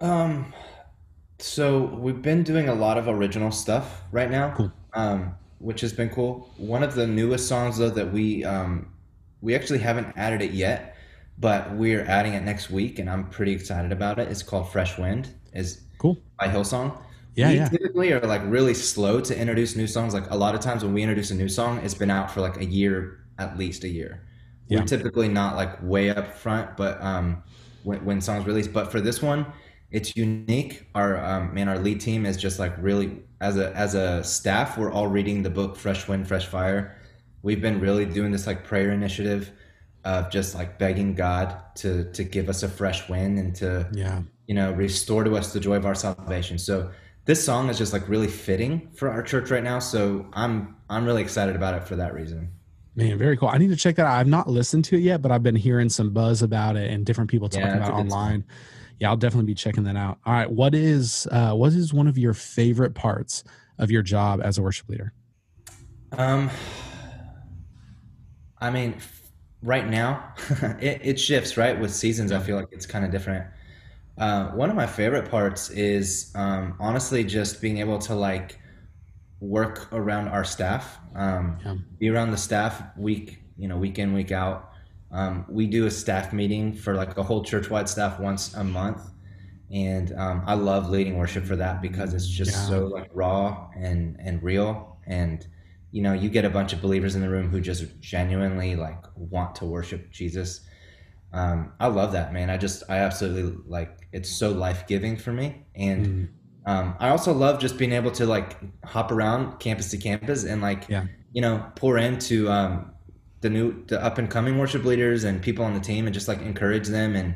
Um, 0.00 0.52
so 1.38 1.84
we've 1.84 2.22
been 2.22 2.42
doing 2.42 2.70
a 2.70 2.74
lot 2.74 2.98
of 2.98 3.06
original 3.06 3.52
stuff 3.52 4.02
right 4.10 4.32
now, 4.32 4.52
Cool. 4.56 4.72
um, 4.94 5.36
which 5.60 5.80
has 5.82 5.92
been 5.92 6.10
cool. 6.10 6.52
One 6.56 6.82
of 6.82 6.96
the 6.96 7.06
newest 7.06 7.46
songs 7.46 7.78
though 7.78 7.90
that 7.90 8.12
we 8.12 8.42
um, 8.42 8.88
we 9.42 9.54
actually 9.54 9.78
haven't 9.78 10.12
added 10.16 10.42
it 10.42 10.50
yet, 10.50 10.91
but 11.42 11.72
we're 11.74 12.04
adding 12.04 12.34
it 12.34 12.44
next 12.44 12.70
week, 12.70 13.00
and 13.00 13.10
I'm 13.10 13.28
pretty 13.28 13.52
excited 13.52 13.90
about 13.90 14.20
it. 14.20 14.28
It's 14.28 14.44
called 14.44 14.70
Fresh 14.70 14.96
Wind. 14.96 15.28
Is 15.52 15.82
Cool. 15.98 16.16
by 16.38 16.46
Hillsong. 16.46 16.96
Yeah, 17.34 17.48
we 17.50 17.56
yeah. 17.56 17.68
typically 17.68 18.12
are 18.12 18.20
like 18.20 18.42
really 18.44 18.74
slow 18.74 19.20
to 19.20 19.36
introduce 19.36 19.74
new 19.74 19.88
songs. 19.88 20.14
Like 20.14 20.30
a 20.30 20.36
lot 20.36 20.54
of 20.54 20.60
times 20.60 20.84
when 20.84 20.94
we 20.94 21.02
introduce 21.02 21.32
a 21.32 21.34
new 21.34 21.48
song, 21.48 21.80
it's 21.82 21.94
been 21.94 22.10
out 22.10 22.30
for 22.30 22.40
like 22.40 22.58
a 22.58 22.64
year, 22.64 23.24
at 23.38 23.58
least 23.58 23.82
a 23.82 23.88
year. 23.88 24.22
Yeah. 24.68 24.78
We're 24.78 24.86
typically 24.86 25.28
not 25.28 25.56
like 25.56 25.76
way 25.82 26.10
up 26.10 26.32
front, 26.32 26.76
but 26.76 27.02
um, 27.02 27.42
when, 27.82 28.04
when 28.04 28.20
songs 28.20 28.46
release. 28.46 28.68
But 28.68 28.92
for 28.92 29.00
this 29.00 29.20
one, 29.20 29.44
it's 29.90 30.16
unique. 30.16 30.86
Our 30.94 31.22
um, 31.24 31.52
man, 31.52 31.68
our 31.68 31.78
lead 31.78 32.00
team 32.00 32.24
is 32.24 32.36
just 32.36 32.60
like 32.60 32.74
really 32.78 33.18
as 33.40 33.56
a 33.58 33.76
as 33.76 33.96
a 33.96 34.22
staff, 34.22 34.78
we're 34.78 34.92
all 34.92 35.08
reading 35.08 35.42
the 35.42 35.50
book 35.50 35.76
Fresh 35.76 36.06
Wind, 36.06 36.28
Fresh 36.28 36.46
Fire, 36.46 36.96
we've 37.42 37.60
been 37.60 37.80
really 37.80 38.06
doing 38.06 38.30
this 38.30 38.46
like 38.46 38.64
prayer 38.64 38.92
initiative 38.92 39.50
of 40.04 40.30
just 40.30 40.54
like 40.54 40.78
begging 40.78 41.14
God 41.14 41.56
to 41.76 42.10
to 42.12 42.24
give 42.24 42.48
us 42.48 42.62
a 42.62 42.68
fresh 42.68 43.08
wind 43.08 43.38
and 43.38 43.54
to 43.56 43.88
yeah 43.92 44.22
you 44.46 44.54
know 44.54 44.72
restore 44.72 45.24
to 45.24 45.36
us 45.36 45.52
the 45.52 45.60
joy 45.60 45.76
of 45.76 45.86
our 45.86 45.94
salvation. 45.94 46.58
So 46.58 46.90
this 47.24 47.44
song 47.44 47.68
is 47.68 47.78
just 47.78 47.92
like 47.92 48.08
really 48.08 48.26
fitting 48.26 48.90
for 48.94 49.08
our 49.08 49.22
church 49.22 49.50
right 49.50 49.62
now. 49.62 49.78
So 49.78 50.26
I'm 50.32 50.76
I'm 50.90 51.04
really 51.04 51.22
excited 51.22 51.56
about 51.56 51.74
it 51.74 51.84
for 51.84 51.96
that 51.96 52.14
reason. 52.14 52.52
Man, 52.94 53.16
very 53.16 53.38
cool. 53.38 53.48
I 53.48 53.56
need 53.56 53.70
to 53.70 53.76
check 53.76 53.96
that 53.96 54.04
out. 54.04 54.18
I've 54.18 54.26
not 54.26 54.48
listened 54.48 54.84
to 54.86 54.96
it 54.96 55.00
yet, 55.00 55.22
but 55.22 55.32
I've 55.32 55.42
been 55.42 55.56
hearing 55.56 55.88
some 55.88 56.10
buzz 56.10 56.42
about 56.42 56.76
it 56.76 56.90
and 56.90 57.06
different 57.06 57.30
people 57.30 57.48
talking 57.48 57.66
Yeah, 57.68 57.76
about 57.76 57.98
it 57.98 58.04
it's 58.04 58.12
a 58.12 58.16
online. 58.16 58.44
Yeah, 58.98 59.08
I'll 59.08 59.16
definitely 59.16 59.46
be 59.46 59.54
checking 59.54 59.84
that 59.84 59.96
out. 59.96 60.18
All 60.26 60.32
right, 60.34 60.50
what 60.50 60.74
is 60.74 61.26
uh, 61.30 61.54
what 61.54 61.72
is 61.72 61.94
one 61.94 62.06
of 62.06 62.18
your 62.18 62.34
favorite 62.34 62.94
parts 62.94 63.44
of 63.78 63.90
your 63.90 64.02
job 64.02 64.40
as 64.44 64.58
a 64.58 64.62
worship 64.62 64.88
leader? 64.88 65.12
Um, 66.12 66.50
I 68.58 68.70
mean, 68.70 68.94
right 69.62 69.88
now 69.88 70.34
it, 70.80 71.00
it 71.02 71.20
shifts, 71.20 71.56
right? 71.56 71.78
With 71.78 71.94
seasons, 71.94 72.32
I 72.32 72.40
feel 72.40 72.56
like 72.56 72.68
it's 72.72 72.86
kind 72.86 73.04
of 73.04 73.10
different. 73.10 73.46
Uh, 74.18 74.48
one 74.50 74.68
of 74.70 74.76
my 74.76 74.86
favorite 74.86 75.30
parts 75.30 75.70
is 75.70 76.30
um, 76.34 76.76
honestly 76.78 77.24
just 77.24 77.60
being 77.62 77.78
able 77.78 77.98
to 78.00 78.14
like 78.14 78.58
work 79.40 79.92
around 79.92 80.28
our 80.28 80.44
staff, 80.44 80.98
um, 81.14 81.58
Yeah. 81.64 81.76
be 81.98 82.08
around 82.10 82.30
the 82.30 82.36
staff 82.36 82.82
week, 82.96 83.42
you 83.56 83.68
know, 83.68 83.76
week 83.76 83.98
in, 83.98 84.12
week 84.12 84.32
out. 84.32 84.70
Um, 85.10 85.44
we 85.48 85.66
do 85.66 85.86
a 85.86 85.90
staff 85.90 86.32
meeting 86.32 86.72
for 86.74 86.94
like 86.94 87.16
a 87.18 87.22
whole 87.22 87.42
church-wide 87.44 87.88
staff 87.88 88.18
once 88.18 88.54
a 88.54 88.64
month, 88.64 89.02
and 89.70 90.12
um, 90.16 90.42
I 90.46 90.54
love 90.54 90.88
leading 90.90 91.18
worship 91.18 91.44
for 91.44 91.56
that 91.56 91.82
because 91.82 92.14
it's 92.14 92.26
just 92.26 92.52
Yeah. 92.52 92.68
so 92.68 92.86
like 92.86 93.10
raw 93.12 93.68
and 93.76 94.16
and 94.20 94.42
real, 94.42 94.98
and 95.06 95.46
you 95.92 96.02
know, 96.02 96.14
you 96.14 96.30
get 96.30 96.46
a 96.46 96.50
bunch 96.50 96.74
of 96.74 96.82
believers 96.82 97.16
in 97.16 97.22
the 97.22 97.30
room 97.30 97.50
who 97.50 97.60
just 97.60 98.00
genuinely 98.00 98.76
like 98.76 99.04
want 99.16 99.56
to 99.56 99.66
worship 99.66 100.10
Jesus. 100.12 100.62
Um, 101.32 101.72
I 101.80 101.88
love 101.88 102.12
that, 102.12 102.32
man. 102.32 102.50
I 102.50 102.58
just, 102.58 102.82
I 102.88 102.98
absolutely 102.98 103.62
like 103.66 104.08
it's 104.12 104.30
so 104.30 104.52
life 104.52 104.86
giving 104.86 105.16
for 105.16 105.32
me. 105.32 105.66
And 105.74 106.08
Mm, 106.08 106.28
um, 106.66 106.96
I 107.00 107.10
also 107.10 107.32
love 107.32 107.60
just 107.60 107.78
being 107.78 107.92
able 107.92 108.10
to 108.12 108.26
like 108.26 108.58
hop 108.84 109.12
around 109.12 109.58
campus 109.60 109.90
to 109.90 109.98
campus 109.98 110.44
and 110.44 110.62
like, 110.62 110.88
Yeah. 110.88 111.06
you 111.32 111.42
know, 111.42 111.64
pour 111.76 111.98
into 111.98 112.50
um, 112.50 112.92
the 113.40 113.50
new, 113.50 113.84
the 113.86 114.02
up 114.04 114.18
and 114.18 114.30
coming 114.30 114.58
worship 114.58 114.84
leaders 114.84 115.24
and 115.24 115.42
people 115.42 115.64
on 115.64 115.74
the 115.74 115.80
team 115.80 116.06
and 116.06 116.14
just 116.14 116.28
like 116.28 116.40
encourage 116.42 116.88
them 116.88 117.16
and, 117.16 117.34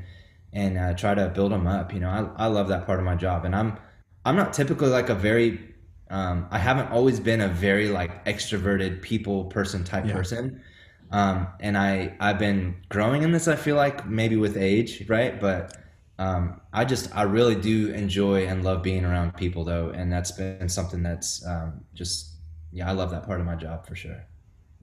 and 0.52 0.78
uh, 0.78 0.94
try 0.94 1.14
to 1.14 1.28
build 1.28 1.52
them 1.52 1.66
up. 1.66 1.92
You 1.92 2.00
know, 2.00 2.10
I, 2.36 2.44
I 2.44 2.46
love 2.48 2.68
that 2.68 2.86
part 2.86 2.98
of 3.00 3.04
my 3.04 3.16
job. 3.16 3.44
And 3.44 3.54
I'm, 3.56 3.78
I'm 4.24 4.36
not 4.36 4.52
typically 4.52 4.88
like 4.88 5.08
a 5.08 5.14
very, 5.14 5.74
um, 6.10 6.46
I 6.50 6.58
haven't 6.58 6.90
always 6.90 7.20
been 7.20 7.40
a 7.40 7.48
very 7.48 7.88
like 7.88 8.24
extroverted 8.24 9.02
people 9.02 9.44
person 9.46 9.84
type 9.84 10.06
Yeah. 10.06 10.12
person. 10.12 10.62
Um, 11.10 11.46
and 11.60 11.78
I, 11.78 12.16
I've 12.18 12.38
been 12.38 12.76
growing 12.88 13.22
in 13.22 13.32
this, 13.32 13.46
I 13.48 13.56
feel 13.56 13.76
like 13.76 14.08
maybe 14.08 14.36
with 14.36 14.56
age, 14.56 15.08
right? 15.08 15.40
But 15.40 15.76
um, 16.18 16.60
I 16.72 16.84
just, 16.84 17.14
I 17.14 17.22
really 17.22 17.54
do 17.54 17.92
enjoy 17.92 18.46
and 18.46 18.64
love 18.64 18.82
being 18.82 19.04
around 19.04 19.36
people 19.36 19.64
though. 19.64 19.90
And 19.90 20.12
that's 20.12 20.32
been 20.32 20.68
something 20.68 21.02
that's 21.02 21.46
um, 21.46 21.84
just, 21.94 22.32
yeah, 22.72 22.88
I 22.88 22.92
love 22.92 23.10
that 23.10 23.24
part 23.24 23.40
of 23.40 23.46
my 23.46 23.54
job 23.54 23.86
for 23.86 23.94
sure. 23.94 24.24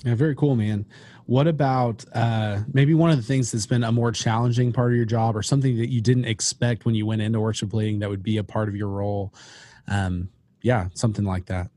Yeah, 0.06 0.16
very 0.16 0.36
cool, 0.36 0.56
man. 0.56 0.86
What 1.26 1.48
about 1.48 2.04
uh, 2.14 2.60
maybe 2.74 2.94
one 2.94 3.10
of 3.10 3.18
the 3.18 3.24
things 3.24 3.52
that's 3.52 3.66
been 3.66 3.84
a 3.84 3.92
more 3.92 4.12
challenging 4.12 4.74
part 4.74 4.92
of 4.92 4.98
your 4.98 5.06
job, 5.06 5.36
or 5.36 5.42
something 5.42 5.78
that 5.78 5.90
you 5.90 6.02
didn't 6.02 6.26
expect 6.26 6.86
when 6.86 6.94
you 6.94 7.06
went 7.06 7.22
into 7.22 7.40
worship 7.40 7.74
leading 7.74 8.00
that 8.00 8.10
would 8.10 8.24
be 8.24 8.38
a 8.38 8.44
part 8.44 8.68
of 8.68 8.76
your 8.76 8.90
role? 8.90 9.34
Um, 9.88 10.30
yeah, 10.64 10.90
something 10.96 11.26
like 11.26 11.48
that. 11.48 11.70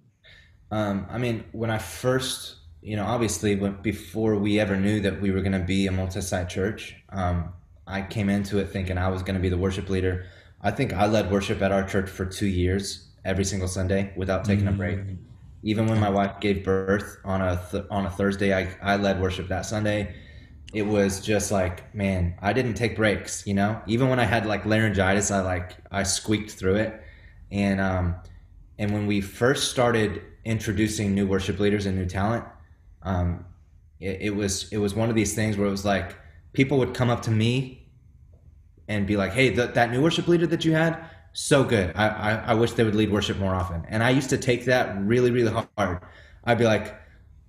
Um, 0.70 1.06
I 1.10 1.18
mean, 1.18 1.44
when 1.52 1.70
I 1.70 1.78
first, 1.78 2.56
you 2.82 2.96
know, 2.96 3.04
obviously, 3.06 3.56
when, 3.56 3.80
before 3.82 4.36
we 4.36 4.60
ever 4.60 4.76
knew 4.76 5.00
that 5.00 5.20
we 5.20 5.30
were 5.32 5.40
going 5.40 5.52
to 5.52 5.60
be 5.60 5.86
a 5.86 5.92
multi-site 5.92 6.48
church, 6.48 6.96
um, 7.10 7.54
I 7.86 8.02
came 8.02 8.30
into 8.30 8.58
it 8.58 8.70
thinking 8.70 8.98
I 8.98 9.08
was 9.08 9.22
going 9.22 9.36
to 9.36 9.40
be 9.40 9.50
the 9.50 9.58
worship 9.58 9.90
leader. 9.90 10.26
I 10.62 10.72
think 10.72 10.92
I 10.94 11.06
led 11.06 11.30
worship 11.30 11.62
at 11.62 11.72
our 11.72 11.84
church 11.84 12.10
for 12.10 12.26
two 12.26 12.46
years, 12.48 13.08
every 13.24 13.44
single 13.44 13.68
Sunday, 13.68 14.12
without 14.16 14.44
taking 14.44 14.68
a 14.68 14.72
break. 14.72 15.00
Mm, 15.00 15.18
Even 15.62 15.88
when 15.88 15.98
my 16.00 16.10
wife 16.10 16.40
gave 16.40 16.64
birth 16.64 17.18
on 17.24 17.42
a 17.42 17.60
th- 17.70 17.84
on 17.90 18.06
a 18.06 18.10
Thursday, 18.10 18.54
I, 18.54 18.76
I 18.82 18.96
led 18.96 19.20
worship 19.20 19.48
that 19.48 19.66
Sunday. 19.66 20.14
It 20.72 20.82
was 20.82 21.20
just 21.20 21.52
like, 21.52 21.94
man, 21.94 22.36
I 22.42 22.52
didn't 22.52 22.74
take 22.74 22.96
breaks, 22.96 23.46
you 23.46 23.54
know. 23.54 23.80
Even 23.86 24.08
when 24.10 24.20
I 24.20 24.24
had 24.24 24.46
like 24.46 24.66
laryngitis, 24.66 25.30
I 25.30 25.40
like 25.42 25.76
I 25.92 26.02
squeaked 26.04 26.52
through 26.52 26.76
it. 26.76 27.02
And 27.52 27.80
um, 27.80 28.16
and 28.78 28.92
when 28.92 29.06
we 29.06 29.20
first 29.20 29.70
started 29.70 30.22
introducing 30.44 31.14
new 31.14 31.26
worship 31.26 31.58
leaders 31.58 31.86
and 31.86 31.96
new 31.96 32.06
talent, 32.06 32.44
um, 33.02 33.44
it, 34.00 34.18
it 34.20 34.36
was 34.36 34.70
it 34.72 34.78
was 34.78 34.94
one 34.94 35.08
of 35.08 35.14
these 35.14 35.34
things 35.34 35.56
where 35.56 35.66
it 35.66 35.70
was 35.70 35.84
like 35.84 36.16
people 36.52 36.78
would 36.78 36.94
come 36.94 37.10
up 37.10 37.22
to 37.22 37.30
me 37.30 37.88
and 38.88 39.06
be 39.06 39.16
like, 39.16 39.32
"Hey, 39.32 39.54
th- 39.54 39.74
that 39.74 39.90
new 39.90 40.02
worship 40.02 40.28
leader 40.28 40.46
that 40.48 40.64
you 40.64 40.72
had, 40.72 41.04
so 41.32 41.64
good. 41.64 41.92
I, 41.96 42.08
I 42.08 42.32
I 42.48 42.54
wish 42.54 42.72
they 42.72 42.84
would 42.84 42.94
lead 42.94 43.10
worship 43.10 43.38
more 43.38 43.54
often." 43.54 43.84
And 43.88 44.02
I 44.02 44.10
used 44.10 44.30
to 44.30 44.38
take 44.38 44.66
that 44.66 44.98
really 45.00 45.30
really 45.30 45.64
hard. 45.76 46.00
I'd 46.44 46.58
be 46.58 46.64
like, 46.64 46.94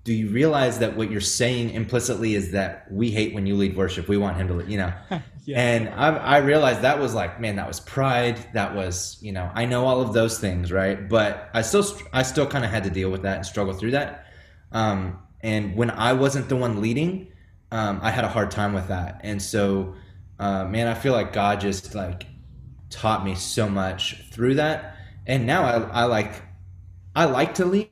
"Do 0.04 0.14
you 0.14 0.30
realize 0.30 0.80
that 0.80 0.96
what 0.96 1.12
you're 1.12 1.22
saying 1.22 1.72
implicitly 1.72 2.36
is 2.36 2.52
that 2.52 2.90
we 2.92 3.12
hate 3.12 3.34
when 3.34 3.46
you 3.46 3.56
lead 3.56 3.76
worship? 3.76 4.08
We 4.08 4.18
want 4.18 4.38
him 4.38 4.48
to, 4.48 4.54
lead, 4.56 4.70
you 4.70 4.78
know." 4.78 4.94
Yeah. 5.48 5.62
And 5.62 5.90
I, 5.90 6.10
I 6.10 6.38
realized 6.40 6.82
that 6.82 7.00
was 7.00 7.14
like, 7.14 7.40
man, 7.40 7.56
that 7.56 7.68
was 7.70 7.80
pride. 7.80 8.38
That 8.54 8.76
was, 8.76 9.18
you 9.22 9.32
know, 9.32 9.50
I 9.56 9.64
know 9.64 9.86
all 9.86 10.02
of 10.02 10.12
those 10.12 10.40
things, 10.40 10.74
right? 10.74 11.08
But 11.08 11.50
I 11.54 11.62
still, 11.62 11.86
I 12.12 12.24
still 12.24 12.46
kind 12.46 12.66
of 12.66 12.70
had 12.70 12.84
to 12.84 12.90
deal 12.90 13.10
with 13.10 13.22
that 13.22 13.38
and 13.38 13.46
struggle 13.46 13.74
through 13.74 13.92
that. 13.92 14.26
Um, 14.74 15.20
and 15.40 15.78
when 15.78 15.90
I 15.90 16.12
wasn't 16.12 16.50
the 16.50 16.58
one 16.58 16.82
leading, 16.82 17.32
um, 17.72 18.02
I 18.04 18.12
had 18.12 18.26
a 18.26 18.28
hard 18.28 18.52
time 18.52 18.74
with 18.74 18.90
that. 18.90 19.22
And 19.24 19.42
so, 19.42 19.96
uh, 20.38 20.66
man, 20.66 20.86
I 20.86 20.94
feel 20.94 21.14
like 21.14 21.32
God 21.32 21.62
just 21.62 21.96
like 21.96 22.26
taught 22.90 23.24
me 23.24 23.34
so 23.34 23.70
much 23.70 24.26
through 24.32 24.56
that. 24.56 24.98
And 25.26 25.48
now 25.48 25.64
I, 25.64 26.02
I 26.02 26.04
like, 26.04 26.42
I 27.16 27.24
like 27.24 27.56
to 27.56 27.66
lead, 27.66 27.90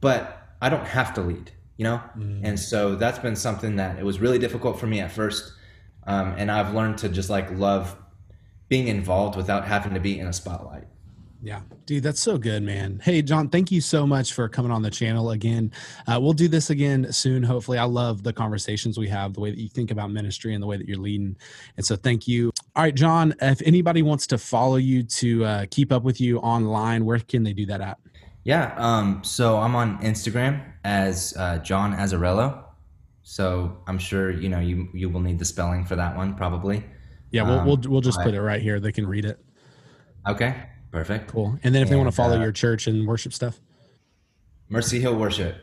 but 0.00 0.56
I 0.60 0.68
don't 0.68 0.86
have 0.86 1.14
to 1.14 1.20
lead, 1.20 1.52
you 1.76 1.84
know? 1.84 2.02
Mm. 2.18 2.40
And 2.42 2.58
so 2.58 2.96
that's 2.96 3.20
been 3.20 3.36
something 3.36 3.76
that 3.76 4.00
it 4.00 4.04
was 4.04 4.18
really 4.18 4.40
difficult 4.40 4.80
for 4.80 4.88
me 4.88 4.98
at 4.98 5.12
first. 5.12 5.52
Um, 6.10 6.34
and 6.36 6.50
I've 6.50 6.74
learned 6.74 6.98
to 6.98 7.08
just 7.08 7.30
like 7.30 7.48
love 7.52 7.96
being 8.68 8.88
involved 8.88 9.36
without 9.36 9.64
having 9.64 9.94
to 9.94 10.00
be 10.00 10.18
in 10.18 10.26
a 10.26 10.32
spotlight. 10.32 10.88
Yeah, 11.40 11.60
dude, 11.86 12.02
that's 12.02 12.20
so 12.20 12.36
good, 12.36 12.64
man. 12.64 13.00
Hey, 13.02 13.22
John, 13.22 13.48
thank 13.48 13.70
you 13.70 13.80
so 13.80 14.06
much 14.06 14.34
for 14.34 14.48
coming 14.48 14.72
on 14.72 14.82
the 14.82 14.90
channel 14.90 15.30
again. 15.30 15.72
Uh, 16.06 16.18
we'll 16.20 16.32
do 16.32 16.48
this 16.48 16.68
again 16.68 17.12
soon, 17.12 17.44
hopefully. 17.44 17.78
I 17.78 17.84
love 17.84 18.24
the 18.24 18.32
conversations 18.32 18.98
we 18.98 19.08
have, 19.08 19.34
the 19.34 19.40
way 19.40 19.50
that 19.50 19.58
you 19.58 19.68
think 19.68 19.92
about 19.92 20.10
ministry 20.10 20.52
and 20.52 20.62
the 20.62 20.66
way 20.66 20.76
that 20.76 20.86
you're 20.88 20.98
leading. 20.98 21.36
And 21.76 21.86
so, 21.86 21.94
thank 21.94 22.26
you. 22.26 22.52
All 22.74 22.82
right, 22.82 22.94
John, 22.94 23.32
if 23.40 23.62
anybody 23.62 24.02
wants 24.02 24.26
to 24.28 24.38
follow 24.38 24.76
you 24.76 25.04
to 25.04 25.44
uh, 25.44 25.66
keep 25.70 25.92
up 25.92 26.02
with 26.02 26.20
you 26.20 26.38
online, 26.40 27.04
where 27.04 27.20
can 27.20 27.44
they 27.44 27.52
do 27.52 27.66
that 27.66 27.80
at? 27.80 27.98
Yeah. 28.44 28.74
Um, 28.76 29.22
so 29.22 29.58
I'm 29.58 29.76
on 29.76 29.98
Instagram 30.00 30.62
as 30.84 31.34
uh, 31.38 31.58
John 31.58 31.94
Azarello. 31.94 32.64
So 33.30 33.78
I'm 33.86 33.96
sure 33.96 34.32
you 34.32 34.48
know 34.48 34.58
you 34.58 34.88
you 34.92 35.08
will 35.08 35.20
need 35.20 35.38
the 35.38 35.44
spelling 35.44 35.84
for 35.84 35.94
that 35.94 36.16
one 36.16 36.34
probably. 36.34 36.82
Yeah, 37.30 37.44
we'll 37.44 37.60
Um, 37.60 37.66
we'll, 37.66 37.80
we'll 37.86 38.00
just 38.00 38.18
I- 38.18 38.24
put 38.24 38.34
it 38.34 38.42
right 38.42 38.60
here. 38.60 38.80
They 38.80 38.90
can 38.90 39.06
read 39.06 39.24
it. 39.24 39.38
Okay. 40.26 40.56
Perfect. 40.90 41.28
Cool. 41.30 41.56
And 41.62 41.72
then 41.72 41.80
if 41.82 41.88
they 41.88 41.94
want 41.94 42.08
to 42.08 42.14
follow 42.14 42.38
uh, 42.38 42.42
your 42.42 42.50
church 42.50 42.88
and 42.88 43.06
worship 43.06 43.32
stuff, 43.32 43.60
Mercy 44.68 44.98
Hill 45.00 45.14
Worship. 45.14 45.54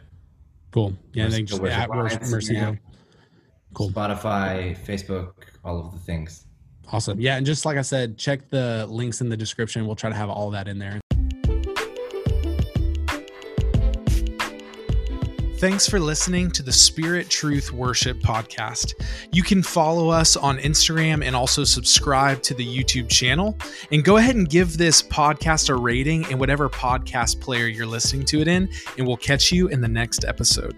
cool. 0.71 0.93
Yeah, 1.11 1.25
and 1.25 1.33
Mercy 1.33 1.41
then 1.41 1.45
just 1.45 1.61
Worship 1.61 1.77
at 1.77 1.89
worship, 1.89 2.21
Mercy 2.21 2.55
Instagram. 2.55 2.59
Hill. 2.59 2.77
Cool. 3.73 3.89
Spotify, 3.89 4.77
Facebook, 4.85 5.33
all 5.65 5.85
of 5.85 5.91
the 5.91 5.99
things. 5.99 6.45
Awesome. 6.89 7.19
Yeah, 7.19 7.35
and 7.35 7.45
just 7.45 7.65
like 7.65 7.77
I 7.77 7.81
said, 7.81 8.17
check 8.17 8.49
the 8.49 8.85
links 8.89 9.19
in 9.19 9.27
the 9.27 9.35
description. 9.35 9.85
We'll 9.85 9.97
try 9.97 10.09
to 10.09 10.15
have 10.15 10.29
all 10.29 10.51
that 10.51 10.69
in 10.69 10.79
there. 10.79 11.01
Thanks 15.57 15.89
for 15.89 15.99
listening 15.99 16.51
to 16.51 16.61
the 16.61 16.71
Spirit 16.71 17.31
Truth 17.31 17.73
Worship 17.73 18.19
Podcast. 18.19 18.93
You 19.31 19.41
can 19.41 19.63
follow 19.63 20.09
us 20.09 20.37
on 20.37 20.59
Instagram 20.59 21.25
and 21.25 21.35
also 21.35 21.63
subscribe 21.63 22.43
to 22.43 22.53
the 22.53 22.63
YouTube 22.63 23.09
channel. 23.09 23.57
And 23.91 24.03
go 24.03 24.17
ahead 24.17 24.35
and 24.35 24.47
give 24.47 24.77
this 24.77 25.01
podcast 25.01 25.69
a 25.69 25.75
rating 25.75 26.29
in 26.29 26.37
whatever 26.37 26.69
podcast 26.69 27.41
player 27.41 27.65
you're 27.65 27.87
listening 27.87 28.23
to 28.25 28.39
it 28.39 28.47
in, 28.47 28.69
and 28.99 29.07
we'll 29.07 29.17
catch 29.17 29.51
you 29.51 29.67
in 29.67 29.81
the 29.81 29.87
next 29.87 30.25
episode. 30.25 30.75